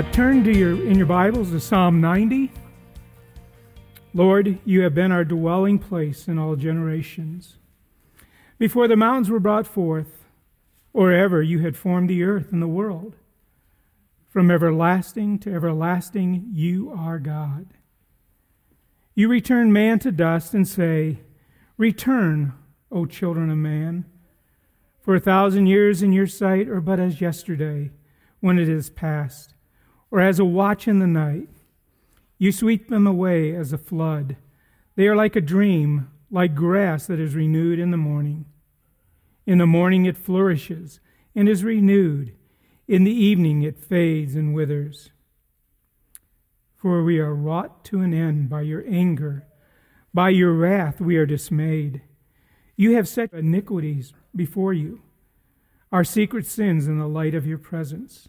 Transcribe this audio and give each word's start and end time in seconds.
Uh, 0.00 0.12
turn 0.12 0.42
to 0.42 0.50
your 0.50 0.82
in 0.86 0.96
your 0.96 1.06
Bibles 1.06 1.50
to 1.50 1.60
Psalm 1.60 2.00
90. 2.00 2.50
Lord, 4.14 4.58
you 4.64 4.80
have 4.80 4.94
been 4.94 5.12
our 5.12 5.26
dwelling 5.26 5.78
place 5.78 6.26
in 6.26 6.38
all 6.38 6.56
generations. 6.56 7.58
Before 8.58 8.88
the 8.88 8.96
mountains 8.96 9.28
were 9.28 9.38
brought 9.38 9.66
forth, 9.66 10.24
or 10.94 11.12
ever 11.12 11.42
you 11.42 11.58
had 11.58 11.76
formed 11.76 12.08
the 12.08 12.22
earth 12.22 12.50
and 12.50 12.62
the 12.62 12.66
world, 12.66 13.14
from 14.26 14.50
everlasting 14.50 15.38
to 15.40 15.52
everlasting, 15.52 16.48
you 16.50 16.90
are 16.96 17.18
God. 17.18 17.66
You 19.14 19.28
return 19.28 19.70
man 19.70 19.98
to 19.98 20.10
dust 20.10 20.54
and 20.54 20.66
say, 20.66 21.18
Return, 21.76 22.54
O 22.90 23.04
children 23.04 23.50
of 23.50 23.58
man. 23.58 24.06
For 25.02 25.14
a 25.14 25.20
thousand 25.20 25.66
years 25.66 26.02
in 26.02 26.14
your 26.14 26.26
sight 26.26 26.68
are 26.68 26.80
but 26.80 26.98
as 26.98 27.20
yesterday, 27.20 27.90
when 28.40 28.58
it 28.58 28.66
is 28.66 28.88
past 28.88 29.52
or 30.10 30.20
as 30.20 30.38
a 30.38 30.44
watch 30.44 30.88
in 30.88 30.98
the 30.98 31.06
night. 31.06 31.48
You 32.38 32.52
sweep 32.52 32.88
them 32.88 33.06
away 33.06 33.54
as 33.54 33.72
a 33.72 33.78
flood. 33.78 34.36
They 34.96 35.06
are 35.06 35.16
like 35.16 35.36
a 35.36 35.40
dream, 35.40 36.10
like 36.30 36.54
grass 36.54 37.06
that 37.06 37.20
is 37.20 37.34
renewed 37.34 37.78
in 37.78 37.90
the 37.90 37.96
morning. 37.96 38.46
In 39.46 39.58
the 39.58 39.66
morning 39.66 40.06
it 40.06 40.16
flourishes 40.16 41.00
and 41.34 41.48
is 41.48 41.64
renewed. 41.64 42.34
In 42.88 43.04
the 43.04 43.12
evening 43.12 43.62
it 43.62 43.78
fades 43.78 44.34
and 44.34 44.54
withers. 44.54 45.10
For 46.76 47.02
we 47.04 47.18
are 47.18 47.34
wrought 47.34 47.84
to 47.86 48.00
an 48.00 48.14
end 48.14 48.48
by 48.48 48.62
your 48.62 48.84
anger. 48.88 49.46
By 50.14 50.30
your 50.30 50.52
wrath 50.52 51.00
we 51.00 51.16
are 51.16 51.26
dismayed. 51.26 52.02
You 52.76 52.96
have 52.96 53.06
set 53.06 53.32
iniquities 53.32 54.14
before 54.34 54.72
you, 54.72 55.02
our 55.92 56.04
secret 56.04 56.46
sins 56.46 56.86
in 56.86 56.98
the 56.98 57.06
light 57.06 57.34
of 57.34 57.46
your 57.46 57.58
presence. 57.58 58.28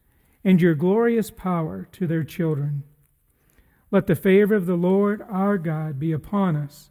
and 0.43 0.61
your 0.61 0.75
glorious 0.75 1.31
power 1.31 1.87
to 1.91 2.07
their 2.07 2.23
children. 2.23 2.83
Let 3.91 4.07
the 4.07 4.15
favor 4.15 4.55
of 4.55 4.65
the 4.65 4.75
Lord 4.75 5.21
our 5.29 5.57
God 5.57 5.99
be 5.99 6.11
upon 6.11 6.55
us, 6.55 6.89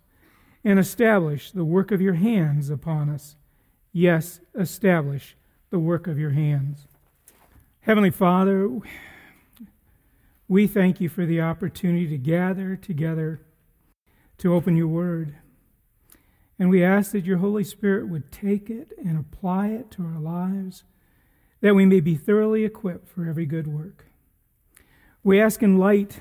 and 0.63 0.79
establish 0.79 1.51
the 1.51 1.65
work 1.65 1.91
of 1.91 2.03
your 2.03 2.15
hands 2.15 2.69
upon 2.69 3.09
us. 3.09 3.37
Yes, 3.93 4.41
establish 4.55 5.37
the 5.71 5.79
work 5.79 6.07
of 6.07 6.19
your 6.19 6.31
hands. 6.31 6.87
Heavenly 7.81 8.11
Father, 8.11 8.69
we 10.47 10.67
thank 10.67 11.01
you 11.01 11.09
for 11.09 11.25
the 11.25 11.41
opportunity 11.41 12.07
to 12.09 12.19
gather 12.19 12.77
together 12.77 13.41
to 14.39 14.55
open 14.55 14.77
your 14.77 14.89
word. 14.89 15.37
And 16.59 16.69
we 16.69 16.85
ask 16.85 17.13
that 17.13 17.25
your 17.25 17.39
Holy 17.39 17.65
Spirit 17.65 18.09
would 18.09 18.31
take 18.31 18.69
it 18.69 18.93
and 19.03 19.19
apply 19.19 19.69
it 19.69 19.91
to 19.93 20.03
our 20.03 20.19
lives 20.21 20.85
that 21.61 21.75
we 21.75 21.87
may 21.87 22.01
be 22.01 22.15
thoroughly 22.15 22.65
equipped 22.65 23.09
for 23.09 23.29
every 23.29 23.47
good 23.47 23.67
work. 23.67 24.07
We 25.23 25.41
ask 25.41 25.63
in 25.63 25.79
light 25.79 26.21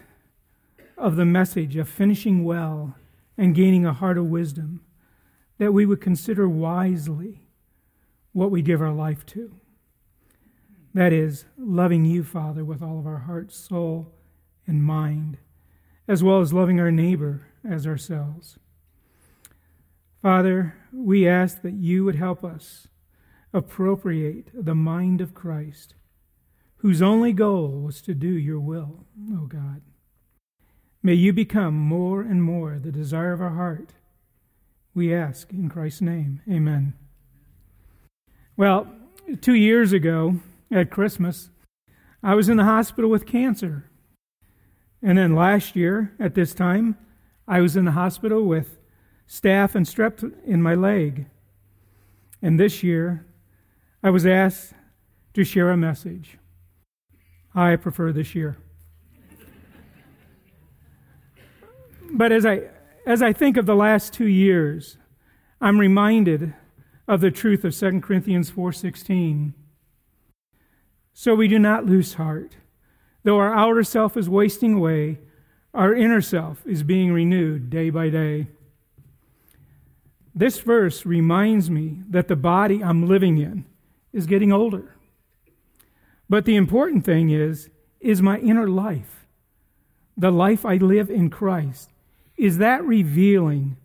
of 0.98 1.16
the 1.16 1.26
message 1.26 1.76
of 1.78 1.88
finishing 1.88 2.44
well 2.44 2.96
and 3.38 3.56
gaining 3.56 3.86
a 3.86 3.94
heart 3.94 4.18
of 4.18 4.26
wisdom 4.26 4.82
that 5.58 5.72
we 5.72 5.86
would 5.86 6.02
consider 6.02 6.48
wisely 6.48 7.42
what 8.34 8.52
we 8.52 8.62
give 8.62 8.82
our 8.82 8.94
life 8.94 9.26
to. 9.28 9.56
That 10.94 11.14
is, 11.14 11.46
loving 11.58 12.04
you, 12.04 12.24
Father, 12.24 12.66
with 12.66 12.82
all 12.82 13.00
of 13.00 13.08
our 13.08 13.20
heart, 13.20 13.54
soul, 13.54 14.14
and 14.66 14.84
mind, 14.84 15.38
as 16.08 16.24
well 16.24 16.42
as 16.42 16.54
loving 16.54 16.80
our 16.80 16.92
neighbor 16.92 17.48
as 17.68 17.86
ourselves. 17.86 18.58
Father, 20.22 20.76
we 20.92 21.28
ask 21.28 21.62
that 21.62 21.76
you 21.76 22.04
would 22.04 22.16
help 22.16 22.44
us 22.44 22.88
appropriate 23.54 24.50
the 24.54 24.76
mind 24.76 25.22
of 25.22 25.34
Christ, 25.34 25.96
whose 26.78 27.02
only 27.02 27.34
goal 27.34 27.82
was 27.82 28.02
to 28.04 28.14
do 28.14 28.30
your 28.30 28.60
will, 28.60 29.06
O 29.34 29.48
God. 29.48 29.82
May 31.02 31.14
you 31.14 31.32
become 31.32 31.76
more 31.76 32.22
and 32.22 32.44
more 32.44 32.78
the 32.78 32.92
desire 32.92 33.32
of 33.32 33.42
our 33.42 33.56
heart. 33.56 33.94
We 34.94 35.14
ask 35.14 35.52
in 35.52 35.70
Christ's 35.70 36.02
name. 36.02 36.42
Amen. 36.50 36.94
Well, 38.58 38.88
two 39.40 39.54
years 39.54 39.94
ago 39.94 40.42
at 40.70 40.92
Christmas, 40.92 41.50
I 42.22 42.36
was 42.36 42.50
in 42.50 42.58
the 42.58 42.66
hospital 42.66 43.10
with 43.10 43.26
cancer. 43.26 43.90
And 45.02 45.18
then 45.18 45.34
last 45.34 45.76
year 45.76 46.14
at 46.20 46.36
this 46.36 46.54
time, 46.54 46.98
I 47.48 47.62
was 47.62 47.78
in 47.78 47.86
the 47.86 47.92
hospital 47.92 48.44
with 48.44 48.78
staph 49.28 49.76
and 49.76 49.86
strep 49.86 50.34
in 50.46 50.62
my 50.62 50.76
leg. 50.76 51.28
And 52.42 52.60
this 52.60 52.84
year, 52.84 53.26
I 54.02 54.10
was 54.12 54.26
asked 54.26 54.74
to 55.34 55.44
share 55.44 55.72
a 55.72 55.78
message. 55.78 56.38
I 57.54 57.76
prefer 57.76 58.14
this 58.14 58.34
year. 58.34 58.58
but 62.14 62.32
as 62.32 62.46
I, 62.46 62.70
as 63.06 63.22
I 63.22 63.34
think 63.34 63.58
of 63.58 63.66
the 63.66 63.76
last 63.76 64.14
two 64.14 64.28
years, 64.28 64.98
I'm 65.60 65.80
reminded 65.80 66.54
of 67.08 67.20
the 67.20 67.32
truth 67.32 67.66
of 67.66 67.76
2 67.76 68.02
Corinthians 68.02 68.50
4:16. 68.50 69.54
So 71.12 71.36
we 71.36 71.50
do 71.50 71.60
not 71.60 71.86
lose 71.86 72.14
heart. 72.14 72.56
Though 73.24 73.40
our 73.40 73.54
outer 73.54 73.84
self 73.84 74.16
is 74.16 74.30
wasting 74.30 74.76
away, 74.76 75.20
our 75.74 75.94
inner 75.94 76.22
self 76.22 76.66
is 76.66 76.84
being 76.84 77.12
renewed 77.12 77.70
day 77.70 77.90
by 77.90 78.10
day. 78.10 78.48
This 80.34 80.62
verse 80.62 81.06
reminds 81.06 81.70
me 81.70 82.04
that 82.10 82.30
the 82.30 82.38
body 82.38 82.82
I'm 82.82 83.06
living 83.06 83.38
in 83.38 83.66
is 84.14 84.26
getting 84.26 84.52
older. 84.52 84.96
But 86.30 86.46
the 86.46 86.56
important 86.56 87.06
thing 87.06 87.30
is, 87.30 87.70
is 88.00 88.22
my 88.22 88.38
inner 88.40 88.68
life, 88.68 89.26
the 90.16 90.32
life 90.32 90.66
I 90.66 90.76
live 90.76 91.10
in 91.10 91.30
Christ, 91.30 91.90
is 92.38 92.58
that 92.58 92.84
revealing 92.84 93.78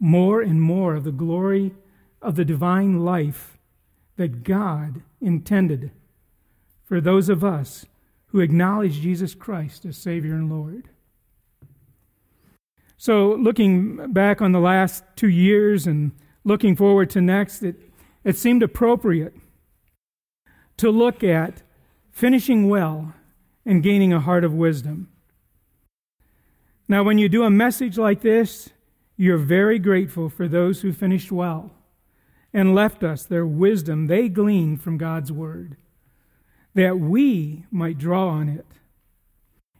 more 0.00 0.40
and 0.42 0.60
more 0.60 0.94
of 0.94 1.04
the 1.04 1.12
glory 1.12 1.74
of 2.20 2.36
the 2.36 2.44
divine 2.44 3.04
life 3.04 3.56
that 4.16 4.44
God 4.44 5.02
intended 5.20 5.90
for 6.84 7.00
those 7.00 7.28
of 7.28 7.42
us 7.42 7.86
who 8.26 8.40
acknowledge 8.40 9.00
Jesus 9.00 9.34
Christ 9.34 9.84
as 9.84 9.96
Savior 9.96 10.34
and 10.34 10.50
Lord. 10.50 10.88
So, 12.96 13.34
looking 13.34 14.12
back 14.12 14.40
on 14.40 14.52
the 14.52 14.60
last 14.60 15.04
two 15.16 15.28
years 15.28 15.86
and 15.86 16.12
looking 16.44 16.74
forward 16.76 17.10
to 17.10 17.20
next, 17.20 17.62
it, 17.62 17.76
it 18.24 18.36
seemed 18.36 18.62
appropriate 18.62 19.34
to 20.76 20.90
look 20.90 21.22
at 21.22 21.62
finishing 22.10 22.68
well 22.68 23.14
and 23.64 23.82
gaining 23.82 24.12
a 24.12 24.20
heart 24.20 24.44
of 24.44 24.52
wisdom. 24.52 25.08
Now, 26.86 27.02
when 27.02 27.18
you 27.18 27.28
do 27.28 27.44
a 27.44 27.50
message 27.50 27.96
like 27.96 28.20
this, 28.20 28.70
you're 29.16 29.38
very 29.38 29.78
grateful 29.78 30.28
for 30.28 30.48
those 30.48 30.82
who 30.82 30.92
finished 30.92 31.32
well 31.32 31.70
and 32.52 32.74
left 32.74 33.02
us 33.02 33.24
their 33.24 33.46
wisdom 33.46 34.06
they 34.06 34.28
gleaned 34.28 34.82
from 34.82 34.98
God's 34.98 35.32
Word, 35.32 35.76
that 36.74 36.98
we 36.98 37.66
might 37.70 37.98
draw 37.98 38.28
on 38.28 38.48
it. 38.48 38.66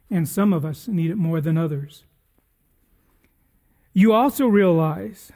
And 0.09 0.27
some 0.27 0.53
of 0.53 0.65
us 0.65 0.87
need 0.87 1.11
it 1.11 1.17
more 1.17 1.41
than 1.41 1.57
others. 1.57 2.03
You 3.93 4.13
also 4.13 4.47
realize 4.47 5.31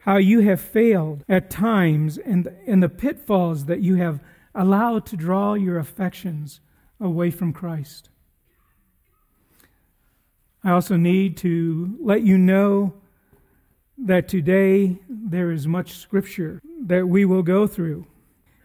how 0.00 0.16
you 0.16 0.40
have 0.40 0.60
failed 0.60 1.24
at 1.28 1.50
times 1.50 2.16
and, 2.16 2.48
and 2.66 2.82
the 2.82 2.88
pitfalls 2.88 3.66
that 3.66 3.80
you 3.80 3.96
have 3.96 4.20
allowed 4.56 5.06
to 5.06 5.16
draw 5.16 5.54
your 5.54 5.78
affections 5.78 6.60
away 6.98 7.30
from 7.30 7.52
Christ. 7.52 8.08
I 10.64 10.70
also 10.70 10.96
need 10.96 11.36
to 11.38 11.96
let 12.00 12.22
you 12.22 12.36
know 12.38 12.94
that 13.98 14.28
today 14.28 14.98
there 15.08 15.52
is 15.52 15.66
much 15.66 15.92
scripture 15.92 16.60
that 16.86 17.08
we 17.08 17.24
will 17.24 17.42
go 17.42 17.66
through. 17.66 18.06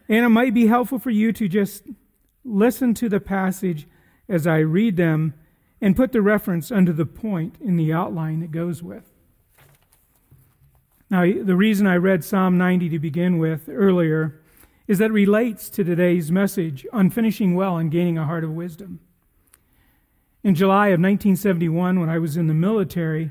And 0.08 0.24
it 0.24 0.30
might 0.30 0.52
be 0.52 0.66
helpful 0.66 0.98
for 0.98 1.10
you 1.10 1.32
to 1.32 1.48
just 1.48 1.84
listen 2.44 2.92
to 2.94 3.08
the 3.08 3.20
passage 3.20 3.86
as 4.28 4.46
I 4.46 4.58
read 4.58 4.96
them 4.96 5.34
and 5.80 5.96
put 5.96 6.12
the 6.12 6.22
reference 6.22 6.72
under 6.72 6.92
the 6.92 7.06
point 7.06 7.56
in 7.60 7.76
the 7.76 7.92
outline 7.92 8.42
it 8.42 8.50
goes 8.50 8.82
with. 8.82 9.04
Now, 11.08 11.22
the 11.22 11.56
reason 11.56 11.86
I 11.86 11.96
read 11.96 12.24
Psalm 12.24 12.56
90 12.56 12.88
to 12.88 12.98
begin 12.98 13.38
with 13.38 13.68
earlier 13.68 14.41
is 14.86 14.98
that 14.98 15.12
relates 15.12 15.70
to 15.70 15.84
today's 15.84 16.32
message 16.32 16.86
on 16.92 17.10
finishing 17.10 17.54
well 17.54 17.76
and 17.76 17.90
gaining 17.90 18.18
a 18.18 18.26
heart 18.26 18.44
of 18.44 18.50
wisdom. 18.50 19.00
In 20.42 20.54
July 20.54 20.88
of 20.88 20.98
1971, 21.00 22.00
when 22.00 22.08
I 22.08 22.18
was 22.18 22.36
in 22.36 22.48
the 22.48 22.54
military, 22.54 23.30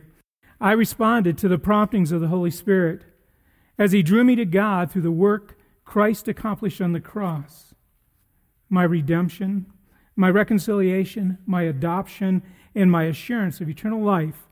I 0.62 0.71
responded 0.71 1.38
to 1.39 1.48
the 1.48 1.59
promptings 1.59 2.12
of 2.12 2.21
the 2.21 2.30
Holy 2.30 2.51
Spirit 2.51 3.03
as 3.77 3.92
He 3.92 4.01
drew 4.01 4.24
me 4.24 4.36
to 4.36 4.45
God 4.45 4.92
through 4.92 5.01
the 5.01 5.12
work 5.12 5.57
Christ 5.83 6.27
accomplished 6.27 6.80
on 6.80 6.94
the 6.94 7.01
cross. 7.01 7.74
My 8.69 8.83
redemption, 8.83 9.65
my 10.15 10.30
reconciliation, 10.30 11.38
my 11.45 11.63
adoption, 11.63 12.44
and 12.74 12.89
my 12.89 13.04
assurance 13.04 13.59
of 13.59 13.68
eternal 13.68 14.01
life 14.01 14.47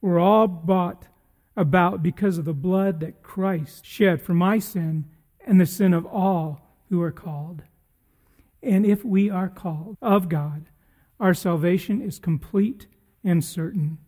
were 0.00 0.20
all 0.20 0.46
bought 0.46 1.08
about 1.56 2.02
because 2.02 2.38
of 2.38 2.44
the 2.44 2.54
blood 2.54 3.00
that 3.00 3.22
Christ 3.22 3.84
shed 3.84 4.22
for 4.22 4.34
my 4.34 4.60
sin 4.60 5.06
and 5.46 5.60
the 5.60 5.66
sin 5.66 5.94
of 5.94 6.04
all 6.04 6.60
who 6.90 7.00
are 7.00 7.12
called. 7.12 7.62
And 8.62 8.84
if 8.84 9.04
we 9.04 9.30
are 9.30 9.48
called 9.48 9.96
of 10.02 10.28
God, 10.28 10.66
our 11.20 11.32
salvation 11.32 12.02
is 12.02 12.18
complete 12.18 12.86
and 13.24 13.44
certain. 13.44 13.98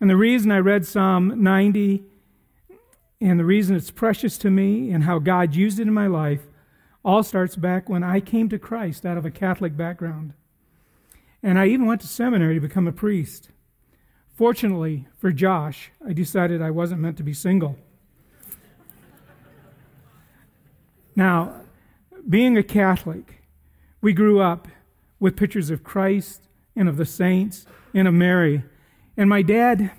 And 0.00 0.10
the 0.10 0.16
reason 0.16 0.50
I 0.50 0.58
read 0.58 0.84
Psalm 0.84 1.42
90 1.42 2.02
and 3.20 3.38
the 3.38 3.44
reason 3.44 3.76
it's 3.76 3.92
precious 3.92 4.36
to 4.38 4.50
me 4.50 4.90
and 4.90 5.04
how 5.04 5.20
God 5.20 5.54
used 5.54 5.78
it 5.78 5.86
in 5.86 5.94
my 5.94 6.08
life 6.08 6.42
all 7.04 7.22
starts 7.22 7.54
back 7.54 7.88
when 7.88 8.02
I 8.02 8.20
came 8.20 8.48
to 8.48 8.58
Christ 8.58 9.06
out 9.06 9.16
of 9.16 9.24
a 9.24 9.30
Catholic 9.30 9.76
background. 9.76 10.34
And 11.42 11.58
I 11.58 11.66
even 11.66 11.86
went 11.86 12.00
to 12.00 12.08
seminary 12.08 12.54
to 12.54 12.60
become 12.60 12.88
a 12.88 12.92
priest. 12.92 13.50
Fortunately 14.34 15.06
for 15.18 15.30
Josh, 15.30 15.92
I 16.06 16.12
decided 16.12 16.60
I 16.60 16.70
wasn't 16.70 17.00
meant 17.00 17.16
to 17.18 17.22
be 17.22 17.32
single. 17.34 17.76
Now, 21.14 21.60
being 22.28 22.56
a 22.56 22.62
Catholic, 22.62 23.42
we 24.00 24.12
grew 24.12 24.40
up 24.40 24.68
with 25.20 25.36
pictures 25.36 25.70
of 25.70 25.84
Christ 25.84 26.48
and 26.74 26.88
of 26.88 26.96
the 26.96 27.04
saints 27.04 27.66
and 27.94 28.08
of 28.08 28.14
Mary. 28.14 28.64
And 29.16 29.28
my 29.28 29.42
dad 29.42 29.92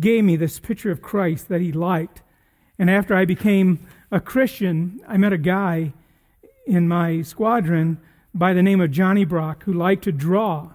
gave 0.00 0.24
me 0.24 0.36
this 0.36 0.58
picture 0.58 0.90
of 0.90 1.02
Christ 1.02 1.48
that 1.48 1.60
he 1.60 1.72
liked. 1.72 2.22
And 2.78 2.90
after 2.90 3.14
I 3.14 3.24
became 3.24 3.86
a 4.10 4.20
Christian, 4.20 5.00
I 5.06 5.16
met 5.16 5.32
a 5.32 5.38
guy 5.38 5.92
in 6.66 6.88
my 6.88 7.22
squadron 7.22 7.98
by 8.34 8.52
the 8.52 8.62
name 8.62 8.80
of 8.80 8.90
Johnny 8.90 9.24
Brock 9.24 9.62
who 9.64 9.72
liked 9.72 10.04
to 10.04 10.12
draw. 10.12 10.72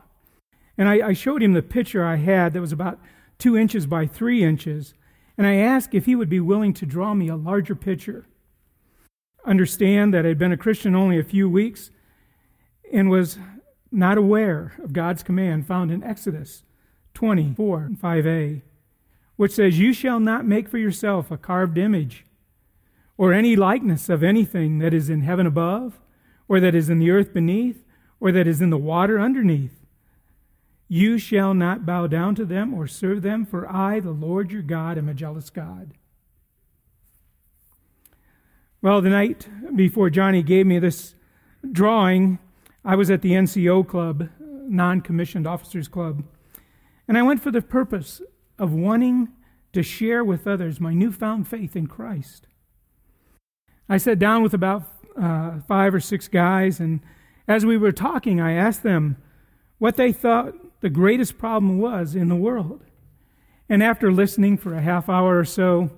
And 0.77 0.89
I, 0.89 1.09
I 1.09 1.13
showed 1.13 1.43
him 1.43 1.53
the 1.53 1.61
picture 1.61 2.03
I 2.03 2.15
had 2.15 2.53
that 2.53 2.61
was 2.61 2.71
about 2.71 2.99
two 3.37 3.57
inches 3.57 3.85
by 3.85 4.07
three 4.07 4.43
inches. 4.43 4.93
And 5.37 5.45
I 5.45 5.55
asked 5.55 5.93
if 5.93 6.05
he 6.05 6.15
would 6.15 6.29
be 6.29 6.39
willing 6.39 6.73
to 6.75 6.85
draw 6.85 7.13
me 7.13 7.27
a 7.27 7.35
larger 7.35 7.75
picture. 7.75 8.25
Understand 9.45 10.13
that 10.13 10.25
I'd 10.25 10.37
been 10.37 10.51
a 10.51 10.57
Christian 10.57 10.95
only 10.95 11.19
a 11.19 11.23
few 11.23 11.49
weeks 11.49 11.91
and 12.91 13.09
was 13.09 13.37
not 13.91 14.17
aware 14.17 14.73
of 14.83 14.93
God's 14.93 15.23
command 15.23 15.67
found 15.67 15.91
in 15.91 16.03
Exodus 16.03 16.63
24 17.13 17.91
5a, 18.01 18.61
which 19.35 19.53
says, 19.53 19.79
You 19.79 19.93
shall 19.93 20.19
not 20.19 20.45
make 20.45 20.69
for 20.69 20.77
yourself 20.77 21.31
a 21.31 21.37
carved 21.37 21.77
image 21.77 22.25
or 23.17 23.33
any 23.33 23.55
likeness 23.55 24.09
of 24.09 24.23
anything 24.23 24.79
that 24.79 24.93
is 24.93 25.09
in 25.09 25.21
heaven 25.21 25.45
above, 25.45 25.99
or 26.47 26.59
that 26.59 26.73
is 26.73 26.89
in 26.89 26.99
the 26.99 27.11
earth 27.11 27.33
beneath, 27.33 27.83
or 28.19 28.31
that 28.31 28.47
is 28.47 28.61
in 28.61 28.71
the 28.71 28.77
water 28.77 29.19
underneath. 29.19 29.85
You 30.87 31.17
shall 31.17 31.53
not 31.53 31.85
bow 31.85 32.07
down 32.07 32.35
to 32.35 32.45
them 32.45 32.73
or 32.73 32.87
serve 32.87 33.21
them, 33.21 33.45
for 33.45 33.71
I, 33.71 33.99
the 33.99 34.11
Lord 34.11 34.51
your 34.51 34.63
God, 34.63 34.97
am 34.97 35.07
a 35.07 35.13
jealous 35.13 35.49
God. 35.49 35.93
Well, 38.83 38.99
the 38.99 39.09
night 39.09 39.47
before 39.75 40.09
Johnny 40.09 40.41
gave 40.41 40.65
me 40.65 40.79
this 40.79 41.13
drawing, 41.71 42.39
I 42.83 42.95
was 42.95 43.11
at 43.11 43.21
the 43.21 43.33
NCO 43.33 43.87
Club, 43.87 44.29
Non 44.39 45.01
Commissioned 45.01 45.45
Officers 45.45 45.87
Club, 45.87 46.23
and 47.07 47.15
I 47.15 47.21
went 47.21 47.43
for 47.43 47.51
the 47.51 47.61
purpose 47.61 48.23
of 48.57 48.73
wanting 48.73 49.29
to 49.73 49.83
share 49.83 50.23
with 50.23 50.47
others 50.47 50.79
my 50.79 50.95
newfound 50.95 51.47
faith 51.47 51.75
in 51.75 51.85
Christ. 51.85 52.47
I 53.87 53.97
sat 53.97 54.17
down 54.17 54.41
with 54.41 54.55
about 54.55 54.91
uh, 55.15 55.59
five 55.67 55.93
or 55.93 55.99
six 55.99 56.27
guys, 56.27 56.79
and 56.79 57.01
as 57.47 57.63
we 57.63 57.77
were 57.77 57.91
talking, 57.91 58.41
I 58.41 58.53
asked 58.53 58.81
them 58.81 59.17
what 59.77 59.95
they 59.95 60.11
thought 60.11 60.55
the 60.81 60.89
greatest 60.89 61.37
problem 61.37 61.77
was 61.77 62.15
in 62.15 62.29
the 62.29 62.35
world. 62.35 62.81
And 63.69 63.83
after 63.83 64.11
listening 64.11 64.57
for 64.57 64.73
a 64.73 64.81
half 64.81 65.07
hour 65.07 65.37
or 65.37 65.45
so, 65.45 65.91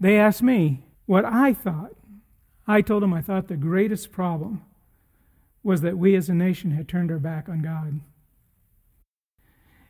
they 0.00 0.18
asked 0.18 0.42
me 0.42 0.84
what 1.04 1.26
I 1.26 1.52
thought. 1.52 1.92
I 2.66 2.80
told 2.80 3.02
him 3.02 3.12
I 3.12 3.20
thought 3.20 3.48
the 3.48 3.56
greatest 3.56 4.10
problem 4.10 4.62
was 5.62 5.80
that 5.80 5.98
we 5.98 6.14
as 6.14 6.28
a 6.28 6.34
nation 6.34 6.72
had 6.72 6.88
turned 6.88 7.10
our 7.10 7.18
back 7.18 7.48
on 7.48 7.62
God. 7.62 8.00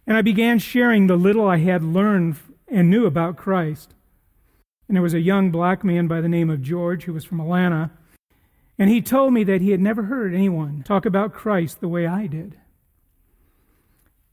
And 0.07 0.17
I 0.17 0.23
began 0.23 0.59
sharing 0.59 1.07
the 1.07 1.17
little 1.17 1.47
I 1.47 1.59
had 1.59 1.83
learned 1.83 2.37
and 2.69 2.91
knew 2.91 3.07
about 3.07 3.37
Christ. 3.37 3.95
And 4.89 4.97
there 4.97 5.03
was 5.03 5.15
a 5.15 5.21
young 5.21 5.51
black 5.51 5.83
man 5.83 6.07
by 6.07 6.21
the 6.21 6.29
name 6.29 6.51
of 6.51 6.63
George 6.63 7.05
who 7.05 7.13
was 7.13 7.25
from 7.25 7.41
Atlanta. 7.41 7.91
And 8.79 8.91
he 8.91 9.01
told 9.01 9.33
me 9.33 9.45
that 9.45 9.61
he 9.61 9.71
had 9.71 9.81
never 9.81 10.05
heard 10.05 10.35
anyone 10.35 10.83
talk 10.83 11.07
about 11.07 11.33
Christ 11.33 11.81
the 11.81 11.89
way 11.89 12.07
I 12.07 12.27
did. 12.27 12.59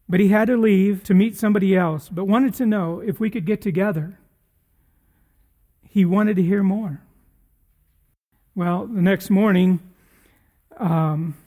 But 0.10 0.20
he 0.20 0.28
had 0.28 0.48
to 0.48 0.58
leave 0.58 1.04
to 1.06 1.14
meet 1.14 1.38
somebody 1.38 1.76
else, 1.76 2.10
but 2.10 2.26
wanted 2.26 2.54
to 2.56 2.66
know 2.66 3.00
if 3.00 3.20
we 3.20 3.30
could 3.30 3.46
get 3.46 3.62
together. 3.62 4.20
He 5.88 6.04
wanted 6.04 6.36
to 6.36 6.44
hear 6.44 6.64
more. 6.64 7.02
Well, 8.54 8.86
the 8.86 9.02
next 9.02 9.30
morning, 9.30 9.80
um, 10.76 11.38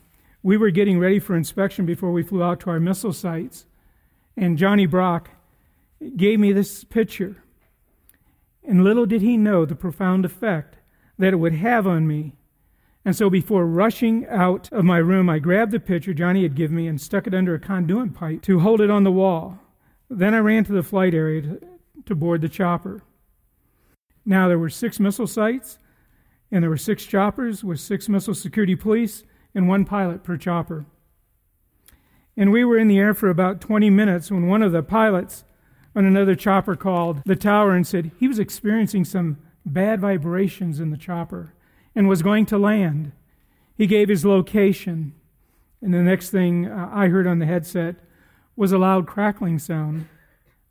we 0.41 0.57
were 0.57 0.71
getting 0.71 0.97
ready 0.97 1.19
for 1.19 1.35
inspection 1.35 1.85
before 1.85 2.11
we 2.11 2.23
flew 2.23 2.41
out 2.41 2.61
to 2.61 2.71
our 2.71 2.79
missile 2.79 3.13
sites, 3.13 3.65
and 4.35 4.57
Johnny 4.57 4.87
Brock 4.87 5.29
gave 6.17 6.39
me 6.39 6.51
this 6.51 6.83
picture. 6.83 7.43
And 8.67 8.83
little 8.83 9.05
did 9.05 9.21
he 9.21 9.37
know 9.37 9.65
the 9.65 9.75
profound 9.75 10.25
effect 10.25 10.77
that 11.19 11.31
it 11.31 11.37
would 11.37 11.53
have 11.53 11.85
on 11.85 12.07
me. 12.07 12.33
And 13.05 13.15
so 13.15 13.29
before 13.29 13.67
rushing 13.67 14.25
out 14.25 14.71
of 14.71 14.83
my 14.83 14.97
room, 14.97 15.29
I 15.29 15.37
grabbed 15.37 15.73
the 15.73 15.79
picture 15.79 16.13
Johnny 16.13 16.41
had 16.41 16.55
given 16.55 16.75
me 16.75 16.87
and 16.87 16.99
stuck 16.99 17.27
it 17.27 17.35
under 17.35 17.53
a 17.53 17.59
conduit 17.59 18.15
pipe 18.15 18.41
to 18.43 18.61
hold 18.61 18.81
it 18.81 18.89
on 18.89 19.03
the 19.03 19.11
wall. 19.11 19.59
Then 20.09 20.33
I 20.33 20.39
ran 20.39 20.63
to 20.65 20.73
the 20.73 20.81
flight 20.81 21.13
area 21.13 21.43
to, 21.43 21.61
to 22.07 22.15
board 22.15 22.41
the 22.41 22.49
chopper. 22.49 23.03
Now, 24.25 24.47
there 24.47 24.57
were 24.57 24.71
six 24.71 24.99
missile 24.99 25.27
sites, 25.27 25.77
and 26.55 26.63
there 26.63 26.69
were 26.69 26.77
six 26.77 27.05
choppers 27.05 27.65
with 27.65 27.81
six 27.81 28.07
missile 28.07 28.33
security 28.33 28.77
police 28.77 29.25
and 29.53 29.67
one 29.67 29.83
pilot 29.83 30.23
per 30.23 30.37
chopper. 30.37 30.85
And 32.37 32.49
we 32.49 32.63
were 32.63 32.77
in 32.77 32.87
the 32.87 32.97
air 32.97 33.13
for 33.13 33.27
about 33.27 33.59
20 33.59 33.89
minutes 33.89 34.31
when 34.31 34.47
one 34.47 34.63
of 34.63 34.71
the 34.71 34.81
pilots 34.81 35.43
on 35.97 36.05
another 36.05 36.33
chopper 36.33 36.77
called 36.77 37.21
the 37.25 37.35
tower 37.35 37.73
and 37.73 37.85
said 37.85 38.11
he 38.21 38.29
was 38.29 38.39
experiencing 38.39 39.03
some 39.03 39.37
bad 39.65 39.99
vibrations 39.99 40.79
in 40.79 40.91
the 40.91 40.97
chopper 40.97 41.53
and 41.93 42.07
was 42.07 42.21
going 42.21 42.45
to 42.45 42.57
land. 42.57 43.11
He 43.77 43.85
gave 43.85 44.07
his 44.07 44.23
location, 44.23 45.13
and 45.81 45.93
the 45.93 46.03
next 46.03 46.29
thing 46.29 46.67
uh, 46.67 46.89
I 46.89 47.09
heard 47.09 47.27
on 47.27 47.39
the 47.39 47.45
headset 47.45 47.97
was 48.55 48.71
a 48.71 48.77
loud 48.77 49.07
crackling 49.07 49.59
sound. 49.59 50.07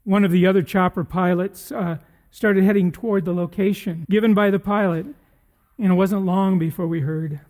One 0.04 0.24
of 0.24 0.30
the 0.30 0.46
other 0.46 0.62
chopper 0.62 1.04
pilots 1.04 1.70
uh, 1.70 1.98
started 2.30 2.64
heading 2.64 2.90
toward 2.90 3.26
the 3.26 3.34
location 3.34 4.06
given 4.08 4.32
by 4.32 4.48
the 4.48 4.58
pilot, 4.58 5.08
and 5.78 5.92
it 5.92 5.94
wasn't 5.94 6.24
long 6.24 6.58
before 6.58 6.86
we 6.86 7.00
heard, 7.00 7.40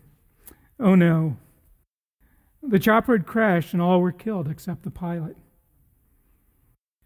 Oh 0.79 0.95
no. 0.95 1.37
The 2.61 2.79
chopper 2.79 3.13
had 3.13 3.27
crashed, 3.27 3.73
and 3.73 3.81
all 3.81 4.01
were 4.01 4.11
killed 4.11 4.47
except 4.47 4.83
the 4.83 4.91
pilot. 4.91 5.37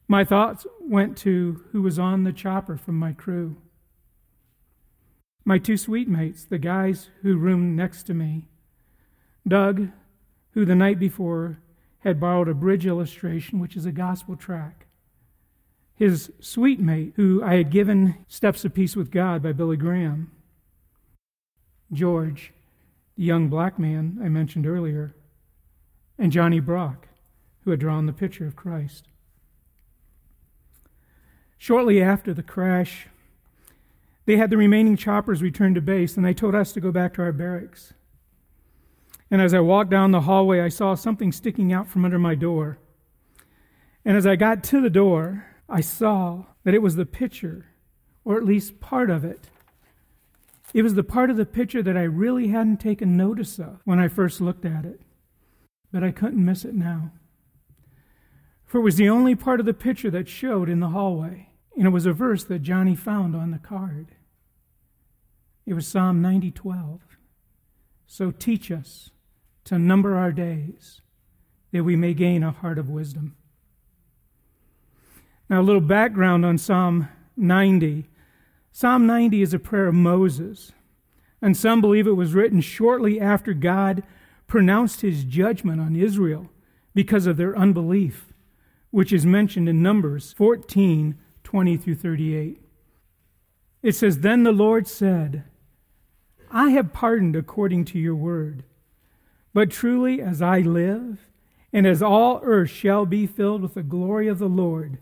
My 0.07 0.23
thoughts 0.23 0.65
went 0.79 1.17
to 1.17 1.65
who 1.71 1.81
was 1.81 1.99
on 1.99 2.23
the 2.23 2.33
chopper 2.33 2.77
from 2.77 2.97
my 2.97 3.13
crew. 3.13 3.57
My 5.45 5.59
two 5.59 5.77
suite 5.77 6.07
mates, 6.07 6.45
the 6.45 6.57
guys 6.57 7.09
who 7.21 7.37
roomed 7.37 7.75
next 7.75 8.03
to 8.03 8.13
me. 8.13 8.47
Doug, 9.47 9.89
who 10.51 10.65
the 10.65 10.75
night 10.75 10.99
before 10.99 11.59
had 11.99 12.19
borrowed 12.19 12.47
a 12.47 12.53
bridge 12.53 12.85
illustration, 12.85 13.59
which 13.59 13.75
is 13.75 13.85
a 13.85 13.91
gospel 13.91 14.35
track. 14.35 14.87
His 15.95 16.31
suite 16.39 16.79
mate, 16.79 17.13
who 17.17 17.43
I 17.43 17.55
had 17.55 17.69
given 17.69 18.25
Steps 18.27 18.63
of 18.63 18.73
Peace 18.73 18.95
with 18.95 19.11
God 19.11 19.43
by 19.43 19.51
Billy 19.51 19.77
Graham. 19.77 20.31
George, 21.91 22.53
the 23.17 23.23
young 23.23 23.47
black 23.49 23.79
man 23.79 24.19
I 24.23 24.29
mentioned 24.29 24.67
earlier. 24.67 25.15
And 26.17 26.31
Johnny 26.31 26.59
Brock, 26.59 27.07
who 27.63 27.71
had 27.71 27.79
drawn 27.79 28.05
the 28.05 28.13
picture 28.13 28.45
of 28.45 28.55
Christ. 28.55 29.07
Shortly 31.57 32.01
after 32.01 32.33
the 32.33 32.43
crash, 32.43 33.07
they 34.25 34.37
had 34.37 34.49
the 34.49 34.57
remaining 34.57 34.95
choppers 34.95 35.41
return 35.41 35.73
to 35.73 35.81
base, 35.81 36.15
and 36.15 36.25
they 36.25 36.33
told 36.33 36.55
us 36.55 36.71
to 36.73 36.79
go 36.79 36.91
back 36.91 37.15
to 37.15 37.21
our 37.21 37.31
barracks. 37.31 37.93
And 39.31 39.41
as 39.41 39.53
I 39.53 39.59
walked 39.59 39.89
down 39.89 40.11
the 40.11 40.21
hallway, 40.21 40.61
I 40.61 40.69
saw 40.69 40.95
something 40.95 41.31
sticking 41.31 41.73
out 41.73 41.87
from 41.87 42.05
under 42.05 42.19
my 42.19 42.35
door. 42.35 42.79
And 44.05 44.15
as 44.15 44.25
I 44.25 44.35
got 44.35 44.63
to 44.65 44.81
the 44.81 44.89
door, 44.89 45.45
I 45.67 45.81
saw 45.81 46.45
that 46.63 46.73
it 46.73 46.81
was 46.81 46.95
the 46.95 47.05
picture, 47.05 47.67
or 48.23 48.37
at 48.37 48.45
least 48.45 48.79
part 48.79 49.09
of 49.09 49.23
it. 49.23 49.49
It 50.73 50.83
was 50.83 50.93
the 50.93 51.03
part 51.03 51.29
of 51.29 51.37
the 51.37 51.45
picture 51.45 51.81
that 51.81 51.97
I 51.97 52.03
really 52.03 52.49
hadn't 52.49 52.77
taken 52.77 53.17
notice 53.17 53.59
of 53.59 53.81
when 53.85 53.99
I 53.99 54.07
first 54.07 54.39
looked 54.39 54.65
at 54.65 54.85
it. 54.85 55.01
But 55.91 56.03
I 56.03 56.11
couldn't 56.11 56.45
miss 56.45 56.65
it 56.65 56.75
now. 56.75 57.11
For 58.65 58.79
it 58.79 58.83
was 58.83 58.97
the 58.97 59.09
only 59.09 59.33
part 59.33 59.59
of 59.59 59.65
the 59.65 59.73
picture 59.73 60.11
that 60.11 60.27
showed 60.27 60.69
in 60.69 60.79
the 60.79 60.89
hallway, 60.89 61.49
and 61.75 61.87
it 61.87 61.89
was 61.89 62.05
a 62.05 62.13
verse 62.13 62.43
that 62.43 62.59
Johnny 62.59 62.95
found 62.95 63.35
on 63.35 63.49
the 63.49 63.57
card. 63.57 64.15
It 65.65 65.73
was 65.73 65.87
Psalm 65.87 66.21
90:12. 66.21 66.99
So 68.05 68.31
teach 68.31 68.71
us 68.71 69.11
to 69.65 69.79
number 69.79 70.15
our 70.15 70.31
days, 70.31 71.01
that 71.71 71.83
we 71.83 71.95
may 71.95 72.13
gain 72.13 72.43
a 72.43 72.51
heart 72.51 72.79
of 72.79 72.89
wisdom. 72.89 73.35
Now, 75.49 75.61
a 75.61 75.63
little 75.63 75.81
background 75.81 76.45
on 76.45 76.57
Psalm 76.57 77.07
90. 77.35 78.08
Psalm 78.71 79.07
90 79.07 79.41
is 79.41 79.53
a 79.53 79.59
prayer 79.59 79.87
of 79.87 79.95
Moses, 79.95 80.71
and 81.41 81.55
some 81.55 81.81
believe 81.81 82.07
it 82.07 82.11
was 82.11 82.33
written 82.33 82.61
shortly 82.61 83.19
after 83.19 83.53
God 83.53 84.03
pronounced 84.47 85.01
his 85.01 85.23
judgment 85.23 85.81
on 85.81 85.95
Israel 85.95 86.49
because 86.93 87.27
of 87.27 87.37
their 87.37 87.57
unbelief, 87.57 88.33
which 88.91 89.13
is 89.13 89.25
mentioned 89.25 89.69
in 89.69 89.81
Numbers 89.81 90.33
14 90.33 91.17
20 91.43 91.77
through 91.77 91.95
38. 91.95 92.61
It 93.81 93.95
says, 93.95 94.19
Then 94.19 94.43
the 94.43 94.51
Lord 94.51 94.87
said, 94.87 95.45
I 96.51 96.69
have 96.71 96.93
pardoned 96.93 97.35
according 97.35 97.85
to 97.85 97.99
your 97.99 98.15
word. 98.15 98.63
But 99.53 99.71
truly, 99.71 100.21
as 100.21 100.41
I 100.43 100.59
live, 100.59 101.27
and 101.73 101.87
as 101.87 102.01
all 102.01 102.39
earth 102.43 102.69
shall 102.69 103.05
be 103.05 103.25
filled 103.25 103.63
with 103.63 103.73
the 103.73 103.83
glory 103.83 104.27
of 104.27 104.37
the 104.37 104.49
Lord, 104.49 104.99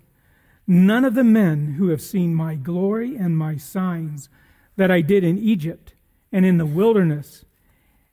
none 0.68 1.06
of 1.06 1.16
the 1.16 1.24
men 1.24 1.76
who 1.78 1.88
have 1.88 2.02
seen 2.02 2.36
my 2.36 2.56
glory 2.56 3.16
and 3.16 3.38
my 3.38 3.56
signs 3.56 4.30
that 4.76 4.92
I 4.92 5.02
did 5.02 5.24
in 5.24 5.38
Egypt 5.38 5.94
and 6.32 6.46
in 6.46 6.58
the 6.58 6.66
wilderness, 6.66 7.46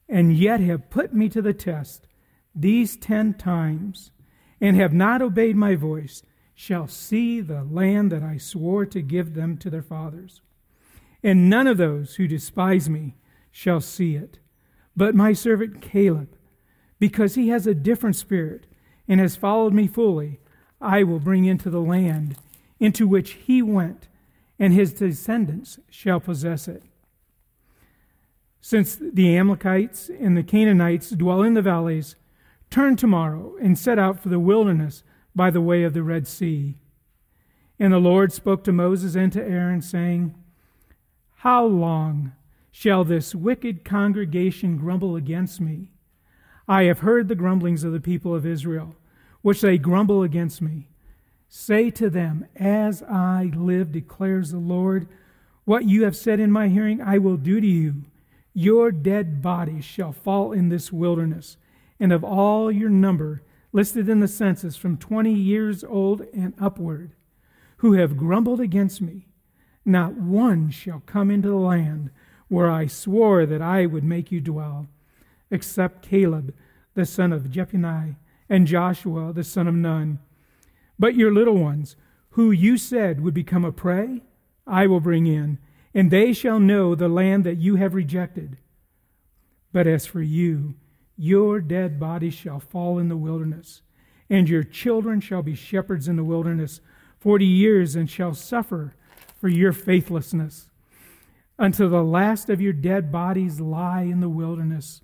and 0.09 0.37
yet 0.37 0.61
have 0.61 0.91
put 0.91 1.13
me 1.13 1.29
to 1.31 1.43
the 1.43 1.53
test 1.53 2.07
these 2.55 2.97
ten 2.97 3.35
times, 3.35 4.13
and 4.61 4.77
have 4.77 4.93
not 4.93 5.21
obeyed 5.21 5.57
my 5.57 5.75
voice, 5.75 6.23
shall 6.55 6.87
see 6.87 7.41
the 7.41 7.65
land 7.65 8.13
that 8.13 8.23
I 8.23 8.37
swore 8.37 8.87
to 8.87 9.03
give 9.03 9.35
them 9.35 9.59
to 9.59 9.69
their 9.69 9.83
fathers. 9.83 10.41
And 11.23 11.51
none 11.51 11.67
of 11.67 11.79
those 11.79 12.15
who 12.15 12.29
despise 12.29 12.89
me 12.89 13.17
shall 13.51 13.81
see 13.81 14.15
it. 14.15 14.39
But 14.97 15.17
my 15.17 15.33
servant 15.33 15.83
Caleb, 15.83 16.37
because 17.01 17.35
he 17.35 17.49
has 17.49 17.67
a 17.67 17.75
different 17.75 18.15
spirit 18.15 18.67
and 19.09 19.19
has 19.19 19.35
followed 19.35 19.75
me 19.75 19.89
fully, 19.89 20.39
I 20.81 21.03
will 21.03 21.19
bring 21.19 21.45
into 21.45 21.71
the 21.71 21.81
land 21.81 22.37
into 22.81 23.07
which 23.07 23.33
he 23.33 23.63
went, 23.63 24.09
and 24.59 24.73
his 24.73 24.93
descendants 24.93 25.79
shall 25.91 26.21
possess 26.21 26.69
it. 26.69 26.83
Since 28.61 28.97
the 28.97 29.37
Amalekites 29.37 30.11
and 30.21 30.37
the 30.37 30.43
Canaanites 30.43 31.11
dwell 31.11 31.43
in 31.43 31.55
the 31.55 31.63
valleys, 31.63 32.17
turn 32.71 32.97
tomorrow 32.97 33.55
and 33.61 33.79
set 33.79 33.99
out 33.99 34.19
for 34.21 34.29
the 34.29 34.39
wilderness 34.39 35.03
by 35.35 35.51
the 35.51 35.61
way 35.61 35.83
of 35.83 35.93
the 35.93 36.03
Red 36.03 36.27
Sea. 36.27 36.77
And 37.79 37.93
the 37.93 37.99
Lord 37.99 38.33
spoke 38.33 38.65
to 38.65 38.73
Moses 38.73 39.15
and 39.15 39.33
to 39.33 39.43
Aaron, 39.43 39.83
saying, 39.83 40.35
How 41.37 41.65
long? 41.65 42.33
shall 42.77 43.05
this 43.05 43.37
wicked 43.37 43.85
congregation 43.85 44.77
grumble 44.77 45.15
against 45.15 45.61
me? 45.61 45.93
I 46.67 46.83
have 46.85 46.99
heard 46.99 47.29
the 47.29 47.37
grumblings 47.37 47.85
of 47.85 47.93
the 47.93 48.01
people 48.01 48.35
of 48.35 48.45
Israel, 48.45 48.97
which 49.43 49.61
they 49.61 49.79
grumble 49.79 50.25
against 50.25 50.61
me. 50.61 50.89
Say 51.49 51.91
to 51.93 52.11
them, 52.11 52.47
As 52.57 53.03
I 53.03 53.53
live, 53.55 53.93
declares 53.93 54.51
the 54.51 54.59
Lord, 54.59 55.09
what 55.65 55.87
you 55.87 56.05
have 56.05 56.17
said 56.17 56.41
in 56.41 56.51
my 56.51 56.69
hearing, 56.69 57.01
I 57.01 57.19
will 57.19 57.37
do 57.37 57.61
to 57.61 57.67
you. 57.67 58.03
Your 58.53 58.93
dead 58.93 59.43
bodies 59.43 59.85
shall 59.85 60.13
fall 60.13 60.53
in 60.53 60.69
this 60.69 60.93
wilderness, 60.93 61.57
and 61.99 62.13
of 62.13 62.23
all 62.23 62.71
your 62.71 62.91
number, 62.91 63.43
listed 63.73 64.09
in 64.09 64.21
the 64.21 64.29
census 64.29 64.77
from 64.77 64.97
twenty 64.97 65.33
years 65.33 65.83
old 65.83 66.23
and 66.33 66.55
upward, 66.61 67.13
who 67.79 67.95
have 67.95 68.17
grumbled 68.17 68.61
against 68.61 69.01
me, 69.01 69.27
not 69.85 70.15
one 70.15 70.71
shall 70.71 71.03
come 71.07 71.31
into 71.31 71.49
the 71.49 71.57
land 71.57 72.11
where 72.49 72.71
I 72.71 72.87
swore 72.87 73.47
that 73.47 73.61
I 73.61 73.87
would 73.87 74.05
make 74.05 74.31
you 74.31 74.41
dwell, 74.41 74.87
except 75.51 76.09
Caleb, 76.09 76.55
the 76.95 77.05
son 77.05 77.33
of 77.33 77.51
Jephunneh, 77.51 78.17
and 78.49 78.67
Joshua, 78.67 79.33
the 79.33 79.45
son 79.45 79.67
of 79.67 79.75
Nun. 79.75 80.21
But 80.99 81.17
your 81.17 81.33
little 81.33 81.57
ones, 81.57 81.97
who 82.31 82.51
you 82.51 82.77
said 82.77 83.21
would 83.21 83.35
become 83.35 83.65
a 83.65 83.73
prey, 83.73 84.23
I 84.67 84.87
will 84.87 85.01
bring 85.01 85.27
in, 85.27 85.59
and 85.93 86.11
they 86.11 86.33
shall 86.33 86.59
know 86.59 86.95
the 86.95 87.09
land 87.09 87.45
that 87.45 87.59
you 87.59 87.77
have 87.77 87.95
rejected. 87.95 88.59
But 89.73 89.87
as 89.87 90.07
for 90.07 90.23
you, 90.23 90.75
your 91.17 91.61
dead 91.61 92.01
bodies 92.01 92.35
shall 92.35 92.61
fall 92.61 92.99
in 92.99 93.09
the 93.09 93.17
wilderness, 93.17 93.83
and 94.29 94.49
your 94.49 94.63
children 94.63 95.21
shall 95.21 95.43
be 95.43 95.55
shepherds 95.55 96.09
in 96.09 96.17
the 96.17 96.25
wilderness 96.25 96.81
forty 97.19 97.47
years, 97.47 97.97
and 97.97 98.11
shall 98.11 98.35
suffer 98.35 98.95
for 99.41 99.49
your 99.49 99.73
faithlessness 99.73 100.71
until 101.59 101.89
the 101.89 102.03
last 102.03 102.51
of 102.51 102.61
your 102.61 102.73
dead 102.73 103.13
bodies 103.13 103.61
lie 103.61 104.03
in 104.03 104.21
the 104.21 104.29
wilderness, 104.29 105.03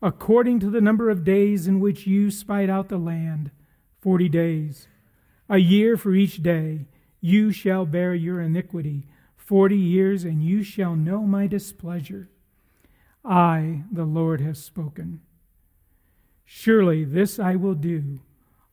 according 0.00 0.60
to 0.60 0.70
the 0.70 0.80
number 0.80 1.10
of 1.10 1.24
days 1.24 1.66
in 1.66 1.80
which 1.80 2.06
you 2.06 2.30
spied 2.30 2.70
out 2.70 2.88
the 2.88 2.98
land, 2.98 3.50
forty 4.00 4.28
days. 4.28 4.86
A 5.48 5.58
year 5.58 5.96
for 5.96 6.14
each 6.14 6.42
day, 6.42 6.86
you 7.20 7.52
shall 7.52 7.86
bear 7.86 8.14
your 8.14 8.40
iniquity, 8.40 9.04
forty 9.36 9.78
years, 9.78 10.24
and 10.24 10.42
you 10.42 10.62
shall 10.62 10.94
know 10.94 11.22
my 11.22 11.46
displeasure. 11.46 12.28
I, 13.24 13.84
the 13.90 14.04
Lord, 14.04 14.40
have 14.40 14.58
spoken. 14.58 15.20
Surely 16.44 17.04
this 17.04 17.38
I 17.38 17.56
will 17.56 17.74
do. 17.74 18.20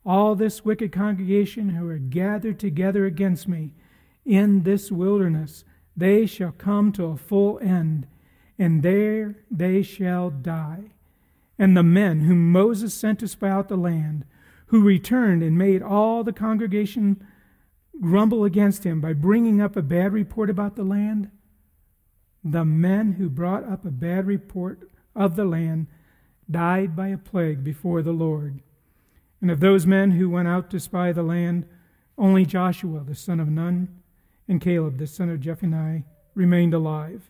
All 0.06 0.36
this 0.36 0.64
wicked 0.64 0.92
congregation 0.92 1.70
who 1.70 1.88
are 1.90 1.98
gathered 1.98 2.60
together 2.60 3.06
against 3.06 3.48
me 3.48 3.74
in 4.26 4.64
this 4.64 4.92
wilderness, 4.92 5.64
they 5.96 6.26
shall 6.26 6.52
come 6.52 6.92
to 6.92 7.06
a 7.06 7.18
full 7.18 7.58
end, 7.60 8.06
and 8.60 8.84
there 8.84 9.38
they 9.50 9.82
shall 9.82 10.30
die. 10.30 10.92
And 11.58 11.76
the 11.76 11.84
men 11.84 12.22
whom 12.22 12.52
Moses 12.52 12.94
sent 12.94 13.20
to 13.20 13.28
spy 13.28 13.50
out 13.50 13.70
the 13.70 13.78
land, 13.78 14.26
who 14.68 14.84
returned 14.84 15.44
and 15.44 15.58
made 15.58 15.82
all 15.82 16.24
the 16.24 16.34
congregation 16.34 17.26
grumble 18.02 18.44
against 18.44 18.84
him 18.84 19.00
by 19.00 19.14
bringing 19.14 19.62
up 19.62 19.76
a 19.76 19.82
bad 19.82 20.12
report 20.12 20.50
about 20.50 20.76
the 20.76 20.84
land, 20.84 21.30
the 22.44 22.66
men 22.66 23.14
who 23.14 23.30
brought 23.30 23.64
up 23.64 23.86
a 23.86 23.92
bad 23.92 24.26
report 24.26 24.90
of 25.16 25.36
the 25.36 25.46
land 25.46 25.88
died 26.50 26.96
by 26.96 27.08
a 27.08 27.18
plague 27.18 27.64
before 27.64 28.02
the 28.02 28.12
Lord. 28.12 28.62
And 29.42 29.50
of 29.50 29.60
those 29.60 29.86
men 29.86 30.12
who 30.12 30.30
went 30.30 30.48
out 30.48 30.70
to 30.72 30.80
spy 30.80 31.12
the 31.12 31.24
land, 31.24 31.66
only 32.18 32.46
Joshua 32.46 33.04
the 33.04 33.16
son 33.16 33.40
of 33.40 33.50
Nun 33.50 34.02
and 34.48 34.62
Caleb, 34.62 34.98
the 34.98 35.08
son 35.08 35.30
of 35.30 35.40
Jephunneh, 35.40 36.04
remained 36.34 36.74
alive. 36.74 37.30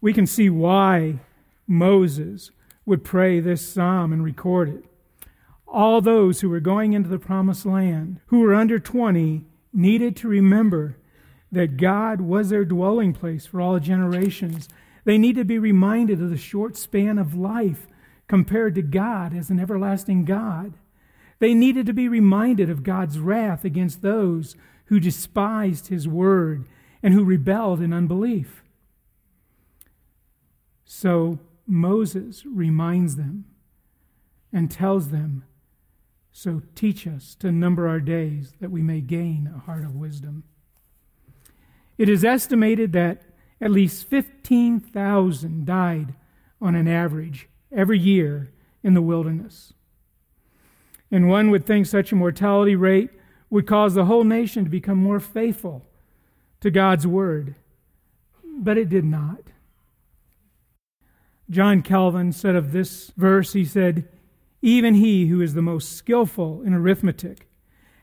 We 0.00 0.12
can 0.12 0.26
see 0.26 0.50
why 0.50 1.20
Moses 1.66 2.50
would 2.84 3.04
pray 3.04 3.40
this 3.40 3.66
psalm 3.66 4.12
and 4.12 4.24
record 4.24 4.68
it. 4.68 4.84
All 5.72 6.02
those 6.02 6.42
who 6.42 6.50
were 6.50 6.60
going 6.60 6.92
into 6.92 7.08
the 7.08 7.18
promised 7.18 7.64
land, 7.64 8.20
who 8.26 8.40
were 8.40 8.54
under 8.54 8.78
20, 8.78 9.46
needed 9.72 10.14
to 10.16 10.28
remember 10.28 10.98
that 11.50 11.78
God 11.78 12.20
was 12.20 12.50
their 12.50 12.66
dwelling 12.66 13.14
place 13.14 13.46
for 13.46 13.58
all 13.58 13.78
generations. 13.78 14.68
They 15.04 15.16
need 15.16 15.34
to 15.36 15.44
be 15.44 15.58
reminded 15.58 16.20
of 16.20 16.28
the 16.28 16.36
short 16.36 16.76
span 16.76 17.18
of 17.18 17.34
life 17.34 17.86
compared 18.28 18.74
to 18.74 18.82
God 18.82 19.34
as 19.34 19.48
an 19.48 19.58
everlasting 19.58 20.26
God. 20.26 20.74
They 21.38 21.54
needed 21.54 21.86
to 21.86 21.94
be 21.94 22.06
reminded 22.06 22.68
of 22.68 22.82
God's 22.82 23.18
wrath 23.18 23.64
against 23.64 24.02
those 24.02 24.56
who 24.86 25.00
despised 25.00 25.88
his 25.88 26.06
word 26.06 26.68
and 27.02 27.14
who 27.14 27.24
rebelled 27.24 27.80
in 27.80 27.94
unbelief. 27.94 28.62
So 30.84 31.38
Moses 31.66 32.44
reminds 32.44 33.16
them 33.16 33.46
and 34.52 34.70
tells 34.70 35.08
them, 35.08 35.44
So 36.32 36.62
teach 36.74 37.06
us 37.06 37.34
to 37.36 37.52
number 37.52 37.86
our 37.86 38.00
days 38.00 38.54
that 38.60 38.70
we 38.70 38.82
may 38.82 39.00
gain 39.00 39.52
a 39.54 39.58
heart 39.58 39.84
of 39.84 39.94
wisdom. 39.94 40.44
It 41.98 42.08
is 42.08 42.24
estimated 42.24 42.92
that 42.94 43.22
at 43.60 43.70
least 43.70 44.08
15,000 44.08 45.66
died 45.66 46.14
on 46.60 46.74
an 46.74 46.88
average 46.88 47.48
every 47.70 47.98
year 47.98 48.50
in 48.82 48.94
the 48.94 49.02
wilderness. 49.02 49.74
And 51.10 51.28
one 51.28 51.50
would 51.50 51.66
think 51.66 51.86
such 51.86 52.10
a 52.10 52.16
mortality 52.16 52.74
rate 52.74 53.10
would 53.50 53.66
cause 53.66 53.94
the 53.94 54.06
whole 54.06 54.24
nation 54.24 54.64
to 54.64 54.70
become 54.70 54.98
more 54.98 55.20
faithful 55.20 55.84
to 56.60 56.70
God's 56.70 57.06
word. 57.06 57.54
But 58.58 58.78
it 58.78 58.88
did 58.88 59.04
not. 59.04 59.42
John 61.50 61.82
Calvin 61.82 62.32
said 62.32 62.56
of 62.56 62.72
this 62.72 63.12
verse, 63.16 63.52
he 63.52 63.64
said, 63.64 64.08
Even 64.62 64.94
he 64.94 65.26
who 65.26 65.40
is 65.40 65.54
the 65.54 65.62
most 65.62 65.96
skillful 65.96 66.62
in 66.62 66.72
arithmetic 66.72 67.48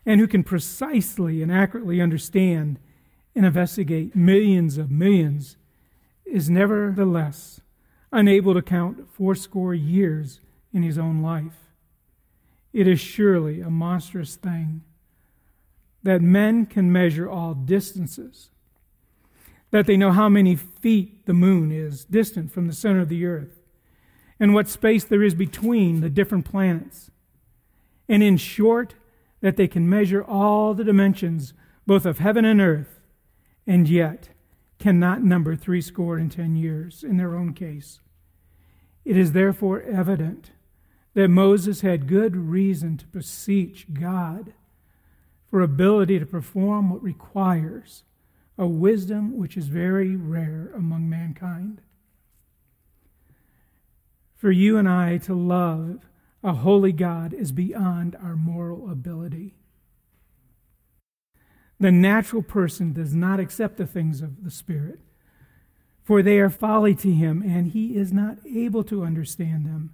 and 0.05 0.19
who 0.19 0.27
can 0.27 0.43
precisely 0.43 1.41
and 1.41 1.51
accurately 1.51 2.01
understand 2.01 2.77
and 3.33 3.45
investigate 3.45 4.15
millions 4.15 4.77
of 4.77 4.91
millions 4.91 5.55
is 6.25 6.49
nevertheless 6.49 7.61
unable 8.11 8.53
to 8.53 8.61
count 8.61 9.09
fourscore 9.11 9.73
years 9.73 10.41
in 10.73 10.83
his 10.83 10.97
own 10.97 11.21
life. 11.21 11.71
It 12.73 12.87
is 12.87 12.99
surely 12.99 13.61
a 13.61 13.69
monstrous 13.69 14.35
thing 14.35 14.83
that 16.03 16.21
men 16.21 16.65
can 16.65 16.91
measure 16.91 17.29
all 17.29 17.53
distances 17.53 18.49
that 19.71 19.85
they 19.85 19.97
know 19.97 20.11
how 20.11 20.29
many 20.29 20.55
feet 20.55 21.25
the 21.25 21.33
moon 21.33 21.71
is 21.71 22.03
distant 22.05 22.51
from 22.51 22.67
the 22.67 22.73
center 22.73 23.01
of 23.01 23.09
the 23.09 23.25
earth, 23.25 23.58
and 24.39 24.53
what 24.53 24.67
space 24.67 25.03
there 25.03 25.23
is 25.23 25.35
between 25.35 26.01
the 26.01 26.09
different 26.09 26.45
planets. 26.45 27.11
And 28.07 28.23
in 28.23 28.37
short, 28.37 28.95
that 29.41 29.57
they 29.57 29.67
can 29.67 29.89
measure 29.89 30.23
all 30.23 30.73
the 30.73 30.83
dimensions, 30.83 31.53
both 31.85 32.05
of 32.05 32.19
heaven 32.19 32.45
and 32.45 32.59
earth, 32.59 32.99
and 33.65 33.87
yet 33.87 34.29
cannot 34.79 35.23
number 35.23 35.55
threescore 35.55 36.17
and 36.17 36.31
ten 36.31 36.55
years 36.55 37.03
in 37.03 37.17
their 37.17 37.35
own 37.35 37.53
case. 37.53 37.99
It 39.05 39.17
is 39.17 39.31
therefore 39.31 39.81
evident 39.81 40.51
that 41.13 41.29
Moses 41.29 41.81
had 41.81 42.07
good 42.07 42.35
reason 42.35 42.97
to 42.97 43.07
beseech 43.07 43.87
God 43.93 44.53
for 45.45 45.61
ability 45.61 46.19
to 46.19 46.25
perform 46.25 46.89
what 46.89 47.03
requires 47.03 48.03
a 48.57 48.67
wisdom 48.67 49.37
which 49.37 49.57
is 49.57 49.67
very 49.67 50.15
rare 50.15 50.71
among 50.75 51.09
mankind. 51.09 51.81
For 54.39 54.51
you 54.51 54.77
and 54.77 54.87
I 54.87 55.17
to 55.17 55.33
love 55.33 55.99
a 56.41 56.53
holy 56.53 56.93
God 56.93 57.33
is 57.33 57.51
beyond 57.51 58.15
our 58.15 58.37
moral 58.37 58.89
ability. 58.89 59.57
The 61.77 61.91
natural 61.91 62.41
person 62.41 62.93
does 62.93 63.13
not 63.13 63.41
accept 63.41 63.75
the 63.75 63.85
things 63.85 64.21
of 64.21 64.45
the 64.45 64.49
Spirit, 64.49 65.01
for 66.05 66.23
they 66.23 66.39
are 66.39 66.49
folly 66.49 66.95
to 66.95 67.11
him, 67.11 67.43
and 67.45 67.67
he 67.67 67.97
is 67.97 68.13
not 68.13 68.37
able 68.47 68.85
to 68.85 69.03
understand 69.03 69.65
them 69.65 69.93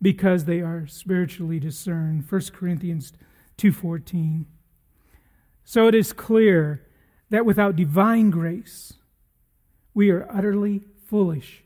because 0.00 0.44
they 0.44 0.60
are 0.60 0.86
spiritually 0.86 1.58
discerned. 1.58 2.24
1 2.30 2.52
Corinthians 2.52 3.12
2:14. 3.56 4.46
So 5.64 5.88
it 5.88 5.94
is 5.96 6.12
clear 6.12 6.86
that 7.30 7.44
without 7.44 7.74
divine 7.74 8.30
grace, 8.30 8.92
we 9.92 10.08
are 10.10 10.30
utterly 10.30 10.84
foolish 11.04 11.64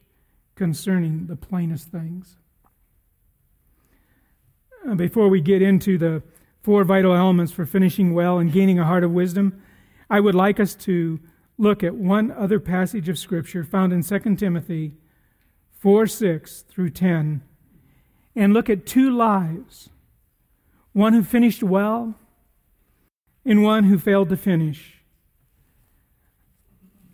concerning 0.57 1.27
the 1.27 1.37
plainest 1.37 1.89
things. 1.89 2.37
Uh, 4.89 4.95
before 4.95 5.29
we 5.29 5.41
get 5.41 5.63
into 5.63 5.97
the 5.99 6.23
four 6.63 6.83
vital 6.83 7.15
elements 7.15 7.53
for 7.53 7.65
finishing 7.65 8.13
well 8.13 8.39
and 8.39 8.53
gaining 8.53 8.79
a 8.79 8.85
heart 8.85 9.05
of 9.05 9.13
wisdom, 9.13 9.63
I 10.11 10.19
would 10.19 10.35
like 10.35 10.59
us 10.59 10.75
to 10.77 11.21
look 11.59 11.85
at 11.85 11.95
one 11.95 12.33
other 12.33 12.59
passage 12.59 13.09
of 13.09 13.19
Scripture 13.19 13.63
found 13.63 13.93
in 13.93 14.03
2 14.03 14.37
Timothy 14.37 14.95
4 15.79 16.07
6 16.07 16.63
through 16.63 16.91
10, 16.91 17.43
and 18.35 18.53
look 18.53 18.69
at 18.69 18.87
two 18.87 19.11
lives 19.11 19.91
one 20.93 21.13
who 21.13 21.23
finished 21.23 21.63
well 21.63 22.15
and 23.45 23.63
one 23.63 23.85
who 23.85 23.99
failed 23.99 24.31
to 24.31 24.37
finish. 24.37 25.03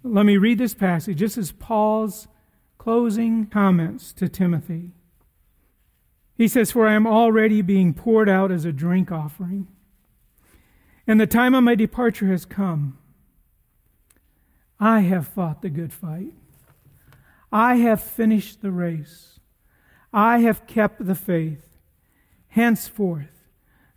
Let 0.04 0.24
me 0.24 0.36
read 0.36 0.58
this 0.58 0.74
passage. 0.74 1.18
This 1.18 1.36
is 1.36 1.52
Paul's 1.52 2.28
closing 2.82 3.46
comments 3.46 4.12
to 4.12 4.28
Timothy. 4.28 4.90
He 6.34 6.48
says, 6.48 6.72
For 6.72 6.88
I 6.88 6.94
am 6.94 7.06
already 7.06 7.62
being 7.62 7.94
poured 7.94 8.28
out 8.28 8.50
as 8.50 8.64
a 8.64 8.72
drink 8.72 9.12
offering, 9.12 9.68
and 11.06 11.20
the 11.20 11.28
time 11.28 11.54
of 11.54 11.62
my 11.62 11.76
departure 11.76 12.26
has 12.26 12.44
come. 12.44 12.98
I 14.80 15.02
have 15.02 15.28
fought 15.28 15.62
the 15.62 15.70
good 15.70 15.92
fight. 15.92 16.34
I 17.52 17.76
have 17.76 18.02
finished 18.02 18.62
the 18.62 18.72
race. 18.72 19.38
I 20.12 20.38
have 20.38 20.66
kept 20.66 21.06
the 21.06 21.14
faith. 21.14 21.78
Henceforth, 22.48 23.46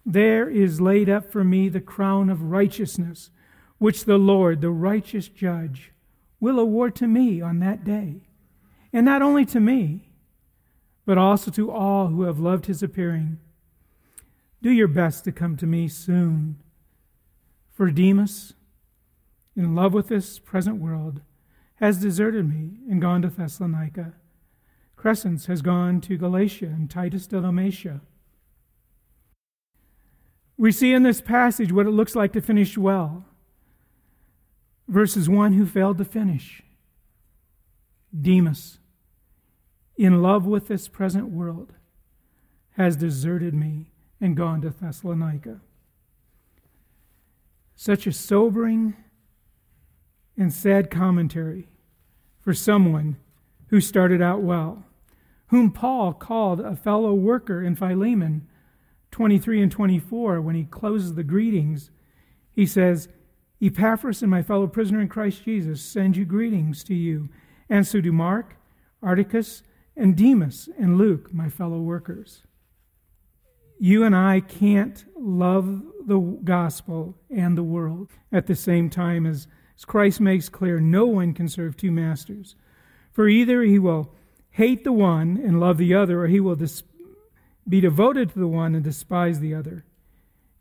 there 0.05 0.47
is 0.47 0.79
laid 0.79 1.09
up 1.09 1.31
for 1.31 1.43
me 1.43 1.69
the 1.69 1.81
crown 1.81 2.29
of 2.29 2.51
righteousness, 2.51 3.31
which 3.79 4.05
the 4.05 4.19
Lord, 4.19 4.61
the 4.61 4.69
righteous 4.69 5.27
judge, 5.27 5.91
will 6.39 6.59
award 6.59 6.95
to 6.97 7.07
me 7.07 7.41
on 7.41 7.57
that 7.61 7.83
day. 7.83 8.24
And 8.95 9.03
not 9.03 9.21
only 9.21 9.43
to 9.47 9.59
me, 9.59 10.07
but 11.05 11.17
also 11.17 11.51
to 11.51 11.69
all 11.69 12.07
who 12.07 12.21
have 12.21 12.39
loved 12.39 12.67
his 12.67 12.81
appearing. 12.81 13.39
Do 14.61 14.71
your 14.71 14.87
best 14.87 15.25
to 15.25 15.33
come 15.33 15.57
to 15.57 15.67
me 15.67 15.89
soon. 15.89 16.63
For 17.73 17.91
Demas, 17.91 18.53
in 19.53 19.75
love 19.75 19.91
with 19.93 20.07
this 20.07 20.39
present 20.39 20.77
world, 20.77 21.19
has 21.81 21.97
deserted 21.97 22.47
me 22.47 22.77
and 22.89 23.01
gone 23.01 23.21
to 23.23 23.27
Thessalonica. 23.27 24.13
Crescens 24.97 25.47
has 25.47 25.61
gone 25.61 25.99
to 25.99 26.15
Galatia 26.15 26.67
and 26.67 26.89
Titus 26.89 27.27
to 27.27 27.41
Dalmatia. 27.41 27.99
We 30.55 30.71
see 30.71 30.93
in 30.93 31.03
this 31.03 31.19
passage 31.19 31.73
what 31.73 31.85
it 31.85 31.91
looks 31.91 32.15
like 32.15 32.31
to 32.31 32.41
finish 32.41 32.77
well 32.77 33.25
versus 34.87 35.27
one 35.27 35.51
who 35.51 35.65
failed 35.65 35.97
to 35.97 36.05
finish. 36.05 36.63
Demas, 38.17 38.79
in 39.97 40.21
love 40.21 40.45
with 40.45 40.67
this 40.67 40.87
present 40.87 41.29
world, 41.29 41.73
has 42.71 42.97
deserted 42.97 43.53
me 43.53 43.91
and 44.19 44.35
gone 44.35 44.61
to 44.61 44.69
Thessalonica. 44.69 45.61
Such 47.75 48.07
a 48.07 48.11
sobering 48.11 48.95
and 50.37 50.53
sad 50.53 50.89
commentary 50.89 51.69
for 52.39 52.53
someone 52.53 53.17
who 53.67 53.79
started 53.79 54.21
out 54.21 54.41
well, 54.41 54.85
whom 55.47 55.71
Paul 55.71 56.13
called 56.13 56.59
a 56.59 56.75
fellow 56.75 57.13
worker 57.13 57.63
in 57.63 57.75
Philemon 57.75 58.47
23 59.11 59.61
and 59.61 59.71
24 59.71 60.41
when 60.41 60.55
he 60.55 60.65
closes 60.65 61.13
the 61.13 61.23
greetings. 61.23 61.89
He 62.51 62.65
says, 62.65 63.07
Epaphras 63.61 64.21
and 64.21 64.29
my 64.29 64.41
fellow 64.41 64.67
prisoner 64.67 64.99
in 64.99 65.07
Christ 65.07 65.45
Jesus 65.45 65.81
send 65.81 66.17
you 66.17 66.25
greetings 66.25 66.83
to 66.83 66.93
you, 66.93 67.29
and 67.69 67.87
so 67.87 68.01
do 68.01 68.11
Mark, 68.11 68.57
Aristarchus, 69.01 69.63
and 69.97 70.15
Demas, 70.15 70.69
and 70.77 70.97
Luke, 70.97 71.33
my 71.33 71.49
fellow 71.49 71.79
workers. 71.79 72.43
You 73.79 74.03
and 74.03 74.15
I 74.15 74.39
can't 74.39 75.03
love 75.17 75.83
the 76.05 76.19
gospel 76.43 77.15
and 77.29 77.57
the 77.57 77.63
world 77.63 78.11
at 78.31 78.47
the 78.47 78.55
same 78.55 78.89
time 78.89 79.25
as, 79.25 79.47
as 79.77 79.85
Christ 79.85 80.19
makes 80.19 80.49
clear 80.49 80.79
no 80.79 81.05
one 81.05 81.33
can 81.33 81.49
serve 81.49 81.75
two 81.75 81.91
masters. 81.91 82.55
For 83.11 83.27
either 83.27 83.63
he 83.63 83.79
will 83.79 84.11
hate 84.51 84.83
the 84.83 84.91
one 84.91 85.39
and 85.43 85.59
love 85.59 85.77
the 85.77 85.93
other, 85.93 86.21
or 86.21 86.27
he 86.27 86.39
will 86.39 86.55
dis- 86.55 86.83
be 87.67 87.81
devoted 87.81 88.31
to 88.31 88.39
the 88.39 88.47
one 88.47 88.75
and 88.75 88.83
despise 88.83 89.39
the 89.39 89.53
other. 89.53 89.85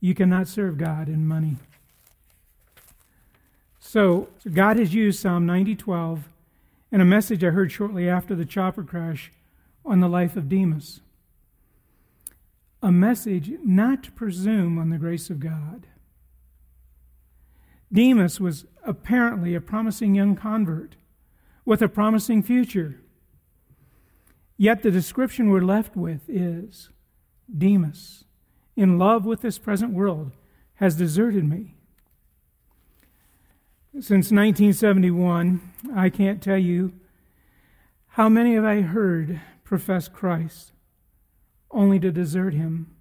You 0.01 0.15
cannot 0.15 0.49
serve 0.49 0.79
God 0.79 1.09
and 1.09 1.27
money. 1.27 1.57
So, 3.79 4.29
so 4.39 4.51
God 4.51 4.79
has 4.79 4.95
used 4.95 5.21
Psalm 5.21 5.47
90:12 5.47 6.23
and 6.95 7.03
a 7.03 7.05
message 7.05 7.43
I 7.43 7.51
heard 7.51 7.73
shortly 7.73 8.09
after 8.09 8.37
the 8.37 8.45
chopper 8.45 8.85
crash 8.85 9.33
on 9.85 9.99
the 9.99 10.09
life 10.09 10.37
of 10.37 10.49
Demas. 10.49 11.01
A 12.85 12.93
message 12.93 13.51
not 13.65 14.05
to 14.05 14.13
presume 14.13 14.79
on 14.79 14.91
the 14.91 14.97
grace 14.97 15.29
of 15.29 15.41
God. 15.41 15.89
Demas 17.93 18.39
was 18.39 18.67
apparently 18.85 19.57
a 19.57 19.61
promising 19.61 20.15
young 20.15 20.37
convert 20.37 20.95
with 21.65 21.83
a 21.83 21.89
promising 21.89 22.45
future. 22.45 23.01
Yet 24.57 24.85
the 24.85 24.93
description 24.93 25.51
we're 25.51 25.63
left 25.63 25.97
with 25.97 26.31
is 26.31 26.91
Demas, 27.53 28.23
in 28.77 28.99
love 29.01 29.25
with 29.25 29.41
this 29.41 29.59
present 29.59 29.93
world, 29.93 30.31
has 30.75 30.95
deserted 30.95 31.45
me. 31.45 31.75
Since 34.01 34.33
1971, 34.33 35.61
I 35.95 36.11
can't 36.11 36.43
tell 36.43 36.59
you 36.59 36.95
how 38.09 38.29
many 38.29 38.57
have 38.57 38.65
I 38.65 38.81
heard 38.81 39.41
profess 39.63 40.09
Christ 40.09 40.73
only 41.71 42.01
to 42.01 42.11
desert 42.11 42.55
him 42.55 42.93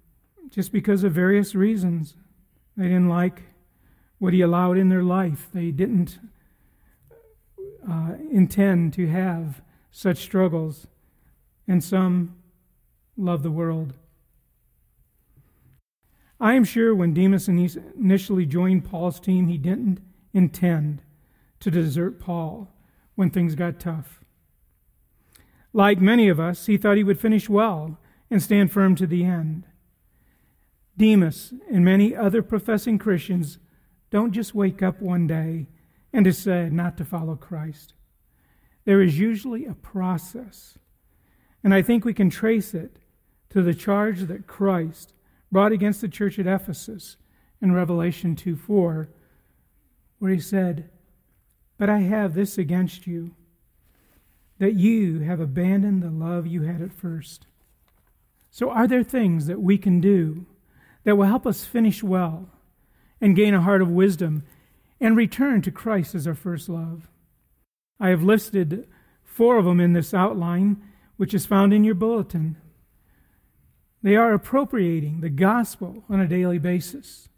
just 0.50 0.70
because 0.70 1.02
of 1.02 1.10
various 1.10 1.56
reasons. 1.56 2.14
They 2.76 2.84
didn't 2.84 3.08
like 3.08 3.42
what 4.18 4.34
he 4.34 4.40
allowed 4.40 4.78
in 4.78 4.88
their 4.88 5.02
life, 5.02 5.48
they 5.52 5.72
didn't 5.72 6.20
uh, 7.90 8.12
intend 8.30 8.92
to 8.92 9.08
have 9.08 9.62
such 9.90 10.18
struggles, 10.18 10.86
and 11.66 11.82
some 11.82 12.36
love 13.16 13.42
the 13.42 13.50
world. 13.50 13.94
I 16.38 16.54
am 16.54 16.62
sure 16.62 16.94
when 16.94 17.14
Demas 17.14 17.48
initially 17.48 18.46
joined 18.46 18.84
Paul's 18.84 19.18
team, 19.18 19.48
he 19.48 19.58
didn't 19.58 20.00
intend 20.34 21.00
to 21.60 21.70
desert 21.70 22.20
Paul 22.20 22.70
when 23.14 23.30
things 23.30 23.54
got 23.54 23.80
tough. 23.80 24.20
Like 25.72 26.00
many 26.00 26.28
of 26.28 26.38
us, 26.38 26.66
he 26.66 26.76
thought 26.76 26.98
he 26.98 27.04
would 27.04 27.18
finish 27.18 27.48
well 27.48 27.98
and 28.30 28.42
stand 28.42 28.70
firm 28.70 28.94
to 28.96 29.06
the 29.06 29.24
end. 29.24 29.66
Demas 30.96 31.54
and 31.70 31.84
many 31.84 32.14
other 32.14 32.42
professing 32.42 32.98
Christians 32.98 33.58
don't 34.10 34.32
just 34.32 34.54
wake 34.54 34.82
up 34.82 35.00
one 35.00 35.26
day 35.26 35.68
and 36.12 36.24
decide 36.24 36.72
not 36.72 36.96
to 36.98 37.04
follow 37.04 37.34
Christ. 37.34 37.94
There 38.84 39.02
is 39.02 39.18
usually 39.18 39.64
a 39.66 39.74
process. 39.74 40.78
And 41.64 41.74
I 41.74 41.82
think 41.82 42.04
we 42.04 42.14
can 42.14 42.30
trace 42.30 42.74
it 42.74 42.98
to 43.50 43.62
the 43.62 43.74
charge 43.74 44.20
that 44.22 44.46
Christ 44.46 45.14
brought 45.50 45.72
against 45.72 46.00
the 46.00 46.08
church 46.08 46.38
at 46.38 46.46
Ephesus 46.46 47.16
in 47.60 47.72
Revelation 47.72 48.36
2 48.36 48.54
4, 48.56 49.08
where 50.24 50.32
he 50.32 50.40
said, 50.40 50.88
But 51.76 51.90
I 51.90 51.98
have 51.98 52.32
this 52.32 52.56
against 52.56 53.06
you, 53.06 53.34
that 54.58 54.72
you 54.72 55.18
have 55.18 55.38
abandoned 55.38 56.02
the 56.02 56.08
love 56.08 56.46
you 56.46 56.62
had 56.62 56.80
at 56.80 56.94
first. 56.94 57.46
So, 58.50 58.70
are 58.70 58.88
there 58.88 59.02
things 59.02 59.44
that 59.48 59.60
we 59.60 59.76
can 59.76 60.00
do 60.00 60.46
that 61.02 61.16
will 61.16 61.26
help 61.26 61.46
us 61.46 61.66
finish 61.66 62.02
well 62.02 62.48
and 63.20 63.36
gain 63.36 63.52
a 63.52 63.60
heart 63.60 63.82
of 63.82 63.90
wisdom 63.90 64.44
and 64.98 65.14
return 65.14 65.60
to 65.60 65.70
Christ 65.70 66.14
as 66.14 66.26
our 66.26 66.34
first 66.34 66.70
love? 66.70 67.10
I 68.00 68.08
have 68.08 68.22
listed 68.22 68.88
four 69.24 69.58
of 69.58 69.66
them 69.66 69.78
in 69.78 69.92
this 69.92 70.14
outline, 70.14 70.82
which 71.18 71.34
is 71.34 71.44
found 71.44 71.74
in 71.74 71.84
your 71.84 71.96
bulletin. 71.96 72.56
They 74.02 74.16
are 74.16 74.32
appropriating 74.32 75.20
the 75.20 75.28
gospel 75.28 76.02
on 76.08 76.18
a 76.18 76.26
daily 76.26 76.58
basis. 76.58 77.28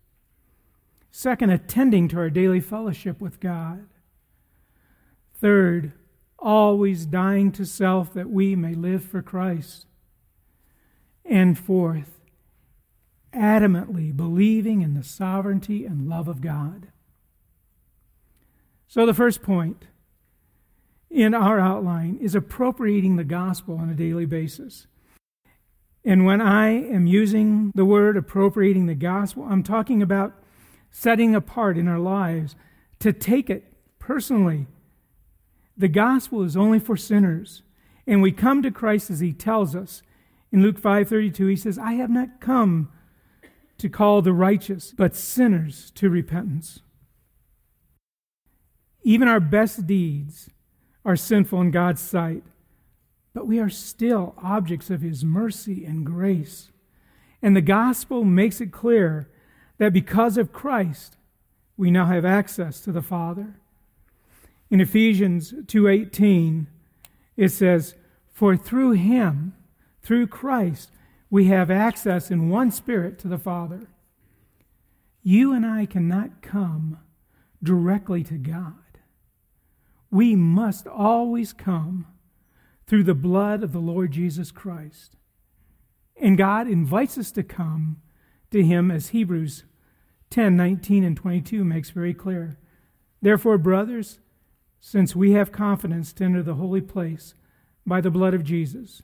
Second, 1.19 1.49
attending 1.49 2.09
to 2.09 2.19
our 2.19 2.29
daily 2.29 2.61
fellowship 2.61 3.23
with 3.23 3.41
God. 3.41 3.87
Third, 5.41 5.95
always 6.39 7.07
dying 7.07 7.53
to 7.53 7.65
self 7.65 8.13
that 8.13 8.29
we 8.29 8.55
may 8.55 8.75
live 8.75 9.03
for 9.03 9.23
Christ. 9.23 9.87
And 11.25 11.59
fourth, 11.59 12.21
adamantly 13.35 14.15
believing 14.15 14.83
in 14.83 14.93
the 14.93 15.03
sovereignty 15.03 15.87
and 15.87 16.07
love 16.07 16.29
of 16.29 16.43
God. 16.43 16.89
So, 18.87 19.07
the 19.07 19.15
first 19.15 19.43
point 19.43 19.87
in 21.09 21.33
our 21.33 21.59
outline 21.59 22.19
is 22.21 22.35
appropriating 22.35 23.17
the 23.17 23.25
gospel 23.25 23.79
on 23.79 23.89
a 23.89 23.95
daily 23.95 24.27
basis. 24.27 24.87
And 26.05 26.27
when 26.27 26.43
I 26.43 26.73
am 26.73 27.07
using 27.07 27.73
the 27.75 27.87
word 27.87 28.19
appropriating 28.19 28.85
the 28.85 28.95
gospel, 28.95 29.47
I'm 29.49 29.63
talking 29.63 30.03
about 30.03 30.43
setting 30.97 31.35
apart 31.35 31.77
in 31.77 31.87
our 31.87 31.99
lives 31.99 32.57
to 32.99 33.13
take 33.13 33.51
it 33.51 33.71
personally. 33.99 34.67
The 35.77 35.89
gospel 35.89 36.43
is 36.43 36.57
only 36.57 36.79
for 36.79 36.97
sinners. 36.97 37.63
And 38.07 38.23
we 38.23 38.33
come 38.33 38.63
to 38.63 38.71
Christ 38.71 39.11
as 39.11 39.21
he 39.21 39.35
tells 39.35 39.77
us. 39.77 40.03
In 40.51 40.63
Luke 40.63 40.79
5:32 40.79 41.49
he 41.49 41.57
says, 41.57 41.79
"I 41.79 41.93
have 41.95 42.09
not 42.09 42.41
come 42.41 42.89
to 43.77 43.91
call 43.91 44.23
the 44.23 44.33
righteous, 44.33 44.95
but 44.97 45.15
sinners 45.15 45.91
to 45.97 46.09
repentance." 46.09 46.81
Even 49.03 49.29
our 49.29 49.41
best 49.41 49.87
deeds 49.87 50.49
are 51.05 51.17
sinful 51.17 51.61
in 51.61 51.71
God's 51.73 52.01
sight 52.01 52.43
but 53.35 53.47
we 53.47 53.61
are 53.61 53.69
still 53.69 54.35
objects 54.39 54.89
of 54.89 55.03
His 55.03 55.23
mercy 55.23 55.85
and 55.85 56.07
grace. 56.07 56.73
And 57.43 57.55
the 57.55 57.61
gospel 57.61 58.25
makes 58.25 58.63
it 58.63 58.73
clear 58.73 59.29
that 59.79 59.93
because 59.93 60.39
of 60.39 60.53
Christ, 60.53 61.17
we 61.77 61.91
now 61.91 62.07
have 62.07 62.25
access 62.25 62.81
to 62.81 62.93
the 62.93 63.03
Father. 63.03 63.61
In 64.71 64.81
Ephesians 64.81 65.55
2:18, 65.67 66.67
it 67.37 67.51
says, 67.51 67.95
"For 68.33 68.57
through 68.57 68.93
him, 68.93 69.55
through 70.01 70.27
Christ, 70.29 70.91
we 71.31 71.47
have 71.47 71.71
access 71.71 72.31
in 72.31 72.49
one 72.49 72.71
spirit 72.71 73.19
to 73.21 73.29
the 73.29 73.39
Father." 73.39 73.89
You 75.23 75.53
and 75.53 75.67
I 75.67 75.87
cannot 75.87 76.41
come 76.41 76.99
directly 77.63 78.23
to 78.25 78.39
God. 78.39 78.75
We 80.11 80.37
must 80.37 80.87
always 80.87 81.53
come 81.53 82.07
through 82.87 83.03
the 83.03 83.15
blood 83.15 83.63
of 83.63 83.73
the 83.73 83.81
Lord 83.81 84.13
Jesus 84.13 84.53
Christ. 84.53 85.17
And 86.17 86.39
God 86.39 86.69
invites 86.69 87.19
us 87.19 87.33
to 87.33 87.43
come 87.43 88.01
to 88.51 88.63
him 88.63 88.91
as 88.91 89.09
Hebrews 89.09 89.65
10 90.31 90.57
19 90.57 91.05
and 91.05 91.17
22 91.17 91.65
makes 91.65 91.91
very 91.91 92.15
clear. 92.15 92.59
Therefore, 93.23 93.59
brothers, 93.59 94.19
since 94.81 95.17
we 95.17 95.33
have 95.33 95.53
confidence 95.53 96.13
to 96.15 96.25
enter 96.25 96.43
the 96.43 96.55
holy 96.55 96.81
place 96.81 97.35
by 97.87 98.01
the 98.01 98.11
blood 98.11 98.35
of 98.35 98.45
Jesus, 98.45 99.03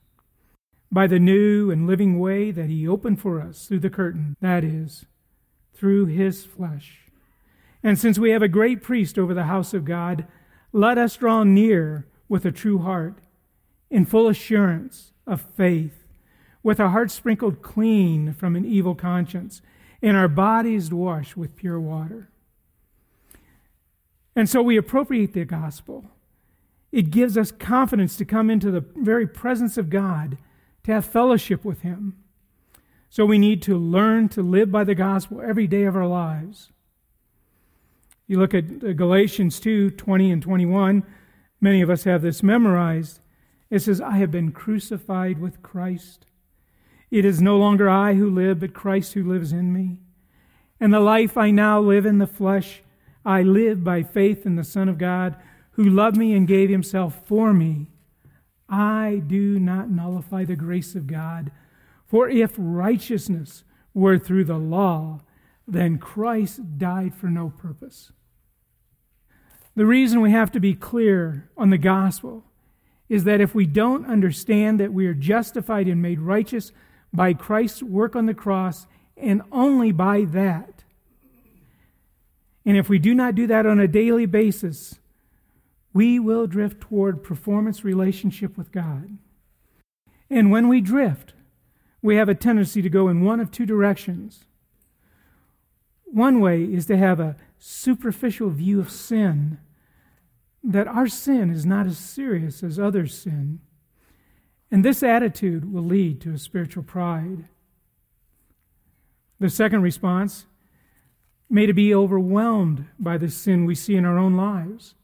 by 0.91 1.07
the 1.07 1.19
new 1.19 1.71
and 1.71 1.87
living 1.87 2.19
way 2.19 2.51
that 2.51 2.69
he 2.69 2.87
opened 2.87 3.21
for 3.21 3.41
us 3.41 3.67
through 3.67 3.81
the 3.81 3.91
curtain, 3.91 4.37
that 4.41 4.63
is, 4.65 5.07
through 5.75 6.07
his 6.07 6.45
flesh. 6.45 7.11
And 7.83 7.99
since 7.99 8.19
we 8.19 8.31
have 8.31 8.43
a 8.43 8.49
great 8.49 8.83
priest 8.83 9.19
over 9.19 9.35
the 9.35 9.45
house 9.45 9.75
of 9.75 9.85
God, 9.85 10.27
let 10.73 10.99
us 10.99 11.17
draw 11.17 11.43
near 11.43 12.07
with 12.29 12.45
a 12.45 12.53
true 12.53 12.79
heart 12.79 13.19
in 13.91 14.07
full 14.07 14.29
assurance 14.29 15.13
of 15.27 15.41
faith, 15.41 16.02
with 16.63 16.81
our 16.81 16.91
hearts 16.91 17.15
sprinkled 17.15 17.63
clean 17.63 18.33
from 18.33 18.57
an 18.57 18.65
evil 18.65 18.95
conscience, 18.95 19.63
and 20.01 20.17
our 20.17 20.29
bodies 20.29 20.93
washed 20.93 21.37
with 21.37 21.57
pure 21.57 21.81
water. 21.81 22.29
And 24.35 24.49
so 24.49 24.63
we 24.63 24.77
appropriate 24.77 25.33
the 25.33 25.45
gospel. 25.45 26.07
It 26.91 27.11
gives 27.11 27.37
us 27.37 27.51
confidence 27.51 28.17
to 28.17 28.25
come 28.25 28.51
into 28.51 28.71
the 28.71 28.85
very 28.97 29.27
presence 29.27 29.77
of 29.77 29.91
God, 29.91 30.39
to 30.85 30.93
have 30.93 31.05
fellowship 31.05 31.65
with 31.65 31.83
Him. 31.83 32.17
So 33.11 33.27
we 33.27 33.39
need 33.39 33.63
to 33.63 33.77
learn 33.77 34.29
to 34.31 34.43
live 34.43 34.71
by 34.71 34.85
the 34.85 34.95
gospel 34.95 35.43
every 35.43 35.67
day 35.67 35.85
of 35.85 35.97
our 35.97 36.07
lives. 36.07 36.71
You 38.27 38.39
look 38.39 38.55
at 38.55 38.97
Galatians 38.97 39.61
2 39.61 39.91
20 39.91 40.31
and 40.31 40.43
21, 40.43 41.05
many 41.61 41.83
of 41.83 41.91
us 41.91 42.05
have 42.05 42.23
this 42.23 42.43
memorized. 42.43 43.21
It 43.69 43.81
says, 43.81 44.01
I 44.01 44.17
have 44.17 44.31
been 44.31 44.53
crucified 44.53 45.39
with 45.39 45.63
Christ. 45.63 46.27
It 47.13 47.27
is 47.27 47.43
no 47.43 47.59
longer 47.59 47.91
I 47.91 48.15
who 48.15 48.31
live, 48.31 48.61
but 48.61 48.73
Christ 48.73 49.13
who 49.13 49.23
lives 49.23 49.53
in 49.53 49.71
me. 49.71 49.99
And 50.81 50.95
the 50.95 50.99
life 50.99 51.37
I 51.37 51.51
now 51.51 51.79
live 51.79 52.07
in 52.07 52.17
the 52.17 52.27
flesh, 52.27 52.81
I 53.23 53.43
live 53.43 53.85
by 53.85 54.03
faith 54.03 54.47
in 54.47 54.57
the 54.57 54.65
Son 54.65 54.89
of 54.89 54.97
God, 54.97 55.37
who 55.73 55.85
loved 55.85 56.17
me 56.17 56.33
and 56.33 56.49
gave 56.49 56.71
himself 56.71 57.21
for 57.27 57.53
me. 57.53 57.89
I 58.67 59.21
do 59.27 59.61
not 59.61 59.91
nullify 59.91 60.47
the 60.47 60.57
grace 60.57 60.95
of 60.95 61.07
God. 61.07 61.53
For 62.07 62.31
if 62.31 62.55
righteousness 62.57 63.63
were 63.93 64.19
through 64.19 64.45
the 64.45 64.57
law, 64.57 65.21
then 65.69 65.99
Christ 65.99 66.79
died 66.79 67.15
for 67.15 67.27
no 67.27 67.51
purpose. 67.51 68.11
The 69.77 69.85
reason 69.85 70.23
we 70.23 70.31
have 70.31 70.51
to 70.53 70.61
be 70.61 70.75
clear 70.75 71.51
on 71.59 71.69
the 71.69 71.77
gospel 71.77 72.45
is 73.11 73.25
that 73.25 73.43
if 73.43 73.55
we 73.55 73.67
don't 73.67 74.07
understand 74.07 74.81
that 74.81 74.95
we 74.95 75.07
are 75.07 75.13
justified 75.13 75.89
and 75.89 76.01
made 76.01 76.19
righteous 76.19 76.73
by 77.13 77.35
Christ's 77.35 77.83
work 77.83 78.17
on 78.17 78.27
the 78.27 78.35
cross 78.35 78.87
and 79.17 79.43
only 79.53 79.93
by 79.93 80.25
that, 80.25 80.85
and 82.65 82.77
if 82.77 82.89
we 82.89 82.99
do 82.99 83.15
not 83.15 83.35
do 83.35 83.47
that 83.47 83.67
on 83.67 83.81
a 83.81 83.89
daily 83.89 84.27
basis, 84.27 84.99
we 85.93 86.19
will 86.19 86.47
drift 86.47 86.81
toward 86.81 87.23
performance 87.23 87.85
relationship 87.85 88.57
with 88.57 88.73
God. 88.73 89.19
And 90.31 90.51
when 90.51 90.69
we 90.69 90.81
drift, 90.81 91.35
we 92.01 92.17
have 92.17 92.29
a 92.29 92.35
tendency 92.35 92.81
to 92.83 92.89
go 92.89 93.09
in 93.09 93.25
one 93.25 93.41
of 93.41 93.51
two 93.51 93.67
directions. 93.67 94.45
One 96.05 96.41
way 96.41 96.63
is 96.63 96.87
to 96.87 96.97
have 96.97 97.21
a 97.21 97.37
superficial 97.59 98.51
view 98.51 98.81
of 98.81 98.91
sin 98.91 99.59
that 100.65 100.87
our 100.87 101.09
sin 101.09 101.51
is 101.51 101.67
not 101.67 101.87
as 101.87 101.99
serious 101.99 102.63
as 102.63 102.79
others' 102.79 103.19
sin. 103.19 103.61
And 104.73 104.83
this 104.83 105.03
attitude 105.03 105.71
will 105.71 105.85
lead 105.85 106.23
to 106.23 106.33
a 106.33 106.39
spiritual 106.39 106.83
pride. 106.83 107.45
The 109.39 109.51
second 109.51 109.83
response 109.83 110.47
may 111.51 111.67
to 111.67 111.75
be 111.75 111.95
overwhelmed 111.95 112.87
by 112.99 113.19
the 113.19 113.29
sin 113.29 113.67
we 113.67 113.75
see 113.75 113.97
in 113.97 114.07
our 114.07 114.17
own 114.17 114.35
lives. 114.35 114.95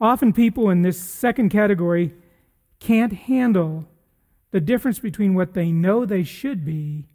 Often 0.00 0.32
people 0.32 0.70
in 0.70 0.80
this 0.80 0.98
second 0.98 1.50
category 1.50 2.14
can't 2.80 3.12
handle 3.12 3.84
the 4.52 4.60
difference 4.60 4.98
between 4.98 5.34
what 5.34 5.52
they 5.52 5.70
know 5.70 6.06
they 6.06 6.22
should 6.22 6.64
be 6.64 7.08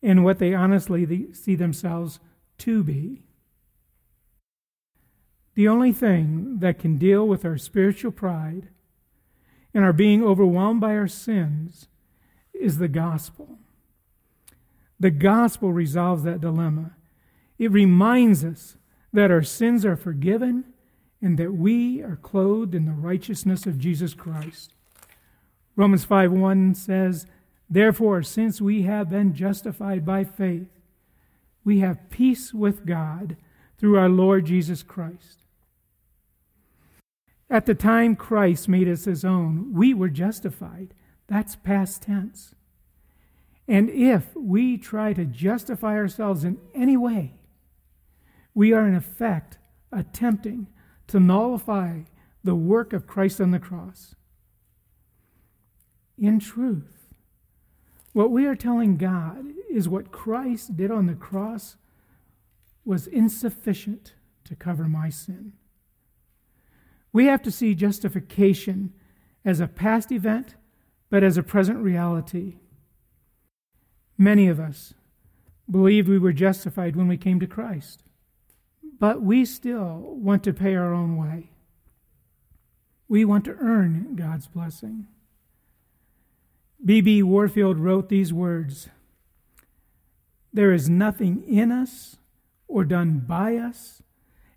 and 0.00 0.24
what 0.24 0.38
they 0.38 0.54
honestly 0.54 1.32
see 1.32 1.56
themselves 1.56 2.20
to 2.58 2.84
be. 2.84 3.22
The 5.54 5.66
only 5.66 5.92
thing 5.92 6.60
that 6.60 6.78
can 6.78 6.96
deal 6.96 7.26
with 7.26 7.44
our 7.44 7.58
spiritual 7.58 8.12
pride 8.12 8.68
and 9.72 9.84
our 9.84 9.92
being 9.92 10.22
overwhelmed 10.22 10.80
by 10.80 10.96
our 10.96 11.08
sins 11.08 11.88
is 12.52 12.78
the 12.78 12.88
gospel. 12.88 13.58
The 14.98 15.10
gospel 15.10 15.72
resolves 15.72 16.24
that 16.24 16.40
dilemma. 16.40 16.92
It 17.58 17.70
reminds 17.72 18.44
us 18.44 18.76
that 19.12 19.30
our 19.30 19.42
sins 19.42 19.84
are 19.84 19.96
forgiven 19.96 20.64
and 21.22 21.38
that 21.38 21.54
we 21.54 22.02
are 22.02 22.16
clothed 22.16 22.74
in 22.74 22.86
the 22.86 22.92
righteousness 22.92 23.66
of 23.66 23.78
Jesus 23.78 24.14
Christ. 24.14 24.74
Romans 25.76 26.04
5 26.04 26.32
1 26.32 26.74
says, 26.74 27.26
Therefore, 27.68 28.22
since 28.22 28.60
we 28.60 28.82
have 28.82 29.08
been 29.08 29.34
justified 29.34 30.04
by 30.04 30.24
faith, 30.24 30.68
we 31.64 31.80
have 31.80 32.10
peace 32.10 32.52
with 32.52 32.84
God 32.84 33.36
through 33.78 33.98
our 33.98 34.08
Lord 34.08 34.46
Jesus 34.46 34.82
Christ. 34.82 35.39
At 37.50 37.66
the 37.66 37.74
time 37.74 38.14
Christ 38.14 38.68
made 38.68 38.88
us 38.88 39.06
his 39.06 39.24
own, 39.24 39.72
we 39.74 39.92
were 39.92 40.08
justified. 40.08 40.94
That's 41.26 41.56
past 41.56 42.02
tense. 42.02 42.54
And 43.66 43.90
if 43.90 44.34
we 44.36 44.78
try 44.78 45.12
to 45.12 45.24
justify 45.24 45.96
ourselves 45.96 46.44
in 46.44 46.58
any 46.74 46.96
way, 46.96 47.34
we 48.54 48.72
are 48.72 48.86
in 48.86 48.94
effect 48.94 49.58
attempting 49.92 50.68
to 51.08 51.18
nullify 51.18 52.02
the 52.44 52.54
work 52.54 52.92
of 52.92 53.06
Christ 53.06 53.40
on 53.40 53.50
the 53.50 53.58
cross. 53.58 54.14
In 56.16 56.38
truth, 56.38 57.08
what 58.12 58.30
we 58.30 58.46
are 58.46 58.56
telling 58.56 58.96
God 58.96 59.44
is 59.68 59.88
what 59.88 60.12
Christ 60.12 60.76
did 60.76 60.90
on 60.90 61.06
the 61.06 61.14
cross 61.14 61.76
was 62.84 63.06
insufficient 63.06 64.14
to 64.44 64.56
cover 64.56 64.84
my 64.84 65.10
sin. 65.10 65.52
We 67.12 67.26
have 67.26 67.42
to 67.42 67.50
see 67.50 67.74
justification 67.74 68.92
as 69.44 69.60
a 69.60 69.66
past 69.66 70.12
event, 70.12 70.54
but 71.08 71.22
as 71.22 71.36
a 71.36 71.42
present 71.42 71.78
reality. 71.78 72.56
Many 74.16 74.48
of 74.48 74.60
us 74.60 74.94
believed 75.70 76.08
we 76.08 76.18
were 76.18 76.32
justified 76.32 76.96
when 76.96 77.08
we 77.08 77.16
came 77.16 77.40
to 77.40 77.46
Christ, 77.46 78.04
but 78.98 79.22
we 79.22 79.44
still 79.44 80.16
want 80.16 80.44
to 80.44 80.52
pay 80.52 80.74
our 80.74 80.92
own 80.92 81.16
way. 81.16 81.50
We 83.08 83.24
want 83.24 83.44
to 83.46 83.56
earn 83.58 84.14
God's 84.14 84.46
blessing. 84.46 85.06
B.B. 86.84 87.22
Warfield 87.22 87.78
wrote 87.78 88.08
these 88.08 88.32
words 88.32 88.88
There 90.52 90.72
is 90.72 90.88
nothing 90.88 91.42
in 91.46 91.72
us 91.72 92.16
or 92.68 92.84
done 92.84 93.18
by 93.18 93.56
us 93.56 94.02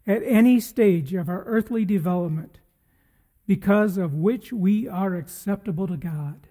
at 0.05 0.21
any 0.23 0.59
stage 0.59 1.13
of 1.13 1.29
our 1.29 1.43
earthly 1.45 1.85
development 1.85 2.59
because 3.47 3.97
of 3.97 4.15
which 4.15 4.53
we 4.53 4.87
are 4.87 5.15
acceptable 5.15 5.87
to 5.87 5.97
God. 5.97 6.47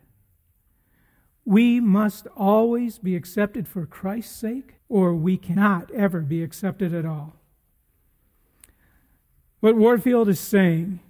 We 1.45 1.81
must 1.81 2.27
always 2.37 2.99
be 2.99 3.17
accepted 3.17 3.67
for 3.67 3.85
Christ's 3.87 4.37
sake, 4.37 4.75
or 4.89 5.15
we 5.15 5.37
cannot 5.37 5.91
ever 5.93 6.21
be 6.21 6.43
accepted 6.43 6.95
at 6.95 7.05
all. 7.05 7.37
What 9.61 9.77
Warfield 9.77 10.29
is 10.29 10.41
saying 10.41 11.01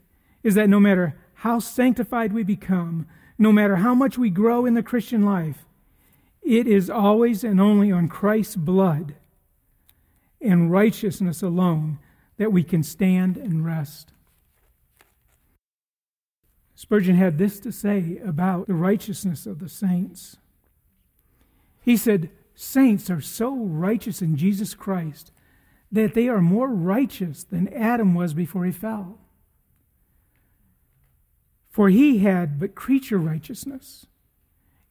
is 0.43 0.55
that 0.55 0.69
no 0.69 0.81
matter 0.81 1.17
how 1.35 1.59
sanctified 1.59 2.33
we 2.33 2.43
become, 2.43 3.07
no 3.39 3.53
matter 3.53 3.77
how 3.77 3.95
much 3.95 4.17
we 4.17 4.31
grow 4.31 4.65
in 4.65 4.75
the 4.75 4.83
Christian 4.83 5.23
life, 5.23 5.65
it 6.43 6.67
is 6.67 6.91
always 6.91 7.45
and 7.45 7.61
only 7.61 7.93
on 7.93 8.09
Christ's 8.09 8.57
blood 8.57 9.15
and 10.41 10.71
righteousness 10.71 11.43
alone 11.43 11.99
that 12.43 12.51
we 12.51 12.65
can 12.65 12.83
stand 12.83 13.37
and 13.37 13.65
rest. 13.65 14.11
Spurgeon 16.75 17.15
had 17.15 17.39
this 17.39 17.61
to 17.61 17.71
say 17.71 18.19
about 18.27 18.67
the 18.67 18.75
righteousness 18.75 19.47
of 19.47 19.61
the 19.61 19.69
saints. 19.69 20.39
He 21.83 21.97
said, 21.97 22.31
Saints 22.57 23.09
are 23.11 23.21
so 23.21 23.55
righteous 23.55 24.21
in 24.21 24.37
Jesus 24.37 24.75
Christ 24.75 25.31
that 25.93 26.15
they 26.15 26.27
are 26.27 26.41
more 26.41 26.69
righteous 26.69 27.45
than 27.45 27.73
Adam 27.73 28.13
was 28.13 28.35
before 28.35 28.65
he 28.65 28.73
fell. 28.73 29.21
For 31.71 31.91
he 31.91 32.19
had 32.19 32.59
but 32.59 32.75
creature 32.75 33.19
righteousness, 33.19 34.07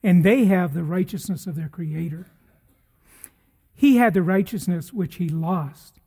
and 0.02 0.24
they 0.24 0.46
have 0.46 0.74
the 0.74 0.86
righteousness 0.86 1.46
of 1.48 1.56
their 1.56 1.68
Creator. 1.68 2.28
He 3.76 3.98
had 3.98 4.14
the 4.14 4.24
righteousness 4.24 4.94
which 4.94 5.16
he 5.16 5.28
lost, 5.28 6.01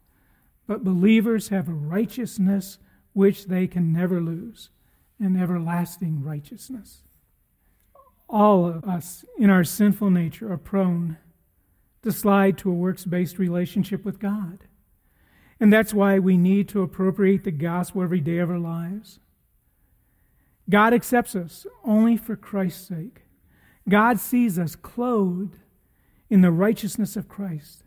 but 0.67 0.85
believers 0.85 1.49
have 1.49 1.69
a 1.69 1.73
righteousness 1.73 2.79
which 3.13 3.47
they 3.47 3.67
can 3.67 3.93
never 3.93 4.21
lose 4.21 4.71
and 5.21 5.41
everlasting 5.41 6.23
righteousness. 6.23 7.03
All 8.29 8.67
of 8.67 8.85
us 8.85 9.25
in 9.39 9.51
our 9.51 9.65
sinful 9.65 10.11
nature 10.11 10.51
are 10.53 10.59
prone 10.59 11.19
to 12.03 12.13
slide 12.13 12.59
to 12.59 12.71
a 12.71 12.75
works 12.75 13.05
based 13.05 13.39
relationship 13.39 14.05
with 14.05 14.19
God. 14.19 14.61
And 15.61 15.73
that's 15.73 15.95
why 15.95 16.19
we 16.19 16.37
need 16.37 16.69
to 16.71 16.83
appropriate 16.83 17.45
the 17.45 17.51
gospel 17.51 18.03
every 18.03 18.21
day 18.21 18.39
of 18.39 18.51
our 18.51 18.59
lives. 18.59 19.21
God 20.69 20.95
accepts 20.95 21.37
us 21.37 21.67
only 21.85 22.17
for 22.17 22.37
Christ's 22.37 22.89
sake. 22.89 23.23
God 23.89 24.19
sees 24.19 24.59
us 24.59 24.77
clothed 24.77 25.59
in 26.31 26.41
the 26.41 26.51
righteousness 26.51 27.17
of 27.17 27.29
Christ. 27.29 27.85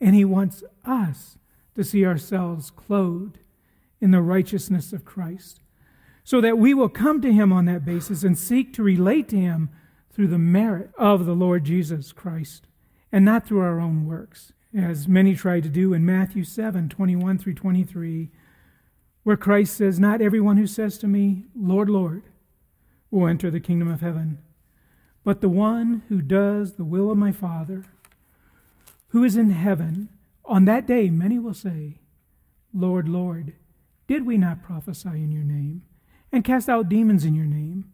And 0.00 0.14
He 0.14 0.24
wants 0.24 0.62
us 0.84 1.38
to 1.74 1.84
see 1.84 2.04
ourselves 2.04 2.70
clothed 2.70 3.38
in 4.00 4.10
the 4.10 4.22
righteousness 4.22 4.92
of 4.92 5.04
Christ 5.04 5.60
so 6.24 6.40
that 6.40 6.58
we 6.58 6.72
will 6.72 6.88
come 6.88 7.20
to 7.20 7.32
him 7.32 7.52
on 7.52 7.66
that 7.66 7.84
basis 7.84 8.24
and 8.24 8.36
seek 8.36 8.72
to 8.72 8.82
relate 8.82 9.28
to 9.28 9.36
him 9.36 9.68
through 10.12 10.28
the 10.28 10.38
merit 10.38 10.90
of 10.96 11.26
the 11.26 11.34
Lord 11.34 11.64
Jesus 11.64 12.12
Christ 12.12 12.66
and 13.12 13.24
not 13.24 13.46
through 13.46 13.60
our 13.60 13.78
own 13.78 14.06
works, 14.06 14.52
as 14.76 15.06
many 15.06 15.36
try 15.36 15.60
to 15.60 15.68
do 15.68 15.92
in 15.92 16.04
Matthew 16.04 16.42
7 16.42 16.88
21 16.88 17.38
through 17.38 17.54
23, 17.54 18.30
where 19.22 19.36
Christ 19.36 19.76
says, 19.76 20.00
Not 20.00 20.22
everyone 20.22 20.56
who 20.56 20.66
says 20.66 20.98
to 20.98 21.06
me, 21.06 21.44
Lord, 21.54 21.90
Lord, 21.90 22.24
will 23.10 23.28
enter 23.28 23.50
the 23.50 23.60
kingdom 23.60 23.88
of 23.88 24.00
heaven, 24.00 24.38
but 25.22 25.40
the 25.40 25.48
one 25.48 26.02
who 26.08 26.20
does 26.20 26.72
the 26.72 26.84
will 26.84 27.10
of 27.10 27.18
my 27.18 27.30
Father, 27.30 27.84
who 29.08 29.22
is 29.22 29.36
in 29.36 29.50
heaven. 29.50 30.08
On 30.44 30.64
that 30.66 30.86
day, 30.86 31.10
many 31.10 31.38
will 31.38 31.54
say, 31.54 32.00
Lord, 32.72 33.08
Lord, 33.08 33.54
did 34.06 34.26
we 34.26 34.36
not 34.36 34.62
prophesy 34.62 35.08
in 35.08 35.30
your 35.32 35.44
name? 35.44 35.82
and 36.34 36.42
cast 36.44 36.68
out 36.68 36.88
demons 36.88 37.24
in 37.24 37.32
your 37.32 37.46
name, 37.46 37.84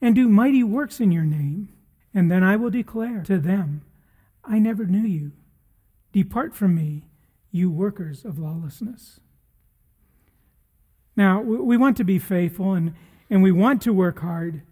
and 0.00 0.14
do 0.14 0.26
mighty 0.26 0.64
works 0.64 1.00
in 1.00 1.12
your 1.12 1.24
name. 1.24 1.68
And 2.14 2.30
then 2.30 2.42
I 2.42 2.56
will 2.56 2.70
declare 2.70 3.22
to 3.24 3.38
them, 3.38 3.82
I 4.42 4.58
never 4.58 4.86
knew 4.86 5.06
you. 5.06 5.32
Depart 6.12 6.54
from 6.54 6.74
me, 6.74 7.04
you 7.50 7.70
workers 7.70 8.24
of 8.24 8.38
lawlessness. 8.38 9.20
Now, 11.14 11.42
we 11.42 11.76
want 11.76 11.98
to 11.98 12.04
be 12.04 12.18
faithful 12.18 12.72
and, 12.72 12.94
and 13.28 13.42
we 13.42 13.52
want 13.52 13.82
to 13.82 13.92
work 13.92 14.20
hard, 14.20 14.62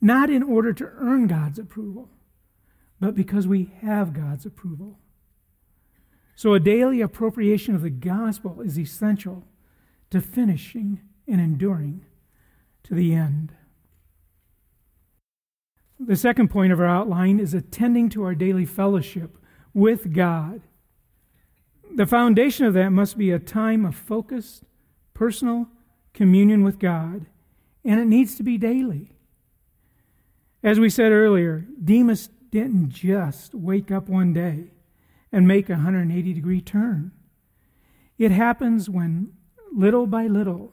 not 0.00 0.28
in 0.28 0.42
order 0.42 0.72
to 0.72 0.90
earn 0.96 1.28
God's 1.28 1.60
approval, 1.60 2.10
but 2.98 3.14
because 3.14 3.46
we 3.46 3.72
have 3.82 4.12
God's 4.12 4.44
approval. 4.44 4.98
So, 6.42 6.54
a 6.54 6.58
daily 6.58 7.00
appropriation 7.00 7.76
of 7.76 7.82
the 7.82 7.88
gospel 7.88 8.62
is 8.62 8.76
essential 8.76 9.44
to 10.10 10.20
finishing 10.20 11.00
and 11.28 11.40
enduring 11.40 12.04
to 12.82 12.96
the 12.96 13.14
end. 13.14 13.52
The 16.00 16.16
second 16.16 16.48
point 16.48 16.72
of 16.72 16.80
our 16.80 16.88
outline 16.88 17.38
is 17.38 17.54
attending 17.54 18.08
to 18.08 18.24
our 18.24 18.34
daily 18.34 18.66
fellowship 18.66 19.38
with 19.72 20.12
God. 20.12 20.62
The 21.94 22.06
foundation 22.06 22.66
of 22.66 22.74
that 22.74 22.90
must 22.90 23.16
be 23.16 23.30
a 23.30 23.38
time 23.38 23.84
of 23.84 23.94
focused, 23.94 24.64
personal 25.14 25.68
communion 26.12 26.64
with 26.64 26.80
God, 26.80 27.26
and 27.84 28.00
it 28.00 28.06
needs 28.06 28.34
to 28.34 28.42
be 28.42 28.58
daily. 28.58 29.12
As 30.60 30.80
we 30.80 30.90
said 30.90 31.12
earlier, 31.12 31.68
Demas 31.84 32.30
didn't 32.50 32.90
just 32.90 33.54
wake 33.54 33.92
up 33.92 34.08
one 34.08 34.32
day 34.32 34.72
and 35.32 35.48
make 35.48 35.68
a 35.68 35.74
180 35.74 36.32
degree 36.34 36.60
turn. 36.60 37.10
It 38.18 38.30
happens 38.30 38.88
when, 38.90 39.32
little 39.72 40.06
by 40.06 40.26
little, 40.26 40.72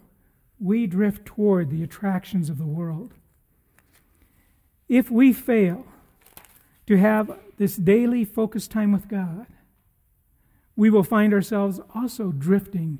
we 0.60 0.86
drift 0.86 1.26
toward 1.26 1.70
the 1.70 1.82
attractions 1.82 2.50
of 2.50 2.58
the 2.58 2.66
world. 2.66 3.14
If 4.90 5.10
we 5.10 5.32
fail 5.32 5.86
to 6.88 6.98
have 6.98 7.40
this 7.58 7.78
daily 7.78 8.26
focused 8.26 8.72
time 8.72 8.92
with 8.92 9.08
God, 9.08 9.48
we 10.76 10.90
will 10.90 11.04
find 11.04 11.34
ourselves 11.34 11.80
also 11.96 12.32
drifting 12.32 13.00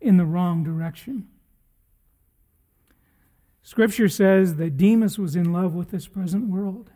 in 0.00 0.16
the 0.16 0.24
wrong 0.24 0.64
direction. 0.64 1.28
Scripture 3.62 4.08
says 4.08 4.54
that 4.56 4.76
Demas 4.76 5.18
was 5.18 5.34
in 5.34 5.52
love 5.52 5.74
with 5.74 5.90
this 5.90 6.06
present 6.06 6.48
world. 6.48 6.90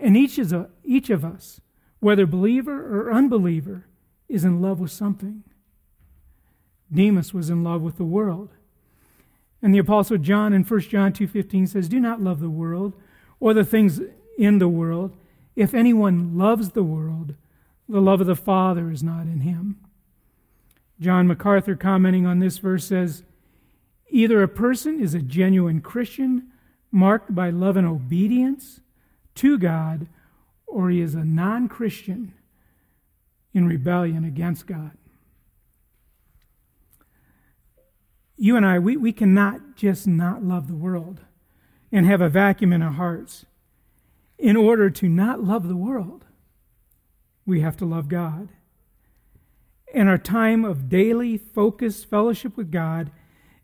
And 0.00 0.16
each, 0.16 0.38
is 0.38 0.52
a, 0.52 0.68
each 0.84 1.10
of 1.10 1.24
us, 1.24 1.60
whether 2.06 2.24
believer 2.24 3.00
or 3.00 3.12
unbeliever, 3.12 3.84
is 4.28 4.44
in 4.44 4.62
love 4.62 4.78
with 4.78 4.92
something. 4.92 5.42
Demas 6.88 7.34
was 7.34 7.50
in 7.50 7.64
love 7.64 7.82
with 7.82 7.96
the 7.96 8.04
world. 8.04 8.50
And 9.60 9.74
the 9.74 9.80
apostle 9.80 10.16
John 10.16 10.52
in 10.52 10.62
1 10.62 10.88
John 10.88 11.12
2:15 11.12 11.66
says, 11.66 11.88
"Do 11.88 11.98
not 11.98 12.20
love 12.20 12.38
the 12.38 12.48
world 12.48 12.94
or 13.40 13.52
the 13.52 13.64
things 13.64 14.00
in 14.38 14.58
the 14.58 14.68
world. 14.68 15.16
if 15.56 15.74
anyone 15.74 16.38
loves 16.38 16.70
the 16.70 16.84
world, 16.84 17.34
the 17.88 18.00
love 18.00 18.20
of 18.20 18.28
the 18.28 18.36
Father 18.36 18.88
is 18.88 19.02
not 19.02 19.26
in 19.26 19.40
him. 19.40 19.78
John 21.00 21.26
MacArthur, 21.26 21.74
commenting 21.74 22.24
on 22.24 22.38
this 22.38 22.58
verse, 22.58 22.84
says 22.84 23.24
either 24.10 24.44
a 24.44 24.48
person 24.48 25.00
is 25.00 25.12
a 25.12 25.22
genuine 25.22 25.80
Christian, 25.80 26.52
marked 26.92 27.34
by 27.34 27.50
love 27.50 27.76
and 27.76 27.86
obedience 27.86 28.80
to 29.34 29.58
God, 29.58 30.06
or 30.66 30.90
he 30.90 31.00
is 31.00 31.14
a 31.14 31.24
non 31.24 31.68
Christian 31.68 32.34
in 33.54 33.66
rebellion 33.66 34.24
against 34.24 34.66
God. 34.66 34.92
You 38.36 38.56
and 38.56 38.66
I, 38.66 38.78
we, 38.78 38.96
we 38.96 39.12
cannot 39.12 39.76
just 39.76 40.06
not 40.06 40.44
love 40.44 40.68
the 40.68 40.74
world 40.74 41.20
and 41.90 42.04
have 42.04 42.20
a 42.20 42.28
vacuum 42.28 42.72
in 42.72 42.82
our 42.82 42.92
hearts. 42.92 43.46
In 44.38 44.56
order 44.56 44.90
to 44.90 45.08
not 45.08 45.42
love 45.42 45.68
the 45.68 45.76
world, 45.76 46.26
we 47.46 47.60
have 47.60 47.76
to 47.78 47.86
love 47.86 48.08
God. 48.08 48.50
And 49.94 50.08
our 50.08 50.18
time 50.18 50.64
of 50.64 50.90
daily 50.90 51.38
focused 51.38 52.10
fellowship 52.10 52.56
with 52.56 52.70
God 52.70 53.10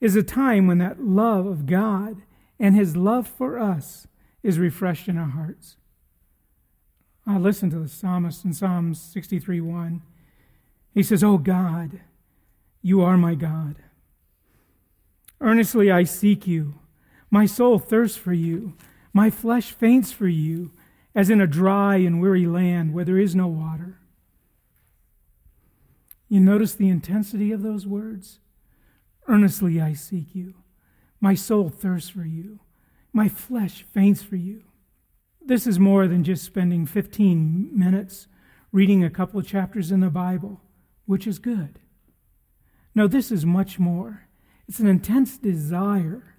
is 0.00 0.16
a 0.16 0.22
time 0.22 0.66
when 0.66 0.78
that 0.78 1.02
love 1.04 1.44
of 1.44 1.66
God 1.66 2.22
and 2.58 2.74
His 2.74 2.96
love 2.96 3.28
for 3.28 3.58
us 3.58 4.06
is 4.42 4.58
refreshed 4.58 5.08
in 5.08 5.18
our 5.18 5.28
hearts. 5.28 5.76
I 7.26 7.38
listen 7.38 7.70
to 7.70 7.78
the 7.78 7.88
psalmist 7.88 8.44
in 8.44 8.52
Psalms 8.52 9.00
63 9.00 9.60
1. 9.60 10.02
He 10.92 11.02
says, 11.02 11.22
Oh 11.22 11.38
God, 11.38 12.00
you 12.82 13.00
are 13.02 13.16
my 13.16 13.34
God. 13.34 13.76
Earnestly 15.40 15.90
I 15.90 16.04
seek 16.04 16.46
you. 16.46 16.74
My 17.30 17.46
soul 17.46 17.78
thirsts 17.78 18.16
for 18.16 18.32
you. 18.32 18.74
My 19.12 19.30
flesh 19.30 19.72
faints 19.72 20.12
for 20.12 20.28
you, 20.28 20.72
as 21.14 21.30
in 21.30 21.40
a 21.40 21.46
dry 21.46 21.96
and 21.96 22.20
weary 22.20 22.46
land 22.46 22.92
where 22.92 23.04
there 23.04 23.18
is 23.18 23.34
no 23.34 23.46
water. 23.46 23.98
You 26.28 26.40
notice 26.40 26.74
the 26.74 26.88
intensity 26.88 27.52
of 27.52 27.62
those 27.62 27.86
words? 27.86 28.40
Earnestly 29.28 29.80
I 29.80 29.92
seek 29.92 30.34
you. 30.34 30.54
My 31.20 31.34
soul 31.34 31.68
thirsts 31.68 32.10
for 32.10 32.24
you. 32.24 32.60
My 33.12 33.28
flesh 33.28 33.84
faints 33.92 34.22
for 34.22 34.36
you. 34.36 34.64
This 35.44 35.66
is 35.66 35.78
more 35.78 36.06
than 36.06 36.24
just 36.24 36.44
spending 36.44 36.86
15 36.86 37.70
minutes 37.72 38.28
reading 38.70 39.02
a 39.02 39.10
couple 39.10 39.40
of 39.40 39.46
chapters 39.46 39.90
in 39.90 40.00
the 40.00 40.10
Bible, 40.10 40.60
which 41.04 41.26
is 41.26 41.38
good. 41.38 41.80
No, 42.94 43.06
this 43.06 43.32
is 43.32 43.44
much 43.44 43.78
more. 43.78 44.28
It's 44.68 44.78
an 44.78 44.86
intense 44.86 45.36
desire 45.36 46.36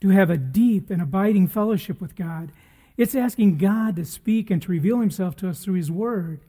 to 0.00 0.10
have 0.10 0.30
a 0.30 0.36
deep 0.36 0.90
and 0.90 1.02
abiding 1.02 1.48
fellowship 1.48 2.00
with 2.00 2.14
God. 2.14 2.52
It's 2.96 3.14
asking 3.14 3.58
God 3.58 3.96
to 3.96 4.04
speak 4.04 4.50
and 4.50 4.62
to 4.62 4.70
reveal 4.70 5.00
Himself 5.00 5.36
to 5.36 5.48
us 5.48 5.64
through 5.64 5.74
His 5.74 5.90
Word. 5.90 6.42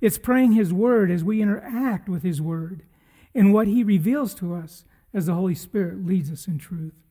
It's 0.00 0.18
praying 0.18 0.52
His 0.52 0.72
Word 0.72 1.10
as 1.10 1.22
we 1.22 1.42
interact 1.42 2.08
with 2.08 2.22
His 2.22 2.40
Word 2.40 2.82
and 3.34 3.52
what 3.52 3.66
He 3.66 3.84
reveals 3.84 4.34
to 4.36 4.54
us 4.54 4.84
as 5.12 5.26
the 5.26 5.34
Holy 5.34 5.54
Spirit 5.54 6.06
leads 6.06 6.30
us 6.30 6.46
in 6.46 6.58
truth. 6.58 7.02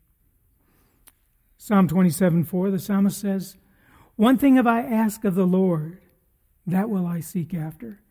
Psalm 1.58 1.88
27 1.88 2.46
4, 2.46 2.72
the 2.72 2.80
psalmist 2.80 3.20
says, 3.20 3.58
one 4.20 4.38
thing 4.38 4.58
have 4.58 4.68
I 4.68 4.82
asked 4.82 5.24
of 5.24 5.36
the 5.36 5.48
Lord, 5.48 6.02
that 6.68 6.90
will 6.90 7.08
I 7.08 7.22
seek 7.22 7.54
after, 7.54 8.02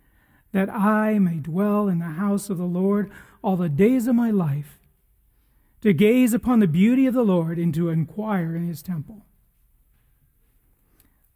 that 0.52 0.70
I 0.70 1.18
may 1.18 1.36
dwell 1.36 1.86
in 1.86 1.98
the 1.98 2.06
house 2.06 2.48
of 2.48 2.56
the 2.56 2.64
Lord 2.64 3.10
all 3.42 3.58
the 3.58 3.68
days 3.68 4.06
of 4.06 4.14
my 4.14 4.30
life, 4.30 4.78
to 5.82 5.92
gaze 5.92 6.32
upon 6.32 6.60
the 6.60 6.66
beauty 6.66 7.04
of 7.04 7.12
the 7.12 7.22
Lord 7.22 7.58
and 7.58 7.74
to 7.74 7.90
inquire 7.90 8.56
in 8.56 8.66
his 8.66 8.82
temple. 8.82 9.26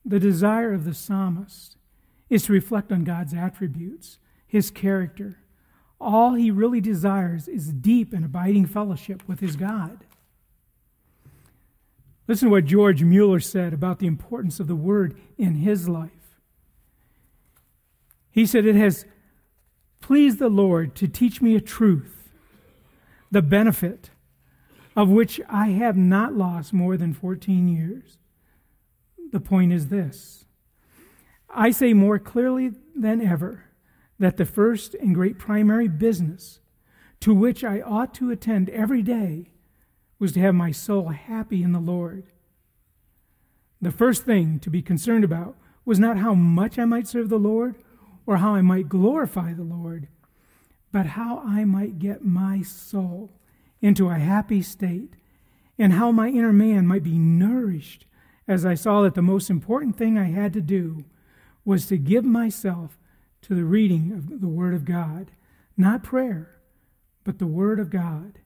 The 0.07 0.19
desire 0.19 0.73
of 0.73 0.87
the 0.87 0.95
psalmist 0.95 1.77
is 2.31 2.45
to 2.45 2.55
reflect 2.55 2.91
on 2.91 3.05
God's 3.05 3.35
attributes, 3.35 4.17
his 4.47 4.71
character. 4.71 5.41
All 6.01 6.33
he 6.33 6.51
really 6.51 6.81
desires 6.81 7.47
is 7.47 7.75
deep 7.75 8.15
and 8.15 8.25
abiding 8.25 8.65
fellowship 8.65 9.23
with 9.29 9.41
his 9.41 9.55
God. 9.55 10.07
Listen 12.33 12.49
to 12.49 12.53
what 12.53 12.65
George 12.65 13.03
Mueller 13.03 13.41
said 13.41 13.75
about 13.75 13.99
the 13.99 14.07
importance 14.07 14.59
of 14.59 14.67
the 14.67 14.75
Word 14.75 15.21
in 15.37 15.57
his 15.57 15.87
life. 15.87 16.39
He 18.31 18.47
said, 18.47 18.65
It 18.65 18.75
has 18.75 19.05
pleased 20.01 20.39
the 20.39 20.49
Lord 20.49 20.95
to 20.95 21.07
teach 21.07 21.43
me 21.43 21.55
a 21.55 21.61
truth, 21.61 22.31
the 23.31 23.43
benefit 23.43 24.09
of 24.97 25.11
which 25.11 25.43
I 25.47 25.73
have 25.73 25.99
not 25.99 26.33
lost 26.33 26.73
more 26.73 26.97
than 26.97 27.13
14 27.13 27.69
years. 27.69 28.17
The 29.31 29.39
point 29.39 29.75
is 29.75 29.89
this 29.89 30.47
I 31.51 31.71
say 31.71 31.93
more 31.93 32.19
clearly 32.19 32.73
than 32.97 33.21
ever 33.21 33.65
that 34.19 34.39
the 34.39 34.47
first 34.47 34.95
and 34.95 35.15
great 35.15 35.39
primary 35.39 35.87
business 35.87 36.61
to 37.21 37.35
which 37.35 37.63
I 37.63 37.83
ought 37.83 38.15
to 38.15 38.31
attend 38.31 38.71
every 38.71 39.03
day 39.03 39.52
was 40.23 40.31
to 40.31 40.41
have 40.41 40.55
my 40.55 40.71
soul 40.71 41.09
happy 41.09 41.65
in 41.65 41.73
the 41.73 41.81
Lord. 41.81 42.29
The 43.81 43.91
first 43.91 44.25
thing 44.25 44.61
to 44.61 44.71
be 44.71 44.81
concerned 44.81 45.25
about 45.25 45.57
was 45.85 45.99
not 45.99 46.17
how 46.17 46.33
much 46.33 46.79
I 46.79 46.85
might 46.85 47.09
serve 47.09 47.29
the 47.29 47.41
Lord 47.41 47.75
or 48.25 48.37
how 48.37 48.55
I 48.55 48.63
might 48.63 48.89
glorify 48.89 49.53
the 49.53 49.65
Lord, 49.65 50.07
but 50.93 51.07
how 51.07 51.43
I 51.45 51.65
might 51.65 51.99
get 51.99 52.25
my 52.25 52.63
soul 52.63 53.33
into 53.81 54.11
a 54.11 54.15
happy 54.15 54.63
state 54.63 55.15
and 55.77 55.95
how 55.95 56.13
my 56.13 56.29
inner 56.29 56.53
man 56.53 56.87
might 56.87 57.03
be 57.03 57.19
nourished 57.19 58.07
as 58.47 58.65
I 58.65 58.75
saw 58.75 59.03
that 59.03 59.15
the 59.15 59.23
most 59.23 59.51
important 59.51 59.99
thing 59.99 60.17
I 60.17 60.31
had 60.31 60.53
to 60.53 60.61
do 60.61 61.05
was 61.65 61.87
to 61.87 61.97
give 61.99 62.25
myself 62.25 62.97
to 63.41 63.57
the 63.57 63.65
reading 63.65 64.13
of 64.13 64.41
the 64.41 64.47
Word 64.47 64.75
of 64.75 64.85
God, 64.85 65.33
not 65.77 66.05
prayer, 66.05 66.61
but 67.25 67.41
the 67.41 67.47
Word 67.49 67.81
of 67.81 67.91
God. 67.91 68.39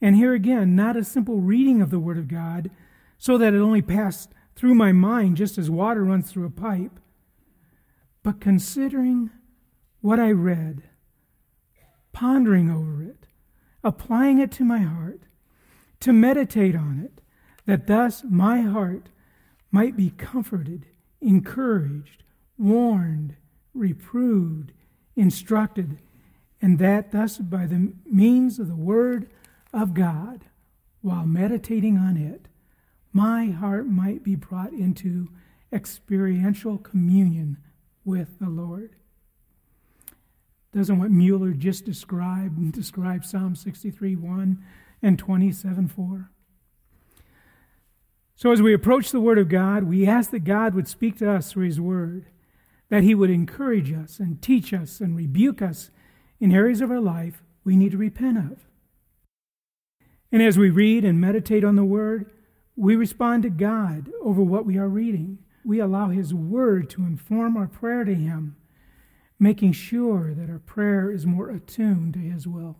And 0.00 0.16
here 0.16 0.32
again, 0.32 0.74
not 0.74 0.96
a 0.96 1.04
simple 1.04 1.40
reading 1.40 1.82
of 1.82 1.90
the 1.90 1.98
Word 1.98 2.18
of 2.18 2.28
God 2.28 2.70
so 3.18 3.36
that 3.36 3.52
it 3.52 3.58
only 3.58 3.82
passed 3.82 4.30
through 4.56 4.74
my 4.74 4.92
mind 4.92 5.36
just 5.36 5.58
as 5.58 5.70
water 5.70 6.04
runs 6.04 6.30
through 6.30 6.46
a 6.46 6.50
pipe, 6.50 6.98
but 8.22 8.40
considering 8.40 9.30
what 10.00 10.18
I 10.18 10.30
read, 10.30 10.82
pondering 12.12 12.70
over 12.70 13.02
it, 13.02 13.26
applying 13.84 14.38
it 14.38 14.50
to 14.52 14.64
my 14.64 14.78
heart, 14.78 15.20
to 16.00 16.12
meditate 16.12 16.74
on 16.74 17.00
it, 17.04 17.22
that 17.66 17.86
thus 17.86 18.24
my 18.28 18.62
heart 18.62 19.08
might 19.70 19.96
be 19.96 20.10
comforted, 20.10 20.86
encouraged, 21.20 22.24
warned, 22.58 23.36
reproved, 23.74 24.72
instructed, 25.14 25.98
and 26.62 26.78
that 26.78 27.12
thus 27.12 27.38
by 27.38 27.66
the 27.66 27.92
means 28.04 28.58
of 28.58 28.68
the 28.68 28.76
Word 28.76 29.30
of 29.72 29.94
God 29.94 30.46
while 31.00 31.26
meditating 31.26 31.96
on 31.96 32.16
it, 32.16 32.48
my 33.12 33.46
heart 33.46 33.86
might 33.86 34.22
be 34.22 34.34
brought 34.34 34.72
into 34.72 35.28
experiential 35.72 36.78
communion 36.78 37.58
with 38.04 38.38
the 38.38 38.48
Lord. 38.48 38.96
Doesn't 40.72 40.98
what 40.98 41.10
Mueller 41.10 41.52
just 41.52 41.84
described 41.84 42.72
describe 42.72 43.24
Psalm 43.24 43.56
63 43.56 44.14
1 44.16 44.64
and 45.02 45.18
27 45.18 45.88
4? 45.88 46.30
So, 48.36 48.52
as 48.52 48.62
we 48.62 48.72
approach 48.72 49.10
the 49.10 49.20
Word 49.20 49.38
of 49.38 49.48
God, 49.48 49.84
we 49.84 50.06
ask 50.06 50.30
that 50.30 50.44
God 50.44 50.74
would 50.74 50.88
speak 50.88 51.18
to 51.18 51.30
us 51.30 51.52
through 51.52 51.66
His 51.66 51.80
Word, 51.80 52.26
that 52.88 53.02
He 53.02 53.14
would 53.14 53.30
encourage 53.30 53.92
us 53.92 54.18
and 54.18 54.40
teach 54.40 54.72
us 54.72 55.00
and 55.00 55.16
rebuke 55.16 55.60
us 55.60 55.90
in 56.38 56.52
areas 56.52 56.80
of 56.80 56.90
our 56.90 57.00
life 57.00 57.42
we 57.64 57.76
need 57.76 57.92
to 57.92 57.98
repent 57.98 58.38
of. 58.38 58.69
And 60.32 60.42
as 60.42 60.56
we 60.58 60.70
read 60.70 61.04
and 61.04 61.20
meditate 61.20 61.64
on 61.64 61.76
the 61.76 61.84
Word, 61.84 62.30
we 62.76 62.96
respond 62.96 63.42
to 63.42 63.50
God 63.50 64.10
over 64.22 64.42
what 64.42 64.64
we 64.64 64.78
are 64.78 64.88
reading. 64.88 65.38
We 65.64 65.80
allow 65.80 66.08
His 66.08 66.32
Word 66.32 66.88
to 66.90 67.02
inform 67.02 67.56
our 67.56 67.66
prayer 67.66 68.04
to 68.04 68.14
Him, 68.14 68.56
making 69.38 69.72
sure 69.72 70.34
that 70.34 70.48
our 70.48 70.60
prayer 70.60 71.10
is 71.10 71.26
more 71.26 71.50
attuned 71.50 72.14
to 72.14 72.20
His 72.20 72.46
will. 72.46 72.78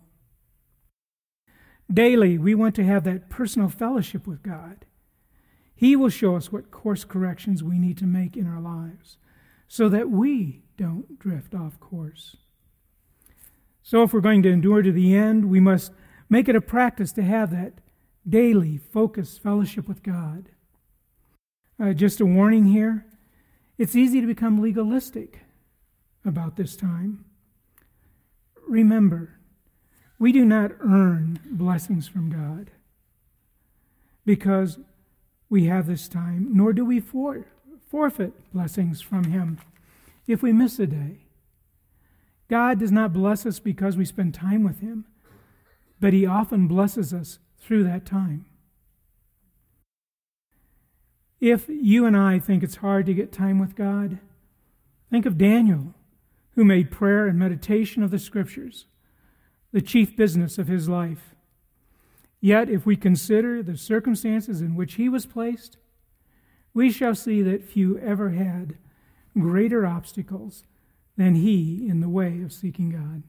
Daily, 1.91 2.37
we 2.37 2.55
want 2.55 2.73
to 2.75 2.85
have 2.85 3.03
that 3.03 3.29
personal 3.29 3.67
fellowship 3.67 4.25
with 4.25 4.41
God. 4.41 4.85
He 5.75 5.95
will 5.95 6.09
show 6.09 6.35
us 6.35 6.51
what 6.51 6.71
course 6.71 7.03
corrections 7.03 7.63
we 7.63 7.79
need 7.79 7.97
to 7.97 8.05
make 8.05 8.37
in 8.37 8.47
our 8.47 8.61
lives 8.61 9.17
so 9.67 9.89
that 9.89 10.09
we 10.09 10.63
don't 10.77 11.19
drift 11.19 11.53
off 11.53 11.79
course. 11.79 12.37
So, 13.83 14.03
if 14.03 14.13
we're 14.13 14.21
going 14.21 14.43
to 14.43 14.51
endure 14.51 14.83
to 14.83 14.91
the 14.91 15.15
end, 15.15 15.45
we 15.45 15.59
must 15.59 15.91
Make 16.31 16.47
it 16.47 16.55
a 16.55 16.61
practice 16.61 17.11
to 17.13 17.23
have 17.23 17.51
that 17.51 17.73
daily 18.27 18.77
focused 18.77 19.43
fellowship 19.43 19.85
with 19.85 20.01
God. 20.01 20.47
Uh, 21.77 21.91
just 21.91 22.21
a 22.21 22.25
warning 22.25 22.65
here 22.65 23.05
it's 23.77 23.95
easy 23.95 24.21
to 24.21 24.27
become 24.27 24.61
legalistic 24.61 25.39
about 26.23 26.55
this 26.55 26.75
time. 26.75 27.25
Remember, 28.67 29.39
we 30.19 30.31
do 30.31 30.45
not 30.45 30.71
earn 30.79 31.39
blessings 31.45 32.07
from 32.07 32.29
God 32.29 32.69
because 34.23 34.77
we 35.49 35.65
have 35.65 35.87
this 35.87 36.07
time, 36.07 36.49
nor 36.51 36.73
do 36.73 36.85
we 36.85 36.99
for, 36.99 37.47
forfeit 37.89 38.53
blessings 38.53 39.01
from 39.01 39.25
Him 39.25 39.59
if 40.27 40.43
we 40.43 40.53
miss 40.53 40.79
a 40.79 40.85
day. 40.85 41.25
God 42.47 42.79
does 42.79 42.91
not 42.91 43.13
bless 43.13 43.45
us 43.47 43.59
because 43.59 43.97
we 43.97 44.05
spend 44.05 44.33
time 44.35 44.63
with 44.63 44.79
Him, 44.79 45.07
but 46.01 46.11
He 46.11 46.25
often 46.25 46.67
blesses 46.67 47.13
us 47.13 47.39
through 47.57 47.85
that 47.85 48.05
time. 48.05 48.45
If 51.39 51.69
you 51.69 52.05
and 52.05 52.17
I 52.17 52.39
think 52.39 52.61
it's 52.61 52.75
hard 52.77 53.05
to 53.05 53.13
get 53.13 53.31
time 53.31 53.57
with 53.57 53.75
God, 53.75 54.19
think 55.09 55.25
of 55.25 55.37
Daniel, 55.37 55.93
who 56.55 56.65
made 56.65 56.91
prayer 56.91 57.27
and 57.27 57.39
meditation 57.39 58.03
of 58.03 58.11
the 58.11 58.19
Scriptures 58.19 58.85
the 59.71 59.81
chief 59.81 60.15
business 60.15 60.57
of 60.57 60.67
his 60.67 60.89
life. 60.89 61.35
Yet, 62.39 62.69
if 62.69 62.85
we 62.85 62.95
consider 62.95 63.61
the 63.61 63.77
circumstances 63.77 64.61
in 64.61 64.75
which 64.75 64.95
he 64.95 65.07
was 65.07 65.25
placed, 65.25 65.77
we 66.73 66.91
shall 66.91 67.15
see 67.15 67.41
that 67.41 67.63
few 67.63 67.97
ever 67.99 68.31
had 68.31 68.77
greater 69.37 69.85
obstacles 69.85 70.63
than 71.17 71.35
he 71.35 71.87
in 71.87 72.01
the 72.01 72.09
way 72.09 72.41
of 72.41 72.51
seeking 72.51 72.89
God. 72.89 73.23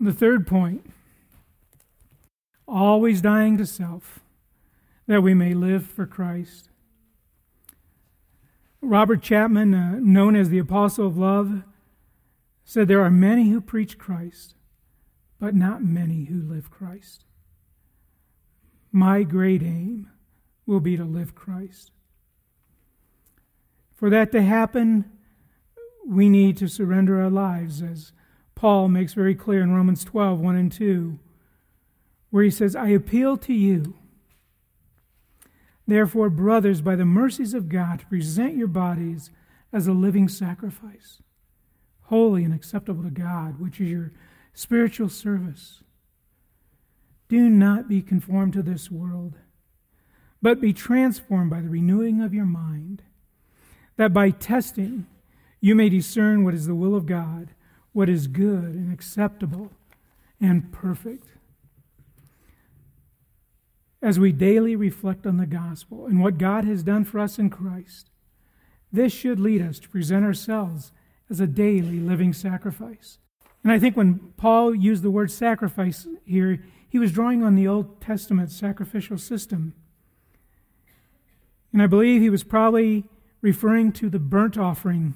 The 0.00 0.12
third 0.12 0.46
point 0.46 0.86
always 2.66 3.20
dying 3.22 3.56
to 3.58 3.66
self 3.66 4.20
that 5.06 5.22
we 5.22 5.34
may 5.34 5.54
live 5.54 5.86
for 5.86 6.06
Christ. 6.06 6.68
Robert 8.80 9.22
Chapman, 9.22 9.74
uh, 9.74 9.98
known 10.00 10.36
as 10.36 10.50
the 10.50 10.58
Apostle 10.58 11.06
of 11.06 11.16
Love, 11.16 11.62
said 12.64 12.86
there 12.86 13.02
are 13.02 13.10
many 13.10 13.48
who 13.48 13.60
preach 13.60 13.98
Christ, 13.98 14.54
but 15.40 15.54
not 15.54 15.82
many 15.82 16.24
who 16.24 16.40
live 16.42 16.70
Christ. 16.70 17.24
My 18.92 19.22
great 19.22 19.62
aim 19.62 20.10
will 20.66 20.80
be 20.80 20.96
to 20.96 21.04
live 21.04 21.34
Christ. 21.34 21.90
For 23.94 24.10
that 24.10 24.30
to 24.32 24.42
happen, 24.42 25.10
we 26.06 26.28
need 26.28 26.56
to 26.58 26.68
surrender 26.68 27.20
our 27.20 27.30
lives, 27.30 27.82
as 27.82 28.12
Paul 28.58 28.88
makes 28.88 29.14
very 29.14 29.36
clear 29.36 29.62
in 29.62 29.70
Romans 29.70 30.02
12 30.02 30.40
1 30.40 30.56
and 30.56 30.72
2, 30.72 31.16
where 32.30 32.42
he 32.42 32.50
says, 32.50 32.74
I 32.74 32.88
appeal 32.88 33.36
to 33.36 33.54
you, 33.54 33.94
therefore, 35.86 36.28
brothers, 36.28 36.80
by 36.80 36.96
the 36.96 37.04
mercies 37.04 37.54
of 37.54 37.68
God, 37.68 38.04
present 38.08 38.56
your 38.56 38.66
bodies 38.66 39.30
as 39.72 39.86
a 39.86 39.92
living 39.92 40.26
sacrifice, 40.26 41.22
holy 42.06 42.42
and 42.42 42.52
acceptable 42.52 43.04
to 43.04 43.10
God, 43.10 43.60
which 43.60 43.80
is 43.80 43.90
your 43.90 44.12
spiritual 44.54 45.08
service. 45.08 45.84
Do 47.28 47.48
not 47.48 47.88
be 47.88 48.02
conformed 48.02 48.54
to 48.54 48.62
this 48.62 48.90
world, 48.90 49.34
but 50.42 50.60
be 50.60 50.72
transformed 50.72 51.50
by 51.50 51.60
the 51.60 51.70
renewing 51.70 52.20
of 52.20 52.34
your 52.34 52.44
mind, 52.44 53.04
that 53.98 54.12
by 54.12 54.30
testing 54.30 55.06
you 55.60 55.76
may 55.76 55.88
discern 55.88 56.42
what 56.42 56.54
is 56.54 56.66
the 56.66 56.74
will 56.74 56.96
of 56.96 57.06
God, 57.06 57.50
what 57.98 58.08
is 58.08 58.28
good 58.28 58.76
and 58.76 58.92
acceptable 58.92 59.72
and 60.40 60.70
perfect. 60.70 61.30
As 64.00 64.20
we 64.20 64.30
daily 64.30 64.76
reflect 64.76 65.26
on 65.26 65.36
the 65.36 65.46
gospel 65.46 66.06
and 66.06 66.22
what 66.22 66.38
God 66.38 66.62
has 66.62 66.84
done 66.84 67.04
for 67.04 67.18
us 67.18 67.40
in 67.40 67.50
Christ, 67.50 68.10
this 68.92 69.12
should 69.12 69.40
lead 69.40 69.60
us 69.60 69.80
to 69.80 69.88
present 69.88 70.24
ourselves 70.24 70.92
as 71.28 71.40
a 71.40 71.48
daily 71.48 71.98
living 71.98 72.32
sacrifice. 72.32 73.18
And 73.64 73.72
I 73.72 73.80
think 73.80 73.96
when 73.96 74.32
Paul 74.36 74.76
used 74.76 75.02
the 75.02 75.10
word 75.10 75.32
sacrifice 75.32 76.06
here, 76.24 76.62
he 76.88 77.00
was 77.00 77.10
drawing 77.10 77.42
on 77.42 77.56
the 77.56 77.66
Old 77.66 78.00
Testament 78.00 78.52
sacrificial 78.52 79.18
system. 79.18 79.74
And 81.72 81.82
I 81.82 81.88
believe 81.88 82.22
he 82.22 82.30
was 82.30 82.44
probably 82.44 83.06
referring 83.40 83.90
to 83.94 84.08
the 84.08 84.20
burnt 84.20 84.56
offering, 84.56 85.14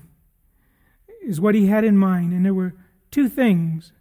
is 1.25 1.41
what 1.41 1.55
he 1.55 1.67
had 1.67 1.85
in 1.85 1.97
mind. 1.97 2.33
And 2.33 2.45
there 2.45 2.55
were 2.55 2.75
two 3.11 3.29
things 3.29 3.93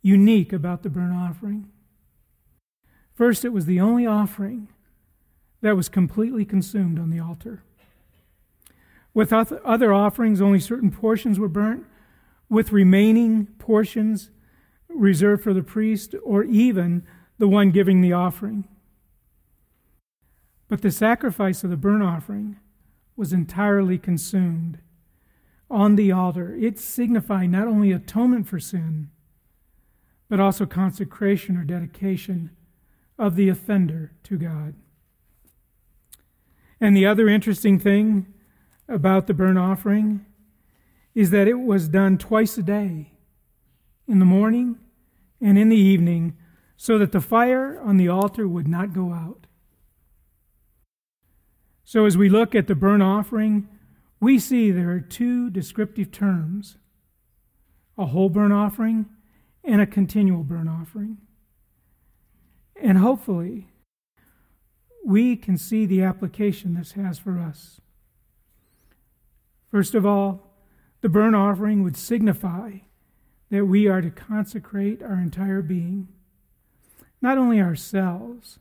unique 0.00 0.52
about 0.52 0.82
the 0.82 0.90
burnt 0.90 1.14
offering. 1.14 1.68
First, 3.14 3.44
it 3.44 3.52
was 3.52 3.66
the 3.66 3.80
only 3.80 4.06
offering 4.06 4.68
that 5.60 5.76
was 5.76 5.88
completely 5.88 6.44
consumed 6.44 6.98
on 6.98 7.10
the 7.10 7.20
altar. 7.20 7.62
With 9.14 9.32
other 9.32 9.92
offerings, 9.92 10.40
only 10.40 10.58
certain 10.58 10.90
portions 10.90 11.38
were 11.38 11.48
burnt, 11.48 11.84
with 12.48 12.72
remaining 12.72 13.46
portions 13.58 14.30
reserved 14.88 15.42
for 15.42 15.54
the 15.54 15.62
priest 15.62 16.14
or 16.24 16.44
even 16.44 17.06
the 17.38 17.48
one 17.48 17.70
giving 17.70 18.00
the 18.00 18.12
offering. 18.12 18.64
But 20.68 20.82
the 20.82 20.90
sacrifice 20.90 21.62
of 21.62 21.70
the 21.70 21.76
burnt 21.76 22.02
offering 22.02 22.56
was 23.16 23.32
entirely 23.32 23.98
consumed 23.98 24.78
on 25.72 25.96
the 25.96 26.12
altar. 26.12 26.54
It 26.54 26.78
signified 26.78 27.50
not 27.50 27.66
only 27.66 27.90
atonement 27.90 28.46
for 28.46 28.60
sin, 28.60 29.10
but 30.28 30.38
also 30.38 30.66
consecration 30.66 31.56
or 31.56 31.64
dedication 31.64 32.50
of 33.18 33.34
the 33.34 33.48
offender 33.48 34.12
to 34.24 34.36
God. 34.36 34.74
And 36.78 36.96
the 36.96 37.06
other 37.06 37.28
interesting 37.28 37.78
thing 37.78 38.26
about 38.88 39.26
the 39.26 39.34
burnt 39.34 39.58
offering 39.58 40.26
is 41.14 41.30
that 41.30 41.48
it 41.48 41.58
was 41.58 41.88
done 41.88 42.18
twice 42.18 42.58
a 42.58 42.62
day, 42.62 43.12
in 44.08 44.18
the 44.18 44.24
morning 44.24 44.78
and 45.40 45.56
in 45.56 45.68
the 45.68 45.76
evening, 45.76 46.36
so 46.76 46.98
that 46.98 47.12
the 47.12 47.20
fire 47.20 47.80
on 47.80 47.96
the 47.96 48.08
altar 48.08 48.46
would 48.46 48.68
not 48.68 48.92
go 48.92 49.12
out. 49.12 49.46
So, 51.84 52.04
as 52.04 52.16
we 52.16 52.28
look 52.28 52.54
at 52.54 52.66
the 52.66 52.74
burnt 52.74 53.02
offering, 53.02 53.68
we 54.22 54.38
see 54.38 54.70
there 54.70 54.90
are 54.90 55.00
two 55.00 55.50
descriptive 55.50 56.12
terms 56.12 56.76
a 57.98 58.06
whole 58.06 58.28
burnt 58.28 58.52
offering 58.52 59.06
and 59.64 59.80
a 59.80 59.86
continual 59.86 60.44
burnt 60.44 60.68
offering. 60.68 61.18
And 62.80 62.98
hopefully, 62.98 63.66
we 65.04 65.34
can 65.34 65.58
see 65.58 65.86
the 65.86 66.04
application 66.04 66.74
this 66.74 66.92
has 66.92 67.18
for 67.18 67.36
us. 67.36 67.80
First 69.68 69.96
of 69.96 70.06
all, 70.06 70.54
the 71.00 71.08
burnt 71.08 71.34
offering 71.34 71.82
would 71.82 71.96
signify 71.96 72.78
that 73.50 73.66
we 73.66 73.88
are 73.88 74.00
to 74.00 74.10
consecrate 74.10 75.02
our 75.02 75.18
entire 75.18 75.62
being, 75.62 76.06
not 77.20 77.38
only 77.38 77.60
ourselves, 77.60 78.60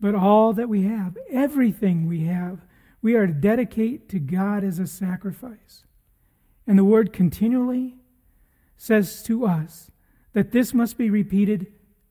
but 0.00 0.14
all 0.14 0.54
that 0.54 0.70
we 0.70 0.84
have, 0.84 1.18
everything 1.30 2.06
we 2.06 2.24
have, 2.24 2.60
we 3.04 3.14
are 3.16 3.26
to 3.26 3.34
dedicate 3.34 4.08
to 4.08 4.18
God 4.18 4.64
as 4.64 4.78
a 4.78 4.86
sacrifice. 4.86 5.84
And 6.66 6.78
the 6.78 6.86
word 6.86 7.12
continually 7.12 7.96
says 8.78 9.22
to 9.24 9.44
us 9.44 9.90
that 10.32 10.52
this 10.52 10.72
must 10.72 10.96
be 10.96 11.10
repeated 11.10 11.66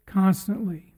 constantly. 0.06 0.94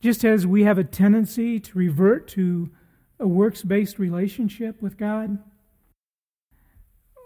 Just 0.00 0.24
as 0.24 0.46
we 0.46 0.64
have 0.64 0.78
a 0.78 0.84
tendency 0.84 1.60
to 1.60 1.78
revert 1.78 2.26
to 2.28 2.70
a 3.18 3.28
works 3.28 3.60
based 3.62 3.98
relationship 3.98 4.80
with 4.80 4.96
God, 4.96 5.36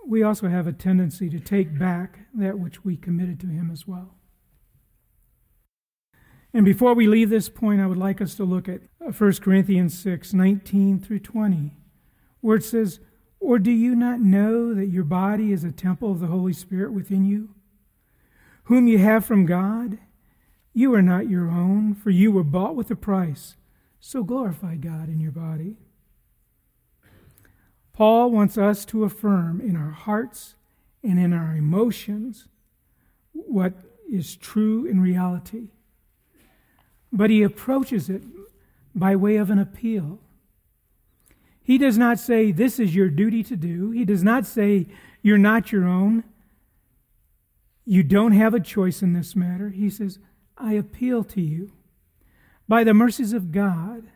we 0.05 0.25
also 0.25 0.49
have 0.49 0.67
a 0.67 0.73
tendency 0.73 1.31
to 1.31 1.39
take 1.39 1.79
back 1.79 2.27
that 2.35 2.59
which 2.59 2.85
we 2.85 2.97
committed 2.97 3.39
to 3.39 3.47
Him 3.47 3.71
as 3.71 3.87
well. 3.87 4.17
And 6.55 6.65
before 6.65 6.95
we 6.95 7.09
leave 7.09 7.31
this 7.31 7.49
point, 7.49 7.81
I 7.81 7.87
would 7.89 7.99
like 7.99 8.21
us 8.21 8.37
to 8.37 8.45
look 8.45 8.69
at 8.69 8.83
uh, 9.05 9.11
1 9.11 9.33
Corinthians 9.35 9.99
6 9.99 10.33
19 10.33 11.01
through 11.01 11.19
20, 11.19 11.73
where 12.41 12.57
it 12.57 12.65
says, 12.65 13.01
Or 13.41 13.59
do 13.59 13.73
you 13.73 13.97
not 13.97 14.21
know 14.21 14.73
that 14.73 14.87
your 14.87 15.03
body 15.03 15.51
is 15.51 15.65
a 15.65 15.73
temple 15.73 16.13
of 16.13 16.21
the 16.21 16.29
Holy 16.29 16.53
Spirit 16.53 16.93
within 16.93 17.25
you, 17.25 17.51
whom 18.65 18.87
you 18.87 18.99
have 18.99 19.27
from 19.27 19.47
God? 19.47 19.99
You 20.73 20.95
are 20.95 21.03
not 21.03 21.29
your 21.29 21.51
own, 21.51 21.93
for 21.93 22.11
you 22.11 22.31
were 22.31 22.45
bought 22.45 22.77
with 22.77 22.91
a 22.91 22.97
price. 22.97 23.57
So 23.99 24.23
glorify 24.23 24.77
God 24.77 25.09
in 25.09 25.19
your 25.19 25.33
body. 25.33 25.77
Paul 27.93 28.31
wants 28.31 28.57
us 28.57 28.85
to 28.87 29.05
affirm 29.05 29.61
in 29.61 29.77
our 29.77 29.93
hearts 29.93 30.55
and 31.03 31.19
in 31.19 31.33
our 31.33 31.57
emotions 31.57 32.49
what 33.33 33.75
is 34.09 34.37
true 34.37 34.85
in 34.85 35.01
reality. 35.01 35.71
But 37.15 37.31
he 37.31 37.45
approaches 37.45 38.11
it 38.11 38.25
by 38.93 39.15
way 39.15 39.37
of 39.37 39.49
an 39.49 39.61
appeal. 39.61 40.19
He 41.63 41.79
does 41.79 41.97
not 41.97 42.19
say, 42.19 42.51
This 42.51 42.81
is 42.81 42.95
your 42.95 43.09
duty 43.09 43.45
to 43.45 43.57
do. 43.57 43.93
He 43.93 44.05
does 44.05 44.25
not 44.25 44.45
say, 44.45 44.89
You're 45.23 45.39
not 45.39 45.71
your 45.71 45.87
own. 45.87 46.25
You 47.87 48.03
don't 48.03 48.33
have 48.33 48.53
a 48.53 48.61
choice 48.61 49.01
in 49.01 49.13
this 49.13 49.37
matter. 49.37 49.71
He 49.71 49.89
says, 49.89 50.19
I 50.59 50.73
appeal 50.73 51.23
to 51.25 51.41
you 51.41 51.71
by 52.69 52.83
the 52.83 52.95
mercies 52.95 53.33
of 53.33 53.53
God. 53.53 54.09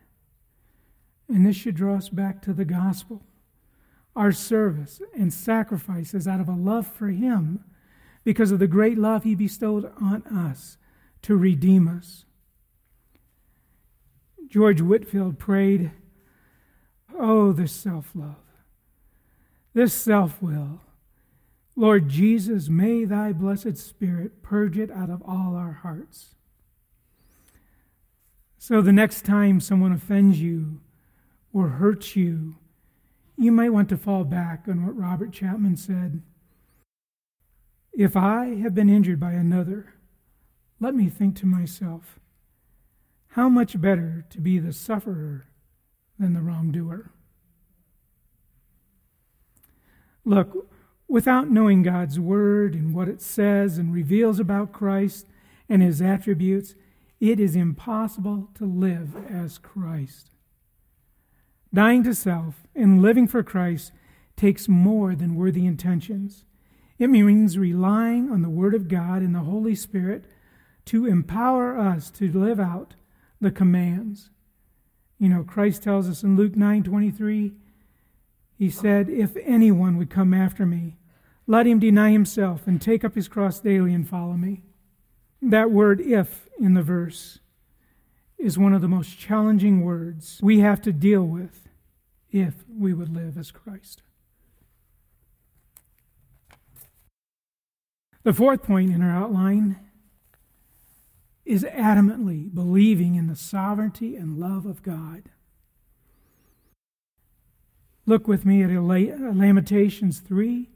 And 1.28 1.46
this 1.46 1.56
should 1.56 1.76
draw 1.76 1.96
us 1.96 2.08
back 2.08 2.42
to 2.42 2.52
the 2.52 2.64
gospel. 2.64 3.22
Our 4.16 4.32
service 4.32 5.00
and 5.14 5.32
sacrifice 5.32 6.10
sacrifices 6.10 6.26
out 6.26 6.40
of 6.40 6.48
a 6.48 6.52
love 6.52 6.88
for 6.88 7.08
Him 7.08 7.64
because 8.24 8.50
of 8.50 8.58
the 8.58 8.66
great 8.66 8.98
love 8.98 9.22
He 9.22 9.36
bestowed 9.36 9.92
on 10.00 10.24
us 10.24 10.78
to 11.22 11.36
redeem 11.36 11.86
us. 11.86 12.24
George 14.48 14.80
Whitefield 14.80 15.38
prayed, 15.38 15.92
Oh, 17.18 17.52
this 17.52 17.72
self 17.72 18.12
love, 18.14 18.36
this 19.74 19.92
self 19.92 20.40
will. 20.42 20.80
Lord 21.76 22.08
Jesus, 22.08 22.68
may 22.68 23.04
thy 23.04 23.32
blessed 23.32 23.76
Spirit 23.76 24.42
purge 24.42 24.76
it 24.76 24.90
out 24.90 25.10
of 25.10 25.22
all 25.22 25.54
our 25.54 25.72
hearts. 25.82 26.34
So 28.58 28.82
the 28.82 28.92
next 28.92 29.24
time 29.24 29.60
someone 29.60 29.92
offends 29.92 30.40
you 30.40 30.80
or 31.52 31.68
hurts 31.68 32.16
you, 32.16 32.56
you 33.36 33.52
might 33.52 33.72
want 33.72 33.88
to 33.90 33.96
fall 33.96 34.24
back 34.24 34.64
on 34.66 34.84
what 34.84 34.96
Robert 34.96 35.32
Chapman 35.32 35.76
said. 35.76 36.22
If 37.92 38.16
I 38.16 38.56
have 38.56 38.74
been 38.74 38.88
injured 38.88 39.20
by 39.20 39.32
another, 39.32 39.94
let 40.80 40.94
me 40.94 41.08
think 41.08 41.36
to 41.36 41.46
myself, 41.46 42.18
how 43.38 43.48
much 43.48 43.80
better 43.80 44.24
to 44.30 44.40
be 44.40 44.58
the 44.58 44.72
sufferer 44.72 45.46
than 46.18 46.34
the 46.34 46.40
wrongdoer? 46.40 47.12
Look, 50.24 50.68
without 51.06 51.48
knowing 51.48 51.84
God's 51.84 52.18
Word 52.18 52.74
and 52.74 52.92
what 52.92 53.06
it 53.06 53.22
says 53.22 53.78
and 53.78 53.94
reveals 53.94 54.40
about 54.40 54.72
Christ 54.72 55.28
and 55.68 55.84
His 55.84 56.02
attributes, 56.02 56.74
it 57.20 57.38
is 57.38 57.54
impossible 57.54 58.48
to 58.56 58.64
live 58.64 59.14
as 59.30 59.58
Christ. 59.58 60.32
Dying 61.72 62.02
to 62.02 62.16
self 62.16 62.66
and 62.74 63.00
living 63.00 63.28
for 63.28 63.44
Christ 63.44 63.92
takes 64.34 64.68
more 64.68 65.14
than 65.14 65.36
worthy 65.36 65.64
intentions. 65.64 66.44
It 66.98 67.06
means 67.06 67.56
relying 67.56 68.32
on 68.32 68.42
the 68.42 68.50
Word 68.50 68.74
of 68.74 68.88
God 68.88 69.22
and 69.22 69.32
the 69.32 69.40
Holy 69.40 69.76
Spirit 69.76 70.24
to 70.86 71.06
empower 71.06 71.78
us 71.78 72.10
to 72.10 72.32
live 72.32 72.58
out 72.58 72.96
the 73.40 73.50
commands. 73.50 74.30
You 75.18 75.28
know, 75.28 75.42
Christ 75.42 75.82
tells 75.82 76.08
us 76.08 76.22
in 76.22 76.36
Luke 76.36 76.56
9 76.56 76.82
23, 76.82 77.52
He 78.56 78.70
said, 78.70 79.08
If 79.08 79.36
anyone 79.44 79.96
would 79.96 80.10
come 80.10 80.32
after 80.32 80.66
me, 80.66 80.98
let 81.46 81.66
him 81.66 81.78
deny 81.78 82.10
himself 82.10 82.66
and 82.66 82.80
take 82.80 83.04
up 83.04 83.14
his 83.14 83.28
cross 83.28 83.58
daily 83.60 83.94
and 83.94 84.08
follow 84.08 84.34
me. 84.34 84.62
That 85.40 85.70
word 85.70 86.00
if 86.00 86.48
in 86.58 86.74
the 86.74 86.82
verse 86.82 87.38
is 88.38 88.58
one 88.58 88.72
of 88.72 88.80
the 88.80 88.88
most 88.88 89.18
challenging 89.18 89.82
words 89.82 90.40
we 90.42 90.60
have 90.60 90.80
to 90.82 90.92
deal 90.92 91.24
with 91.24 91.68
if 92.30 92.54
we 92.68 92.92
would 92.92 93.14
live 93.14 93.36
as 93.36 93.50
Christ. 93.50 94.02
The 98.24 98.34
fourth 98.34 98.62
point 98.62 98.92
in 98.92 99.02
our 99.02 99.10
outline 99.10 99.78
is 101.48 101.64
adamantly 101.64 102.52
believing 102.54 103.14
in 103.14 103.26
the 103.26 103.34
sovereignty 103.34 104.16
and 104.16 104.38
love 104.38 104.66
of 104.66 104.82
God. 104.82 105.30
Look 108.04 108.28
with 108.28 108.44
me 108.44 108.62
at 108.62 108.70
Lamentations 108.70 110.20
3 110.20 110.68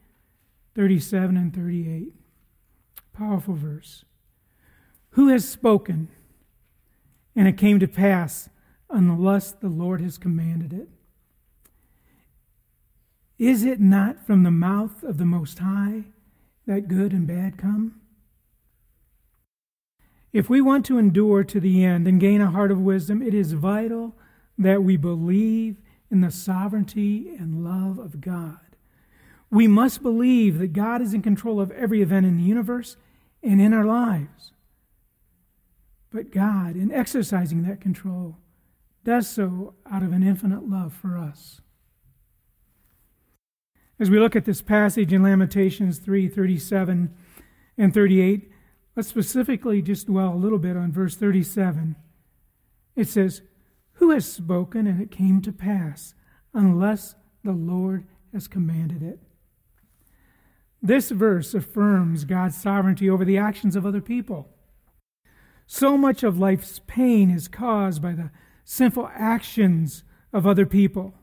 37 0.74 1.36
and 1.36 1.54
38. 1.54 2.14
Powerful 3.12 3.52
verse. 3.52 4.06
Who 5.10 5.28
has 5.28 5.46
spoken? 5.46 6.08
And 7.36 7.46
it 7.46 7.58
came 7.58 7.78
to 7.78 7.86
pass 7.86 8.48
unless 8.88 9.52
the 9.52 9.68
Lord 9.68 10.00
has 10.00 10.16
commanded 10.16 10.72
it. 10.72 10.88
Is 13.38 13.64
it 13.64 13.78
not 13.78 14.26
from 14.26 14.42
the 14.42 14.50
mouth 14.50 15.02
of 15.02 15.18
the 15.18 15.26
Most 15.26 15.58
High 15.58 16.04
that 16.66 16.88
good 16.88 17.12
and 17.12 17.26
bad 17.26 17.58
come? 17.58 18.01
If 20.32 20.48
we 20.48 20.60
want 20.60 20.86
to 20.86 20.98
endure 20.98 21.44
to 21.44 21.60
the 21.60 21.84
end 21.84 22.08
and 22.08 22.20
gain 22.20 22.40
a 22.40 22.50
heart 22.50 22.70
of 22.70 22.80
wisdom, 22.80 23.20
it 23.20 23.34
is 23.34 23.52
vital 23.52 24.16
that 24.56 24.82
we 24.82 24.96
believe 24.96 25.76
in 26.10 26.20
the 26.20 26.30
sovereignty 26.30 27.34
and 27.38 27.64
love 27.64 27.98
of 27.98 28.20
God. 28.20 28.58
We 29.50 29.66
must 29.66 30.02
believe 30.02 30.58
that 30.58 30.72
God 30.72 31.02
is 31.02 31.12
in 31.12 31.20
control 31.20 31.60
of 31.60 31.70
every 31.72 32.00
event 32.00 32.24
in 32.24 32.38
the 32.38 32.42
universe 32.42 32.96
and 33.42 33.60
in 33.60 33.74
our 33.74 33.84
lives. 33.84 34.52
But 36.10 36.30
God, 36.30 36.76
in 36.76 36.92
exercising 36.92 37.62
that 37.62 37.80
control, 37.80 38.38
does 39.04 39.28
so 39.28 39.74
out 39.90 40.02
of 40.02 40.12
an 40.12 40.22
infinite 40.22 40.68
love 40.68 40.94
for 40.94 41.18
us. 41.18 41.60
As 43.98 44.10
we 44.10 44.18
look 44.18 44.36
at 44.36 44.44
this 44.44 44.62
passage 44.62 45.12
in 45.12 45.22
Lamentations 45.22 45.98
3 45.98 46.28
37 46.28 47.14
and 47.78 47.94
38, 47.94 48.51
let's 48.96 49.08
specifically 49.08 49.82
just 49.82 50.06
dwell 50.06 50.34
a 50.34 50.36
little 50.36 50.58
bit 50.58 50.76
on 50.76 50.92
verse 50.92 51.16
37. 51.16 51.96
It 52.96 53.08
says, 53.08 53.42
Who 53.94 54.10
has 54.10 54.30
spoken 54.30 54.86
and 54.86 55.00
it 55.00 55.10
came 55.10 55.40
to 55.42 55.52
pass, 55.52 56.14
unless 56.52 57.14
the 57.42 57.52
Lord 57.52 58.06
has 58.32 58.48
commanded 58.48 59.02
it? 59.02 59.20
This 60.82 61.10
verse 61.10 61.54
affirms 61.54 62.24
God's 62.24 62.56
sovereignty 62.56 63.08
over 63.08 63.24
the 63.24 63.38
actions 63.38 63.76
of 63.76 63.86
other 63.86 64.00
people. 64.00 64.48
So 65.66 65.96
much 65.96 66.22
of 66.22 66.38
life's 66.38 66.80
pain 66.86 67.30
is 67.30 67.48
caused 67.48 68.02
by 68.02 68.12
the 68.12 68.30
sinful 68.64 69.08
actions 69.14 70.02
of 70.32 70.46
other 70.46 70.66
people. 70.66 71.14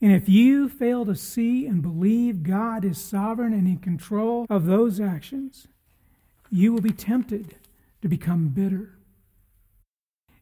And 0.00 0.12
if 0.12 0.28
you 0.28 0.68
fail 0.68 1.04
to 1.04 1.14
see 1.14 1.66
and 1.66 1.82
believe 1.82 2.42
God 2.42 2.84
is 2.84 2.98
sovereign 2.98 3.52
and 3.52 3.68
in 3.68 3.78
control 3.78 4.46
of 4.48 4.64
those 4.64 4.98
actions, 4.98 5.68
you 6.50 6.72
will 6.72 6.80
be 6.80 6.92
tempted 6.92 7.56
to 8.02 8.08
become 8.08 8.48
bitter. 8.48 8.98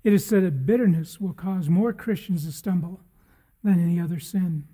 It 0.03 0.13
is 0.13 0.25
said 0.25 0.45
that 0.45 0.67
bitterness 0.67 1.21
will 1.21 1.35
cause 1.35 1.69
more 1.69 1.93
Christians 1.93 2.47
to 2.47 2.53
stumble 2.53 3.01
than 3.63 3.83
any 3.83 4.01
other 4.01 4.19
sin. 4.19 4.65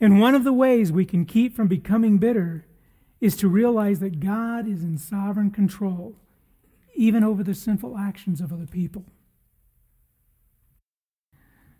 And 0.00 0.20
one 0.20 0.34
of 0.34 0.44
the 0.44 0.52
ways 0.52 0.92
we 0.92 1.04
can 1.04 1.24
keep 1.24 1.54
from 1.54 1.68
becoming 1.68 2.18
bitter 2.18 2.66
is 3.20 3.36
to 3.36 3.48
realize 3.48 4.00
that 4.00 4.20
God 4.20 4.68
is 4.68 4.82
in 4.82 4.98
sovereign 4.98 5.50
control 5.50 6.16
even 6.94 7.22
over 7.22 7.42
the 7.42 7.54
sinful 7.54 7.96
actions 7.96 8.40
of 8.40 8.52
other 8.52 8.66
people. 8.66 9.04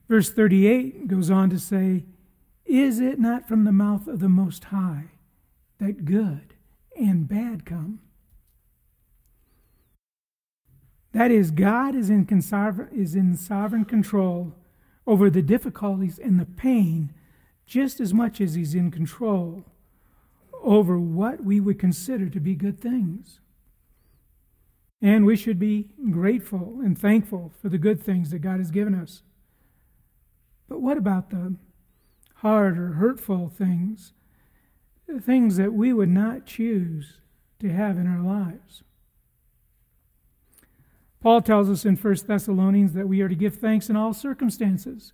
Verse 0.09 0.31
38 0.31 1.09
goes 1.09 1.31
on 1.31 1.51
to 1.51 1.59
say, 1.59 2.05
Is 2.65 3.01
it 3.01 3.19
not 3.19 3.49
from 3.49 3.65
the 3.65 3.73
mouth 3.73 4.07
of 4.07 4.21
the 4.21 4.29
Most 4.29 4.65
High 4.65 5.13
that 5.79 6.05
good 6.05 6.55
and 6.97 7.29
bad 7.29 7.65
come? 7.65 8.01
That 11.13 11.31
is, 11.31 11.51
God 11.51 11.95
is 11.95 12.11
in, 12.11 12.27
is 12.93 13.15
in 13.15 13.37
sovereign 13.37 13.85
control 13.85 14.55
over 15.07 15.31
the 15.31 15.43
difficulties 15.43 16.19
and 16.19 16.39
the 16.39 16.45
pain 16.45 17.13
just 17.65 18.01
as 18.01 18.13
much 18.13 18.41
as 18.41 18.55
He's 18.55 18.75
in 18.75 18.91
control 18.91 19.65
over 20.63 20.99
what 20.99 21.43
we 21.43 21.61
would 21.61 21.79
consider 21.79 22.29
to 22.29 22.41
be 22.41 22.55
good 22.55 22.81
things. 22.81 23.41
And 25.01 25.25
we 25.25 25.37
should 25.37 25.59
be 25.59 25.89
grateful 26.11 26.81
and 26.83 26.99
thankful 26.99 27.53
for 27.61 27.69
the 27.69 27.79
good 27.79 28.03
things 28.03 28.31
that 28.31 28.41
God 28.41 28.59
has 28.59 28.71
given 28.71 28.95
us. 28.95 29.23
But 30.69 30.81
what 30.81 30.99
about 30.99 31.31
the 31.31 31.57
hard 32.37 32.79
or 32.79 32.93
hurtful 32.93 33.49
things? 33.49 34.13
Things 35.21 35.57
that 35.57 35.73
we 35.73 35.93
would 35.93 36.09
not 36.09 36.47
choose 36.47 37.21
to 37.61 37.69
have 37.69 37.97
in 37.97 38.07
our 38.07 38.23
lives. 38.23 38.83
Paul 41.23 41.43
tells 41.43 41.71
us 41.71 41.85
in 41.85 41.97
1 41.97 42.17
Thessalonians 42.27 42.93
that 42.93 43.09
we 43.09 43.21
are 43.21 43.29
to 43.29 43.35
give 43.35 43.57
thanks 43.57 43.89
in 43.89 43.97
all 43.97 44.13
circumstances, 44.13 45.13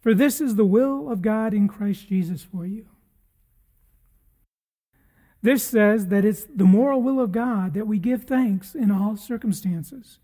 for 0.00 0.14
this 0.14 0.40
is 0.40 0.56
the 0.56 0.64
will 0.64 1.10
of 1.10 1.22
God 1.22 1.54
in 1.54 1.68
Christ 1.68 2.08
Jesus 2.08 2.42
for 2.42 2.66
you. 2.66 2.86
This 5.42 5.62
says 5.62 6.08
that 6.08 6.24
it's 6.24 6.44
the 6.44 6.64
moral 6.64 7.02
will 7.02 7.20
of 7.20 7.32
God 7.32 7.74
that 7.74 7.86
we 7.86 7.98
give 7.98 8.24
thanks 8.24 8.74
in 8.74 8.90
all 8.90 9.16
circumstances. 9.16 10.18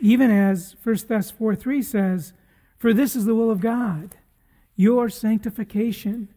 Even 0.00 0.30
as 0.30 0.76
1 0.82 0.96
Thess 0.98 1.30
4 1.30 1.54
3 1.54 1.82
says, 1.82 2.32
For 2.78 2.94
this 2.94 3.14
is 3.14 3.24
the 3.24 3.34
will 3.34 3.50
of 3.50 3.60
God, 3.60 4.16
your 4.74 5.08
sanctification, 5.08 6.28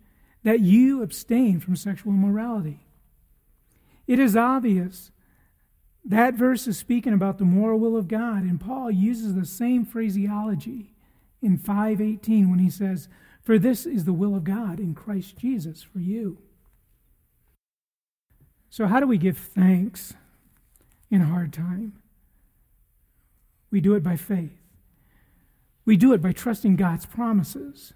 that 0.44 0.62
you 0.62 1.02
abstain 1.02 1.60
from 1.60 1.76
sexual 1.76 2.14
immorality. 2.14 2.80
It 4.08 4.20
is 4.20 4.36
obvious 4.36 5.12
that 6.04 6.34
verse 6.34 6.68
is 6.68 6.78
speaking 6.78 7.14
about 7.14 7.38
the 7.38 7.46
moral 7.46 7.80
will 7.80 7.96
of 7.96 8.08
God, 8.08 8.44
and 8.44 8.60
Paul 8.60 8.90
uses 8.90 9.36
the 9.36 9.46
same 9.46 9.86
phraseology 9.86 10.94
in 11.42 11.58
518 11.58 12.50
when 12.50 12.60
he 12.60 12.70
says, 12.70 13.08
for 13.44 13.58
this 13.58 13.86
is 13.86 14.06
the 14.06 14.14
will 14.14 14.36
of 14.36 14.44
God 14.44 14.80
in 14.80 14.94
Christ 14.94 15.38
Jesus 15.38 15.82
for 15.82 16.00
you. 16.00 16.38
So, 18.70 18.86
how 18.88 19.00
do 19.00 19.08
we 19.08 19.18
give 19.18 19.38
thanks 19.38 20.14
in 21.10 21.22
a 21.22 21.26
hard 21.26 21.52
time? 21.52 21.94
We 23.70 23.82
do 23.82 23.96
it 23.96 24.04
by 24.04 24.16
faith. 24.16 24.58
We 25.86 25.98
do 25.98 26.14
it 26.14 26.22
by 26.22 26.32
trusting 26.32 26.76
God's 26.76 27.06
promises. 27.06 27.94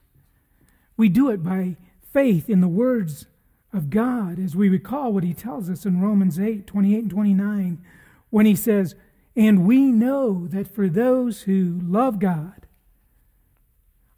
We 0.97 1.09
do 1.09 1.29
it 1.29 1.43
by 1.43 1.77
faith 2.15 2.49
in 2.49 2.61
the 2.61 2.67
words 2.69 3.25
of 3.73 3.89
God 3.89 4.39
as 4.39 4.55
we 4.55 4.69
recall 4.69 5.11
what 5.11 5.25
he 5.25 5.33
tells 5.33 5.69
us 5.69 5.85
in 5.85 5.99
Romans 5.99 6.39
8 6.39 6.65
28 6.65 6.97
and 6.99 7.11
29 7.11 7.85
when 8.29 8.45
he 8.45 8.55
says, 8.55 8.95
And 9.35 9.67
we 9.67 9.91
know 9.91 10.47
that 10.47 10.73
for 10.73 10.87
those 10.87 11.41
who 11.41 11.77
love 11.83 12.19
God, 12.19 12.67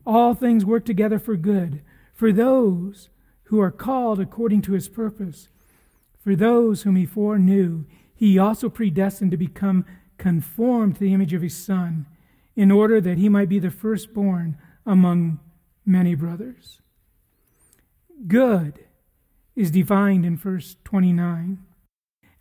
all 0.06 0.36
things 0.36 0.64
work 0.64 0.86
together 0.86 1.18
for 1.18 1.36
good, 1.36 1.82
for 2.14 2.32
those 2.32 3.10
who 3.46 3.60
are 3.60 3.72
called 3.72 4.20
according 4.20 4.62
to 4.62 4.74
his 4.74 4.88
purpose. 4.88 5.48
For 6.24 6.36
those 6.36 6.84
whom 6.84 6.98
he 6.98 7.06
foreknew, 7.08 7.86
he 8.14 8.38
also 8.38 8.70
predestined 8.70 9.32
to 9.32 9.38
become 9.38 9.86
conformed 10.20 10.96
to 10.96 11.00
the 11.00 11.16
image 11.16 11.34
of 11.34 11.42
his 11.42 11.58
Son, 11.58 12.06
in 12.56 12.70
order 12.70 13.02
that 13.02 13.18
he 13.18 13.28
might 13.28 13.50
be 13.50 13.58
the 13.58 13.72
firstborn 13.72 14.56
among 14.86 15.40
many 15.84 16.14
brothers. 16.14 16.80
Good 18.26 18.86
is 19.56 19.72
defined 19.72 20.26
in 20.26 20.38
verse 20.38 20.76
29 20.84 21.60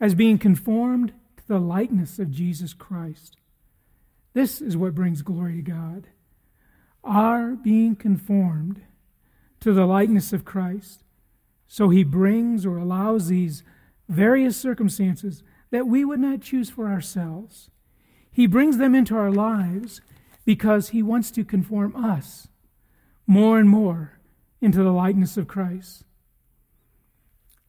as 0.00 0.14
being 0.14 0.38
conformed 0.38 1.12
to 1.36 1.46
the 1.46 1.58
likeness 1.58 2.18
of 2.18 2.30
Jesus 2.30 2.72
Christ. 2.72 3.36
This 4.32 4.60
is 4.60 4.76
what 4.76 4.94
brings 4.94 5.22
glory 5.22 5.56
to 5.56 5.62
God. 5.62 6.08
Our 7.04 7.52
being 7.52 7.94
conformed 7.94 8.82
to 9.60 9.72
the 9.72 9.86
likeness 9.86 10.32
of 10.32 10.44
Christ. 10.44 11.02
So 11.66 11.88
he 11.88 12.04
brings 12.04 12.64
or 12.64 12.78
allows 12.78 13.28
these 13.28 13.62
various 14.08 14.56
circumstances 14.56 15.42
that 15.70 15.86
we 15.86 16.04
would 16.04 16.20
not 16.20 16.40
choose 16.40 16.70
for 16.70 16.88
ourselves. 16.88 17.70
He 18.30 18.46
brings 18.46 18.78
them 18.78 18.94
into 18.94 19.16
our 19.16 19.30
lives 19.30 20.00
because 20.44 20.90
he 20.90 21.02
wants 21.02 21.30
to 21.32 21.44
conform 21.44 21.96
us 21.96 22.48
more 23.26 23.58
and 23.58 23.68
more 23.68 24.15
into 24.60 24.82
the 24.82 24.90
likeness 24.90 25.36
of 25.36 25.48
Christ. 25.48 26.04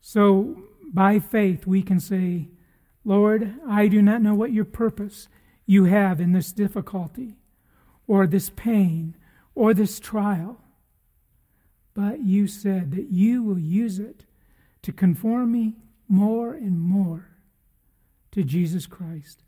So, 0.02 0.64
by 0.94 1.20
faith, 1.20 1.68
we 1.68 1.82
can 1.82 2.00
say, 2.00 2.48
Lord, 3.04 3.56
I 3.68 3.88
do 3.88 4.02
not 4.02 4.22
know 4.22 4.36
what 4.36 4.54
your 4.54 4.66
purpose 4.66 5.28
you 5.66 5.86
have 5.86 6.22
in 6.22 6.32
this 6.32 6.52
difficulty, 6.52 7.36
or 8.08 8.26
this 8.26 8.50
pain, 8.50 9.16
or 9.54 9.74
this 9.74 10.00
trial, 10.00 10.62
but 11.94 12.24
you 12.24 12.48
said 12.48 12.92
that 12.92 13.10
you 13.10 13.44
will 13.44 13.60
use 13.60 14.00
it 14.00 14.26
to 14.84 14.94
conform 14.94 15.52
me 15.52 15.76
more 16.08 16.54
and 16.54 16.80
more 16.80 17.30
to 18.32 18.44
Jesus 18.44 18.86
Christ. 18.86 19.44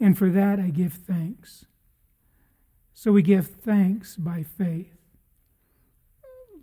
And 0.00 0.16
for 0.16 0.30
that 0.30 0.60
I 0.60 0.70
give 0.70 0.92
thanks. 0.92 1.66
So 2.94 3.12
we 3.12 3.22
give 3.22 3.48
thanks 3.48 4.16
by 4.16 4.42
faith. 4.42 4.97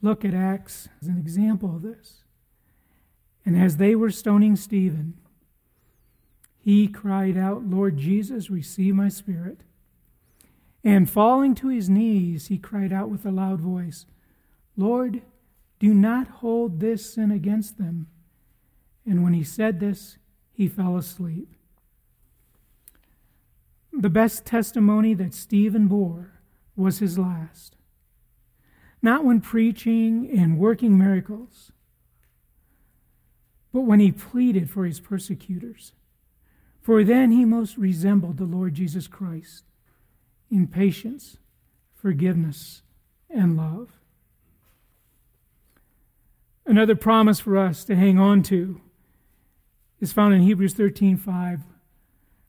Look 0.05 0.23
at 0.23 0.35
Acts 0.35 0.87
as 1.01 1.07
an 1.07 1.17
example 1.17 1.75
of 1.75 1.81
this. 1.81 2.25
And 3.43 3.59
as 3.59 3.77
they 3.77 3.95
were 3.95 4.11
stoning 4.11 4.55
Stephen, 4.55 5.15
he 6.59 6.87
cried 6.87 7.35
out, 7.35 7.65
Lord 7.65 7.97
Jesus, 7.97 8.51
receive 8.51 8.93
my 8.93 9.09
spirit. 9.09 9.61
And 10.83 11.09
falling 11.09 11.55
to 11.55 11.69
his 11.69 11.89
knees, 11.89 12.49
he 12.49 12.59
cried 12.59 12.93
out 12.93 13.09
with 13.09 13.25
a 13.25 13.31
loud 13.31 13.59
voice, 13.59 14.05
Lord, 14.77 15.23
do 15.79 15.91
not 15.91 16.27
hold 16.27 16.81
this 16.81 17.11
sin 17.11 17.31
against 17.31 17.79
them. 17.79 18.05
And 19.07 19.23
when 19.23 19.33
he 19.33 19.43
said 19.43 19.79
this, 19.79 20.19
he 20.53 20.67
fell 20.67 20.97
asleep. 20.97 21.49
The 23.91 24.11
best 24.11 24.45
testimony 24.45 25.15
that 25.15 25.33
Stephen 25.33 25.87
bore 25.87 26.41
was 26.75 26.99
his 26.99 27.17
last. 27.17 27.74
Not 29.05 29.23
when 29.23 29.39
preaching 29.39 30.27
and 30.35 30.57
working 30.57 30.97
miracles, 30.97 31.71
but 33.71 33.81
when 33.81 33.99
he 33.99 34.11
pleaded 34.11 34.67
for 34.67 34.83
his 34.83 34.99
persecutors. 34.99 35.93
For 36.81 37.03
then 37.03 37.29
he 37.29 37.45
most 37.45 37.77
resembled 37.77 38.37
the 38.37 38.45
Lord 38.45 38.73
Jesus 38.73 39.05
Christ 39.07 39.65
in 40.49 40.65
patience, 40.65 41.37
forgiveness, 41.93 42.81
and 43.29 43.55
love. 43.55 43.91
Another 46.65 46.95
promise 46.95 47.39
for 47.39 47.59
us 47.59 47.85
to 47.85 47.95
hang 47.95 48.17
on 48.17 48.41
to 48.41 48.81
is 49.99 50.13
found 50.13 50.33
in 50.33 50.41
Hebrews 50.41 50.73
13:5, 50.73 51.61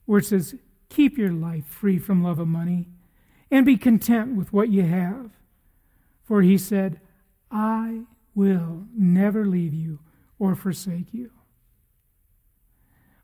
where 0.06 0.20
it 0.20 0.24
says, 0.24 0.58
"Keep 0.88 1.18
your 1.18 1.32
life 1.32 1.66
free 1.66 1.98
from 1.98 2.22
love 2.22 2.38
of 2.38 2.48
money, 2.48 2.88
and 3.50 3.66
be 3.66 3.76
content 3.76 4.36
with 4.36 4.54
what 4.54 4.70
you 4.70 4.84
have." 4.84 5.36
For 6.26 6.42
he 6.42 6.58
said, 6.58 7.00
"I 7.52 8.02
will 8.34 8.88
never 8.92 9.46
leave 9.46 9.72
you 9.72 10.00
or 10.40 10.56
forsake 10.56 11.14
you." 11.14 11.30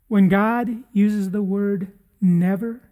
When 0.07 0.29
God 0.29 0.85
uses 0.93 1.31
the 1.31 1.43
word 1.43 1.93
never, 2.21 2.89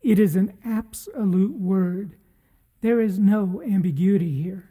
it 0.00 0.20
is 0.20 0.36
an 0.36 0.52
absolute 0.64 1.54
word. 1.54 2.14
There 2.82 3.00
is 3.00 3.18
no 3.18 3.60
ambiguity 3.62 4.42
here. 4.42 4.70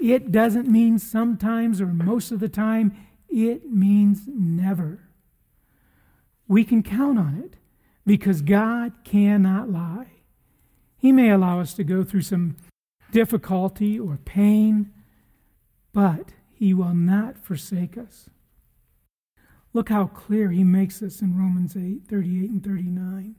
It 0.00 0.32
doesn't 0.32 0.66
mean 0.66 0.98
sometimes 0.98 1.80
or 1.80 1.92
most 1.92 2.32
of 2.32 2.40
the 2.40 2.48
time, 2.48 2.92
it 3.28 3.70
means 3.70 4.26
never. 4.26 5.10
We 6.48 6.64
can 6.64 6.82
count 6.82 7.18
on 7.18 7.34
it 7.34 7.58
because 8.06 8.40
God 8.40 9.04
cannot 9.04 9.70
lie. 9.70 10.22
He 10.96 11.12
may 11.12 11.30
allow 11.30 11.60
us 11.60 11.74
to 11.74 11.84
go 11.84 12.02
through 12.02 12.22
some 12.22 12.56
difficulty 13.12 13.98
or 13.98 14.16
pain, 14.16 14.90
but 15.92 16.30
He 16.52 16.74
will 16.74 16.94
not 16.94 17.38
forsake 17.38 17.96
us. 17.96 18.28
Look 19.72 19.88
how 19.88 20.06
clear 20.06 20.50
He 20.50 20.64
makes 20.64 20.98
this 20.98 21.22
in 21.22 21.38
Romans 21.38 21.76
8 21.76 22.02
38 22.08 22.50
and 22.50 22.64
39. 22.64 23.36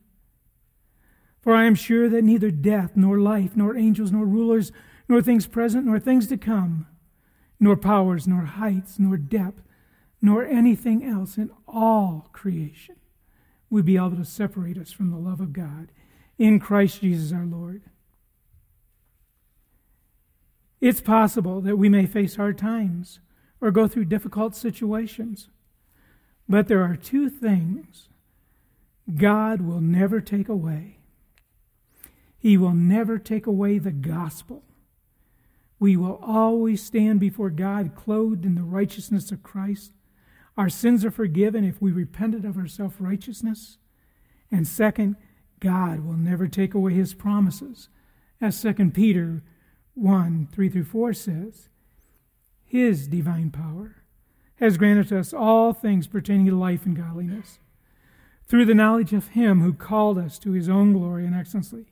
For 1.41 1.53
I 1.53 1.65
am 1.65 1.75
sure 1.75 2.07
that 2.07 2.23
neither 2.23 2.51
death, 2.51 2.91
nor 2.95 3.19
life, 3.19 3.51
nor 3.55 3.75
angels, 3.75 4.13
nor 4.13 4.25
rulers, 4.25 4.71
nor 5.09 5.21
things 5.21 5.45
present, 5.45 5.85
nor 5.85 5.99
things 5.99 6.27
to 6.27 6.37
come, 6.37 6.87
nor 7.59 7.75
powers, 7.75 8.25
nor 8.25 8.43
heights, 8.43 8.97
nor 8.97 9.17
depth, 9.17 9.61
nor 10.21 10.45
anything 10.45 11.03
else 11.03 11.37
in 11.37 11.51
all 11.67 12.29
creation 12.31 12.95
would 13.69 13.83
be 13.83 13.97
able 13.97 14.15
to 14.15 14.23
separate 14.23 14.77
us 14.77 14.93
from 14.93 15.11
the 15.11 15.17
love 15.17 15.41
of 15.41 15.51
God 15.51 15.91
in 16.37 16.59
Christ 16.59 17.01
Jesus 17.01 17.33
our 17.33 17.45
Lord. 17.45 17.81
It's 20.83 21.01
possible 21.01 21.61
that 21.61 21.77
we 21.77 21.87
may 21.87 22.05
face 22.05 22.35
hard 22.35 22.57
times 22.57 23.19
or 23.61 23.71
go 23.71 23.87
through 23.87 24.05
difficult 24.05 24.55
situations, 24.55 25.49
but 26.49 26.67
there 26.67 26.83
are 26.83 26.95
two 26.95 27.29
things 27.29 28.09
God 29.15 29.61
will 29.61 29.81
never 29.81 30.19
take 30.19 30.49
away. 30.49 30.99
He 32.37 32.57
will 32.57 32.73
never 32.73 33.17
take 33.17 33.47
away 33.47 33.77
the 33.77 33.91
gospel 33.91 34.63
we 35.83 35.97
will 35.97 36.17
always 36.25 36.81
stand 36.81 37.19
before 37.19 37.49
God 37.49 37.93
clothed 37.93 38.45
in 38.45 38.55
the 38.55 38.63
righteousness 38.63 39.33
of 39.33 39.43
Christ. 39.43 39.91
Our 40.57 40.69
sins 40.69 41.03
are 41.03 41.11
forgiven 41.11 41.65
if 41.65 41.81
we 41.81 41.91
repented 41.91 42.45
of 42.45 42.57
our 42.57 42.67
self 42.67 42.95
righteousness. 42.99 43.79
And 44.49 44.65
second, 44.65 45.17
God 45.59 45.99
will 45.99 46.15
never 46.15 46.47
take 46.47 46.73
away 46.73 46.93
his 46.93 47.13
promises. 47.13 47.89
As 48.39 48.61
2 48.61 48.91
Peter 48.91 49.43
1 49.95 50.49
3 50.51 50.69
through 50.69 50.83
4 50.83 51.13
says, 51.13 51.69
His 52.63 53.07
divine 53.07 53.51
power 53.51 54.03
has 54.55 54.77
granted 54.77 55.11
us 55.11 55.33
all 55.33 55.73
things 55.73 56.07
pertaining 56.07 56.47
to 56.47 56.55
life 56.55 56.85
and 56.85 56.95
godliness 56.95 57.59
through 58.47 58.65
the 58.65 58.73
knowledge 58.73 59.13
of 59.13 59.29
him 59.29 59.61
who 59.61 59.73
called 59.73 60.17
us 60.17 60.37
to 60.39 60.51
his 60.51 60.69
own 60.69 60.93
glory 60.93 61.25
and 61.25 61.35
excellency, 61.35 61.85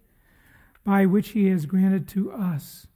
by 0.84 1.06
which 1.06 1.30
he 1.30 1.48
has 1.48 1.66
granted 1.66 2.08
to 2.08 2.32
us 2.32 2.88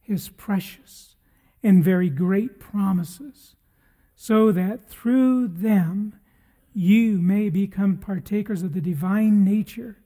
his 0.00 0.28
precious 0.30 1.16
and 1.62 1.84
very 1.84 2.10
great 2.10 2.58
promises, 2.58 3.54
so 4.16 4.52
that 4.52 4.88
through 4.88 5.48
them 5.48 6.14
you 6.72 7.18
may 7.18 7.48
become 7.48 7.96
partakers 7.96 8.62
of 8.62 8.74
the 8.74 8.80
divine 8.80 9.44
nature, 9.44 9.98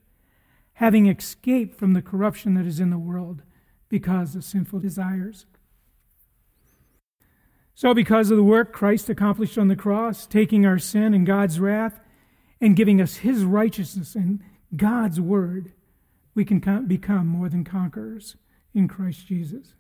having 0.75 1.07
escaped 1.07 1.79
from 1.79 1.93
the 1.93 2.03
corruption 2.03 2.55
that 2.55 2.67
is 2.67 2.81
in 2.81 2.91
the 2.91 2.99
world 2.99 3.43
because 3.95 4.35
of 4.35 4.43
sinful 4.43 4.81
desires. 4.81 5.47
So, 7.77 7.95
because 7.95 8.29
of 8.29 8.37
the 8.37 8.43
work 8.43 8.73
Christ 8.73 9.09
accomplished 9.09 9.57
on 9.57 9.69
the 9.69 9.77
cross, 9.77 10.27
taking 10.27 10.67
our 10.67 10.81
sin 10.81 11.15
and 11.15 11.25
God's 11.25 11.61
wrath 11.61 12.01
and 12.61 12.75
giving 12.75 13.01
us 13.01 13.19
his 13.19 13.45
righteousness 13.45 14.17
and 14.17 14.41
God's 14.75 15.21
word, 15.21 15.75
we 16.35 16.45
can 16.45 16.59
become 16.89 17.29
more 17.29 17.49
than 17.49 17.63
conquerors 17.63 18.35
in 18.75 18.89
Christ 18.89 19.29
Jesus. 19.29 19.75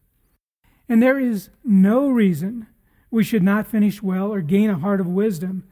And 0.89 1.03
there 1.03 1.19
is 1.19 1.51
no 1.65 2.09
reason 2.09 2.69
we 3.11 3.25
should 3.25 3.43
not 3.43 3.67
finish 3.67 4.01
well 4.01 4.33
or 4.33 4.43
gain 4.43 4.71
a 4.71 4.79
heart 4.79 5.01
of 5.01 5.09
wisdom 5.09 5.65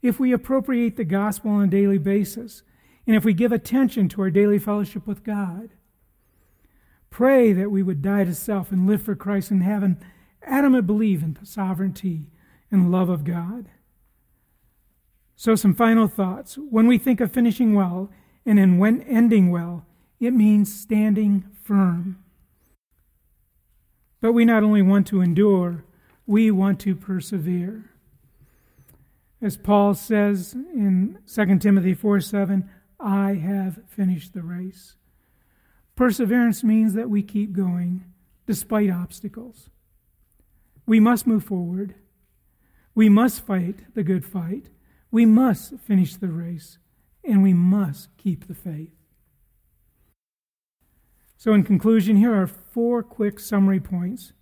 if 0.00 0.18
we 0.18 0.32
appropriate 0.32 0.96
the 0.96 1.04
gospel 1.04 1.50
on 1.50 1.64
a 1.64 1.66
daily 1.66 1.98
basis 1.98 2.62
and 3.06 3.14
if 3.14 3.26
we 3.26 3.34
give 3.34 3.52
attention 3.52 4.08
to 4.08 4.22
our 4.22 4.30
daily 4.30 4.58
fellowship 4.58 5.06
with 5.06 5.22
God. 5.22 5.74
Pray 7.10 7.52
that 7.52 7.70
we 7.70 7.82
would 7.82 8.02
die 8.02 8.24
to 8.24 8.34
self 8.34 8.70
and 8.70 8.86
live 8.86 9.02
for 9.02 9.14
Christ 9.14 9.50
in 9.50 9.60
heaven, 9.60 9.98
adamant 10.42 10.86
believe 10.86 11.22
in 11.22 11.36
the 11.38 11.44
sovereignty 11.44 12.30
and 12.70 12.90
love 12.90 13.08
of 13.08 13.24
God. 13.24 13.68
So, 15.34 15.54
some 15.54 15.74
final 15.74 16.06
thoughts. 16.06 16.56
When 16.56 16.86
we 16.86 16.98
think 16.98 17.20
of 17.20 17.32
finishing 17.32 17.74
well, 17.74 18.10
and 18.46 18.58
in 18.58 18.78
when 18.78 19.02
ending 19.02 19.50
well, 19.50 19.86
it 20.18 20.32
means 20.32 20.72
standing 20.72 21.44
firm. 21.62 22.22
But 24.20 24.32
we 24.32 24.44
not 24.44 24.62
only 24.62 24.82
want 24.82 25.06
to 25.08 25.22
endure, 25.22 25.84
we 26.26 26.50
want 26.50 26.78
to 26.80 26.94
persevere. 26.94 27.90
As 29.42 29.56
Paul 29.56 29.94
says 29.94 30.52
in 30.52 31.18
2 31.26 31.58
Timothy 31.58 31.94
4 31.94 32.20
7, 32.20 32.68
I 32.98 33.34
have 33.34 33.80
finished 33.88 34.34
the 34.34 34.42
race. 34.42 34.96
Perseverance 36.00 36.64
means 36.64 36.94
that 36.94 37.10
we 37.10 37.22
keep 37.22 37.52
going 37.52 38.06
despite 38.46 38.88
obstacles. 38.88 39.68
We 40.86 40.98
must 40.98 41.26
move 41.26 41.44
forward. 41.44 41.94
We 42.94 43.10
must 43.10 43.44
fight 43.44 43.80
the 43.94 44.02
good 44.02 44.24
fight. 44.24 44.70
We 45.10 45.26
must 45.26 45.74
finish 45.80 46.16
the 46.16 46.28
race. 46.28 46.78
And 47.22 47.42
we 47.42 47.52
must 47.52 48.16
keep 48.16 48.48
the 48.48 48.54
faith. 48.54 48.94
So, 51.36 51.52
in 51.52 51.64
conclusion, 51.64 52.16
here 52.16 52.32
are 52.32 52.46
four 52.46 53.02
quick 53.02 53.38
summary 53.38 53.78
points 53.78 54.32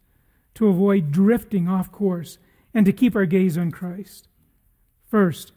to 0.54 0.68
avoid 0.68 1.10
drifting 1.10 1.68
off 1.68 1.90
course 1.90 2.38
and 2.72 2.86
to 2.86 2.92
keep 2.92 3.16
our 3.16 3.26
gaze 3.26 3.58
on 3.58 3.72
Christ. 3.72 4.28
First, 5.08 5.50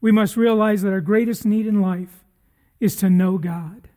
we 0.00 0.10
must 0.10 0.36
realize 0.36 0.82
that 0.82 0.92
our 0.92 1.00
greatest 1.00 1.46
need 1.46 1.68
in 1.68 1.80
life 1.80 2.24
is 2.80 2.96
to 2.96 3.08
know 3.08 3.38
God. 3.38 3.90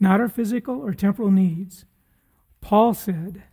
Not 0.00 0.20
our 0.20 0.28
physical 0.28 0.80
or 0.80 0.92
temporal 0.92 1.30
needs. 1.30 1.84
Paul 2.60 2.94
said 2.94 3.44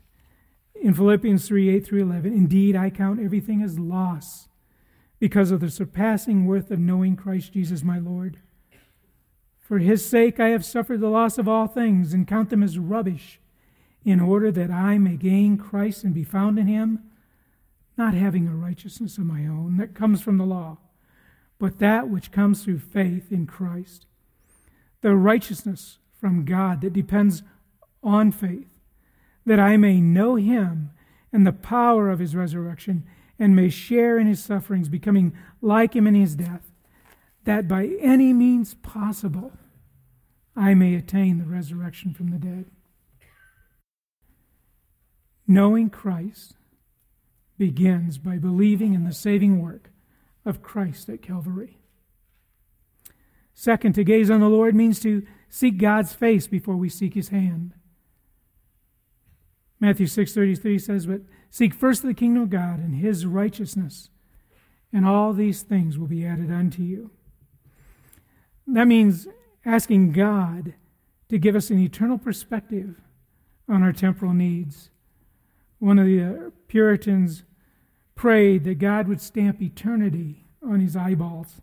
in 0.74 0.94
Philippians 0.94 1.48
3 1.48 1.70
8 1.70 1.86
through 1.86 2.02
11, 2.02 2.34
Indeed, 2.34 2.76
I 2.76 2.90
count 2.90 3.20
everything 3.20 3.62
as 3.62 3.78
loss 3.78 4.48
because 5.20 5.52
of 5.52 5.60
the 5.60 5.70
surpassing 5.70 6.46
worth 6.46 6.72
of 6.72 6.80
knowing 6.80 7.16
Christ 7.16 7.54
Jesus 7.54 7.84
my 7.84 8.00
Lord 8.00 8.38
for 9.68 9.80
his 9.80 10.06
sake 10.06 10.40
I 10.40 10.48
have 10.50 10.64
suffered 10.64 11.02
the 11.02 11.10
loss 11.10 11.38
of 11.38 11.50
all 11.50 11.68
things 11.68 12.14
and 12.14 12.26
count 12.26 12.50
them 12.50 12.64
as 12.64 12.80
rubbish, 12.80 13.42
in 14.06 14.22
order 14.22 14.50
that 14.50 14.72
I 14.72 14.98
may 14.98 15.18
gain 15.18 15.58
Christ 15.58 16.06
and 16.06 16.14
be 16.14 16.24
found 16.24 16.58
in 16.58 16.68
him, 16.68 17.04
not 17.98 18.14
having 18.14 18.48
a 18.48 18.56
righteousness 18.56 19.18
of 19.18 19.26
my 19.26 19.46
own 19.46 19.76
that 19.76 19.94
comes 19.94 20.22
from 20.22 20.38
the 20.38 20.46
law, 20.46 20.78
but 21.60 21.80
that 21.80 22.08
which 22.08 22.32
comes 22.32 22.64
through 22.64 22.80
faith 22.80 23.30
in 23.30 23.46
Christ. 23.46 24.06
The 25.02 25.18
righteousness 25.18 25.98
from 26.20 26.46
God 26.46 26.82
that 26.82 26.94
depends 26.94 27.44
on 28.04 28.32
faith, 28.32 28.80
that 29.46 29.60
I 29.60 29.78
may 29.78 30.00
know 30.02 30.36
him 30.36 30.92
and 31.32 31.46
the 31.46 31.52
power 31.52 32.10
of 32.10 32.20
his 32.20 32.36
resurrection, 32.36 33.06
and 33.40 33.56
may 33.56 33.70
share 33.70 34.18
in 34.18 34.28
his 34.28 34.44
sufferings, 34.44 34.90
becoming 34.90 35.34
like 35.62 35.96
him 35.96 36.08
in 36.08 36.16
his 36.16 36.36
death 36.36 36.72
that 37.48 37.66
by 37.66 37.86
any 38.02 38.34
means 38.34 38.74
possible 38.74 39.54
I 40.54 40.74
may 40.74 40.96
attain 40.96 41.38
the 41.38 41.46
resurrection 41.46 42.14
from 42.14 42.30
the 42.30 42.38
dead. 42.38 42.66
Knowing 45.48 45.90
Christ 45.90 46.56
begins 47.58 48.18
by 48.18 48.38
believing 48.38 48.94
in 48.94 49.06
the 49.06 49.14
saving 49.14 49.62
work 49.62 49.92
of 50.46 50.62
Christ 50.62 51.08
at 51.08 51.22
Calvary. 51.22 51.78
Second, 53.54 53.96
to 53.96 54.04
gaze 54.04 54.30
on 54.30 54.42
the 54.42 54.50
Lord 54.50 54.76
means 54.76 55.00
to 55.00 55.26
seek 55.50 55.78
God's 55.78 56.14
face 56.14 56.48
before 56.48 56.76
we 56.76 56.90
seek 56.90 57.14
his 57.14 57.30
hand. 57.30 57.74
Matthew 59.80 60.08
6:33 60.08 60.80
says, 60.80 61.06
"But 61.06 61.22
seek 61.50 61.74
first 61.74 62.04
the 62.04 62.14
kingdom 62.14 62.44
of 62.44 62.50
God 62.50 62.80
and 62.80 62.96
his 62.96 63.26
righteousness, 63.26 64.10
and 64.92 65.06
all 65.06 65.34
these 65.34 65.62
things 65.62 65.98
will 65.98 66.08
be 66.08 66.26
added 66.26 66.52
unto 66.52 66.82
you." 66.82 67.12
That 68.66 68.88
means 68.88 69.28
asking 69.66 70.12
God 70.12 70.74
to 71.30 71.38
give 71.38 71.56
us 71.56 71.70
an 71.70 71.80
eternal 71.80 72.18
perspective 72.18 73.02
on 73.68 73.84
our 73.84 73.94
temporal 73.94 74.34
needs. 74.34 74.90
One 75.80 76.00
of 76.00 76.06
the 76.06 76.24
uh, 76.24 76.50
Puritans 76.68 77.44
prayed 78.16 78.64
that 78.64 78.80
God 78.80 79.08
would 79.08 79.22
stamp 79.22 79.62
eternity 79.62 80.46
on 80.62 80.80
his 80.80 80.96
eyeballs. 80.96 81.62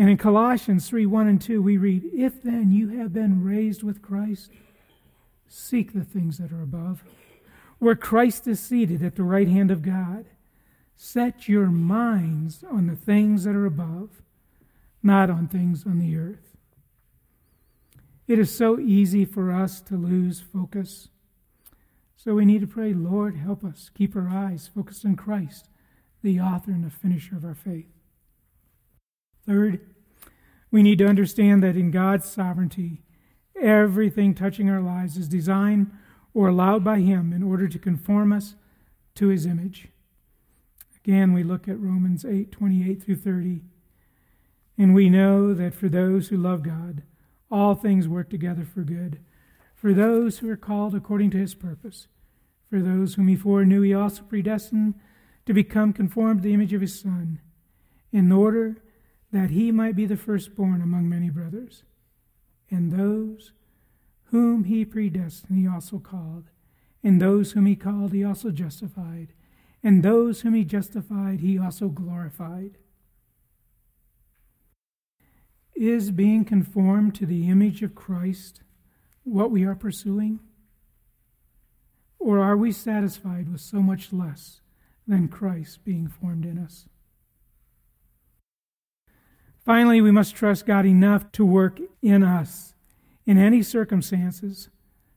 And 0.00 0.08
in 0.08 0.16
Colossians 0.16 0.88
3 0.88 1.04
1 1.04 1.28
and 1.28 1.38
2, 1.42 1.60
we 1.60 1.76
read, 1.76 2.08
If 2.14 2.42
then 2.42 2.72
you 2.72 2.88
have 2.98 3.12
been 3.12 3.44
raised 3.44 3.82
with 3.82 4.00
Christ, 4.00 4.50
seek 5.46 5.92
the 5.92 6.04
things 6.04 6.38
that 6.38 6.52
are 6.52 6.62
above, 6.62 7.04
where 7.78 7.94
Christ 7.94 8.46
is 8.46 8.60
seated 8.60 9.02
at 9.02 9.16
the 9.16 9.22
right 9.22 9.46
hand 9.46 9.70
of 9.70 9.82
God. 9.82 10.24
Set 10.96 11.50
your 11.50 11.66
minds 11.66 12.64
on 12.64 12.86
the 12.86 12.96
things 12.96 13.44
that 13.44 13.54
are 13.54 13.66
above 13.66 14.22
not 15.02 15.28
on 15.28 15.48
things 15.48 15.84
on 15.84 15.98
the 15.98 16.16
earth. 16.16 16.56
It 18.26 18.38
is 18.38 18.54
so 18.54 18.78
easy 18.78 19.26
for 19.26 19.52
us 19.52 19.82
to 19.82 19.96
lose 19.96 20.40
focus. 20.40 21.08
So 22.16 22.34
we 22.34 22.46
need 22.46 22.62
to 22.62 22.66
pray, 22.66 22.94
Lord, 22.94 23.36
help 23.36 23.64
us 23.64 23.90
keep 23.94 24.16
our 24.16 24.30
eyes 24.30 24.70
focused 24.74 25.04
on 25.04 25.16
Christ, 25.16 25.68
the 26.22 26.40
author 26.40 26.70
and 26.70 26.84
the 26.84 26.90
finisher 26.90 27.36
of 27.36 27.44
our 27.44 27.54
faith. 27.54 27.88
Third, 29.46 29.89
we 30.70 30.82
need 30.82 30.98
to 30.98 31.06
understand 31.06 31.62
that 31.62 31.76
in 31.76 31.90
God's 31.90 32.28
sovereignty, 32.28 33.02
everything 33.60 34.34
touching 34.34 34.70
our 34.70 34.80
lives 34.80 35.16
is 35.16 35.28
designed 35.28 35.90
or 36.32 36.48
allowed 36.48 36.84
by 36.84 37.00
Him 37.00 37.32
in 37.32 37.42
order 37.42 37.68
to 37.68 37.78
conform 37.78 38.32
us 38.32 38.54
to 39.16 39.28
His 39.28 39.46
image. 39.46 39.88
Again, 41.04 41.32
we 41.32 41.42
look 41.42 41.66
at 41.66 41.80
Romans 41.80 42.24
8 42.24 42.52
28 42.52 43.02
through 43.02 43.16
30. 43.16 43.62
And 44.78 44.94
we 44.94 45.10
know 45.10 45.52
that 45.52 45.74
for 45.74 45.88
those 45.88 46.28
who 46.28 46.36
love 46.36 46.62
God, 46.62 47.02
all 47.50 47.74
things 47.74 48.08
work 48.08 48.30
together 48.30 48.64
for 48.64 48.82
good, 48.82 49.20
for 49.74 49.92
those 49.92 50.38
who 50.38 50.48
are 50.48 50.56
called 50.56 50.94
according 50.94 51.30
to 51.32 51.38
his 51.38 51.54
purpose. 51.54 52.06
For 52.70 52.80
those 52.80 53.14
whom 53.14 53.28
he 53.28 53.36
foreknew, 53.36 53.82
he 53.82 53.92
also 53.92 54.22
predestined 54.22 54.94
to 55.44 55.52
become 55.52 55.92
conformed 55.92 56.42
to 56.42 56.48
the 56.48 56.54
image 56.54 56.72
of 56.72 56.80
his 56.80 56.98
Son, 56.98 57.40
in 58.12 58.30
order 58.30 58.82
that 59.32 59.50
he 59.50 59.70
might 59.70 59.96
be 59.96 60.06
the 60.06 60.16
firstborn 60.16 60.82
among 60.82 61.08
many 61.08 61.30
brothers. 61.30 61.84
And 62.70 62.92
those 62.92 63.52
whom 64.24 64.64
he 64.64 64.84
predestined, 64.84 65.58
he 65.58 65.66
also 65.66 65.98
called. 65.98 66.50
And 67.02 67.20
those 67.20 67.52
whom 67.52 67.66
he 67.66 67.76
called, 67.76 68.12
he 68.12 68.24
also 68.24 68.50
justified. 68.50 69.32
And 69.82 70.02
those 70.02 70.40
whom 70.42 70.54
he 70.54 70.64
justified, 70.64 71.40
he 71.40 71.58
also 71.58 71.88
glorified. 71.88 72.78
Is 75.74 76.10
being 76.10 76.44
conformed 76.44 77.14
to 77.16 77.26
the 77.26 77.48
image 77.48 77.82
of 77.82 77.94
Christ 77.94 78.62
what 79.24 79.50
we 79.50 79.64
are 79.64 79.74
pursuing? 79.74 80.40
Or 82.18 82.38
are 82.38 82.56
we 82.56 82.70
satisfied 82.70 83.50
with 83.50 83.62
so 83.62 83.80
much 83.80 84.12
less 84.12 84.60
than 85.06 85.28
Christ 85.28 85.84
being 85.84 86.06
formed 86.06 86.44
in 86.44 86.58
us? 86.58 86.86
Finally, 89.64 90.00
we 90.00 90.10
must 90.10 90.34
trust 90.34 90.66
God 90.66 90.86
enough 90.86 91.30
to 91.32 91.44
work 91.44 91.80
in 92.02 92.22
us 92.22 92.74
in 93.26 93.36
any 93.38 93.62
circumstances 93.62 94.70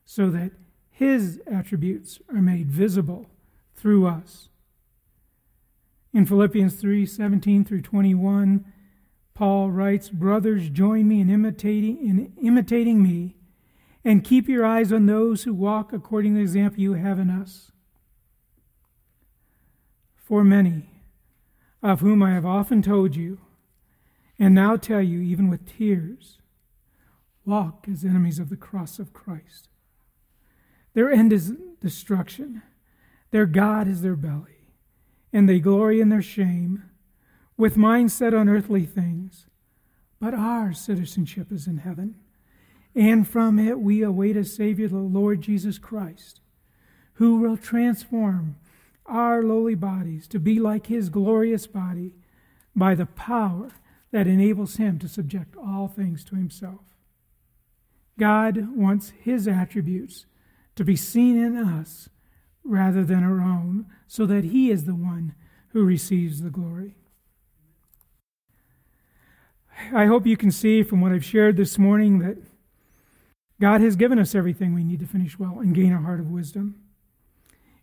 so 0.04 0.30
that 0.30 0.52
His 0.90 1.40
attributes 1.50 2.20
are 2.28 2.42
made 2.42 2.70
visible 2.70 3.30
through 3.74 4.06
us. 4.06 4.48
In 6.12 6.26
Philippians 6.26 6.74
3 6.74 7.06
17 7.06 7.64
through 7.64 7.82
21, 7.82 8.64
Paul 9.34 9.70
writes, 9.70 10.10
Brothers, 10.10 10.68
join 10.68 11.08
me 11.08 11.20
in 11.20 11.28
imitating, 11.28 11.98
in 11.98 12.32
imitating 12.40 13.02
me, 13.02 13.34
and 14.04 14.22
keep 14.22 14.48
your 14.48 14.64
eyes 14.64 14.92
on 14.92 15.06
those 15.06 15.42
who 15.42 15.52
walk 15.52 15.92
according 15.92 16.34
to 16.34 16.36
the 16.36 16.42
example 16.42 16.80
you 16.80 16.92
have 16.92 17.18
in 17.18 17.30
us. 17.30 17.72
For 20.14 20.44
many, 20.44 20.88
of 21.82 22.00
whom 22.00 22.22
I 22.22 22.32
have 22.32 22.46
often 22.46 22.80
told 22.80 23.16
you, 23.16 23.40
and 24.38 24.54
now 24.54 24.76
tell 24.76 25.02
you, 25.02 25.20
even 25.20 25.48
with 25.48 25.76
tears, 25.78 26.38
walk 27.44 27.86
as 27.90 28.04
enemies 28.04 28.38
of 28.38 28.48
the 28.48 28.56
cross 28.56 28.98
of 28.98 29.12
Christ. 29.12 29.68
Their 30.94 31.10
end 31.10 31.32
is 31.32 31.52
destruction, 31.80 32.62
their 33.30 33.46
God 33.46 33.88
is 33.88 34.02
their 34.02 34.16
belly, 34.16 34.70
and 35.32 35.48
they 35.48 35.58
glory 35.58 36.00
in 36.00 36.08
their 36.08 36.22
shame 36.22 36.84
with 37.56 37.76
minds 37.76 38.12
set 38.12 38.34
on 38.34 38.48
earthly 38.48 38.86
things. 38.86 39.46
But 40.20 40.34
our 40.34 40.72
citizenship 40.72 41.52
is 41.52 41.66
in 41.66 41.78
heaven, 41.78 42.16
and 42.94 43.26
from 43.26 43.58
it 43.58 43.80
we 43.80 44.02
await 44.02 44.36
a 44.36 44.44
Savior, 44.44 44.88
the 44.88 44.96
Lord 44.96 45.42
Jesus 45.42 45.78
Christ, 45.78 46.40
who 47.14 47.36
will 47.36 47.56
transform 47.56 48.56
our 49.06 49.42
lowly 49.42 49.74
bodies 49.74 50.26
to 50.28 50.38
be 50.38 50.58
like 50.58 50.86
his 50.86 51.08
glorious 51.10 51.66
body 51.66 52.14
by 52.74 52.94
the 52.94 53.06
power 53.06 53.70
that 54.14 54.28
enables 54.28 54.76
him 54.76 54.96
to 54.96 55.08
subject 55.08 55.56
all 55.56 55.88
things 55.88 56.22
to 56.22 56.36
himself. 56.36 56.94
God 58.16 58.68
wants 58.76 59.12
his 59.20 59.48
attributes 59.48 60.26
to 60.76 60.84
be 60.84 60.94
seen 60.94 61.36
in 61.36 61.56
us 61.56 62.08
rather 62.62 63.02
than 63.02 63.24
our 63.24 63.40
own, 63.40 63.86
so 64.06 64.24
that 64.24 64.44
he 64.44 64.70
is 64.70 64.84
the 64.84 64.94
one 64.94 65.34
who 65.70 65.84
receives 65.84 66.42
the 66.42 66.48
glory. 66.48 66.94
I 69.92 70.06
hope 70.06 70.28
you 70.28 70.36
can 70.36 70.52
see 70.52 70.84
from 70.84 71.00
what 71.00 71.10
I've 71.10 71.24
shared 71.24 71.56
this 71.56 71.76
morning 71.76 72.20
that 72.20 72.36
God 73.60 73.80
has 73.80 73.96
given 73.96 74.20
us 74.20 74.36
everything 74.36 74.74
we 74.74 74.84
need 74.84 75.00
to 75.00 75.06
finish 75.06 75.40
well 75.40 75.58
and 75.58 75.74
gain 75.74 75.92
a 75.92 76.00
heart 76.00 76.20
of 76.20 76.30
wisdom. 76.30 76.76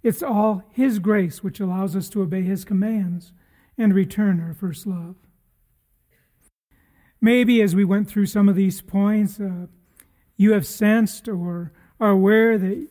It's 0.01 0.23
all 0.23 0.63
His 0.71 0.97
grace 0.99 1.43
which 1.43 1.59
allows 1.59 1.93
us 1.93 2.07
to 2.07 2.21
obey 2.21 2.43
His 2.43 2.63
commands 2.63 3.33
and 3.77 3.93
return 3.93 4.39
our 4.39 4.53
first 4.53 4.87
love. 4.87 5.17
Maybe 7.21 7.61
as 7.61 7.75
we 7.75 7.85
went 7.85 8.09
through 8.09 8.25
some 8.25 8.49
of 8.49 8.55
these 8.55 8.81
points, 8.81 9.39
uh, 9.39 9.67
you 10.37 10.53
have 10.53 10.65
sensed 10.65 11.27
or 11.27 11.71
are 11.99 12.09
aware 12.09 12.57
that 12.57 12.87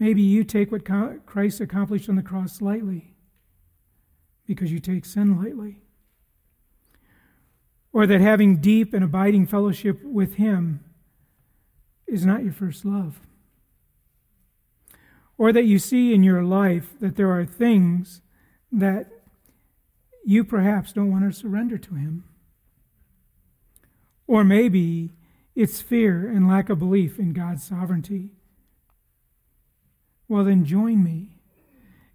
maybe 0.00 0.20
you 0.20 0.42
take 0.42 0.72
what 0.72 0.84
Christ 1.24 1.60
accomplished 1.60 2.08
on 2.08 2.16
the 2.16 2.22
cross 2.22 2.60
lightly 2.60 3.14
because 4.44 4.72
you 4.72 4.80
take 4.80 5.04
sin 5.04 5.40
lightly. 5.40 5.76
Or 7.92 8.06
that 8.06 8.20
having 8.20 8.56
deep 8.56 8.92
and 8.92 9.04
abiding 9.04 9.46
fellowship 9.46 10.02
with 10.02 10.34
Him 10.34 10.82
is 12.08 12.26
not 12.26 12.42
your 12.42 12.52
first 12.52 12.84
love. 12.84 13.20
Or 15.38 15.52
that 15.52 15.64
you 15.64 15.78
see 15.78 16.12
in 16.12 16.24
your 16.24 16.42
life 16.42 16.98
that 16.98 17.16
there 17.16 17.30
are 17.30 17.44
things 17.44 18.20
that 18.72 19.10
you 20.24 20.42
perhaps 20.42 20.92
don't 20.92 21.12
want 21.12 21.30
to 21.30 21.38
surrender 21.38 21.78
to 21.78 21.94
Him. 21.94 22.24
Or 24.26 24.44
maybe 24.44 25.10
it's 25.54 25.80
fear 25.80 26.28
and 26.28 26.48
lack 26.48 26.68
of 26.68 26.78
belief 26.78 27.18
in 27.18 27.32
God's 27.32 27.64
sovereignty. 27.64 28.30
Well, 30.28 30.44
then 30.44 30.64
join 30.64 31.04
me 31.04 31.40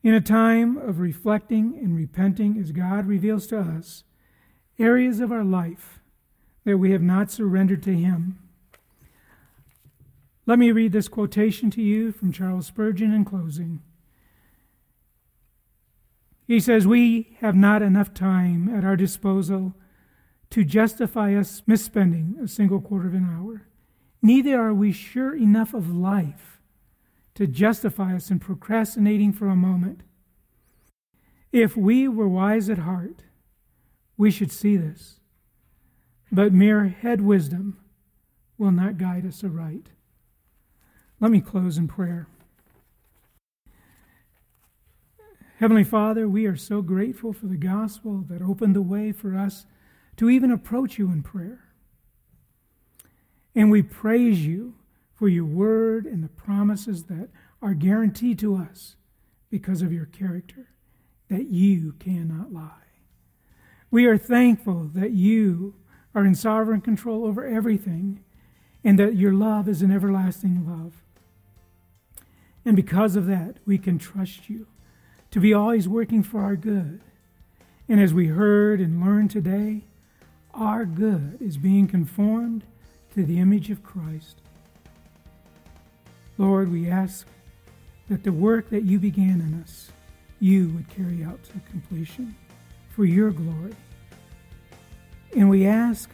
in 0.01 0.13
a 0.13 0.21
time 0.21 0.77
of 0.77 0.99
reflecting 0.99 1.77
and 1.81 1.95
repenting 1.95 2.57
as 2.57 2.71
God 2.71 3.05
reveals 3.05 3.47
to 3.47 3.59
us 3.59 4.03
areas 4.79 5.19
of 5.19 5.31
our 5.31 5.43
life 5.43 5.99
that 6.63 6.77
we 6.77 6.91
have 6.91 7.01
not 7.01 7.31
surrendered 7.31 7.83
to 7.83 7.93
Him. 7.93 8.39
Let 10.45 10.59
me 10.59 10.71
read 10.71 10.93
this 10.93 11.07
quotation 11.07 11.69
to 11.71 11.81
you 11.81 12.11
from 12.11 12.31
Charles 12.31 12.67
Spurgeon 12.67 13.13
in 13.13 13.25
closing. 13.25 13.81
He 16.47 16.59
says, 16.61 16.87
We 16.87 17.37
have 17.41 17.55
not 17.55 17.81
enough 17.81 18.13
time 18.13 18.69
at 18.73 18.85
our 18.85 18.95
disposal 18.95 19.75
to 20.49 20.63
justify 20.63 21.35
us 21.35 21.61
misspending 21.67 22.41
a 22.41 22.47
single 22.47 22.81
quarter 22.81 23.07
of 23.07 23.13
an 23.13 23.29
hour. 23.29 23.67
Neither 24.21 24.59
are 24.59 24.73
we 24.73 24.91
sure 24.91 25.35
enough 25.35 25.73
of 25.73 25.93
life 25.93 26.59
to 27.35 27.45
justify 27.45 28.15
us 28.15 28.31
in 28.31 28.39
procrastinating 28.39 29.31
for 29.31 29.47
a 29.47 29.55
moment. 29.55 30.01
If 31.51 31.77
we 31.77 32.07
were 32.07 32.27
wise 32.27 32.69
at 32.69 32.79
heart, 32.79 33.23
we 34.17 34.31
should 34.31 34.51
see 34.51 34.75
this. 34.75 35.19
But 36.31 36.53
mere 36.53 36.87
head 36.87 37.21
wisdom 37.21 37.77
will 38.57 38.71
not 38.71 38.97
guide 38.97 39.25
us 39.25 39.43
aright. 39.43 39.89
Let 41.19 41.31
me 41.31 41.41
close 41.41 41.77
in 41.77 41.87
prayer. 41.87 42.27
Heavenly 45.59 45.83
Father, 45.83 46.27
we 46.27 46.45
are 46.45 46.55
so 46.55 46.81
grateful 46.81 47.33
for 47.33 47.47
the 47.47 47.57
gospel 47.57 48.23
that 48.29 48.41
opened 48.41 48.75
the 48.75 48.81
way 48.81 49.11
for 49.11 49.35
us 49.35 49.65
to 50.17 50.29
even 50.29 50.51
approach 50.51 50.97
you 50.97 51.11
in 51.11 51.23
prayer. 51.23 51.63
And 53.55 53.71
we 53.71 53.81
praise 53.81 54.45
you 54.45 54.75
for 55.13 55.27
your 55.27 55.45
word 55.45 56.05
and 56.05 56.23
the 56.23 56.29
promises 56.29 57.05
that 57.05 57.29
are 57.61 57.73
guaranteed 57.73 58.37
to 58.39 58.55
us 58.55 58.95
because 59.49 59.81
of 59.81 59.93
your 59.93 60.05
character, 60.05 60.69
that 61.29 61.47
you 61.47 61.93
cannot 61.93 62.53
lie. 62.53 62.71
We 63.89 64.05
are 64.05 64.17
thankful 64.17 64.89
that 64.93 65.11
you 65.11 65.75
are 66.13 66.25
in 66.25 66.35
sovereign 66.35 66.81
control 66.81 67.25
over 67.25 67.45
everything 67.45 68.23
and 68.83 68.99
that 68.99 69.15
your 69.15 69.33
love 69.33 69.67
is 69.67 69.81
an 69.81 69.91
everlasting 69.91 70.67
love. 70.67 71.01
And 72.65 72.75
because 72.75 73.15
of 73.15 73.27
that, 73.27 73.57
we 73.65 73.77
can 73.77 73.97
trust 73.97 74.49
you 74.49 74.67
to 75.31 75.39
be 75.39 75.53
always 75.53 75.87
working 75.87 76.21
for 76.21 76.41
our 76.41 76.55
good. 76.55 77.01
And 77.87 77.99
as 77.99 78.13
we 78.13 78.27
heard 78.27 78.81
and 78.81 79.03
learned 79.03 79.31
today, 79.31 79.85
our 80.57 80.85
good 80.85 81.37
is 81.39 81.57
being 81.57 81.87
conformed 81.87 82.63
to 83.13 83.23
the 83.23 83.39
image 83.39 83.69
of 83.69 83.83
Christ. 83.83 84.41
Lord, 86.37 86.71
we 86.71 86.89
ask 86.89 87.27
that 88.09 88.23
the 88.23 88.31
work 88.31 88.69
that 88.69 88.83
you 88.83 88.99
began 88.99 89.41
in 89.41 89.61
us, 89.61 89.91
you 90.39 90.69
would 90.69 90.89
carry 90.89 91.23
out 91.23 91.43
to 91.45 91.53
completion 91.69 92.35
for 92.89 93.05
your 93.05 93.31
glory. 93.31 93.75
And 95.35 95.49
we 95.49 95.67
ask 95.67 96.09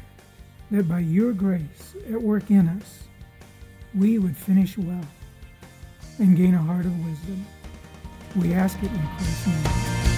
that 0.71 0.89
by 0.89 0.99
your 0.99 1.33
grace 1.33 1.95
at 2.09 2.21
work 2.21 2.49
in 2.49 2.67
us, 2.67 2.99
we 3.95 4.17
would 4.17 4.35
finish 4.35 4.77
well 4.77 5.05
and 6.19 6.35
gain 6.35 6.55
a 6.55 6.57
heart 6.57 6.85
of 6.85 7.05
wisdom. 7.05 7.45
We 8.35 8.53
ask 8.53 8.77
it 8.79 8.91
in 8.91 9.07
Christ's 9.17 9.47
name. 9.47 10.12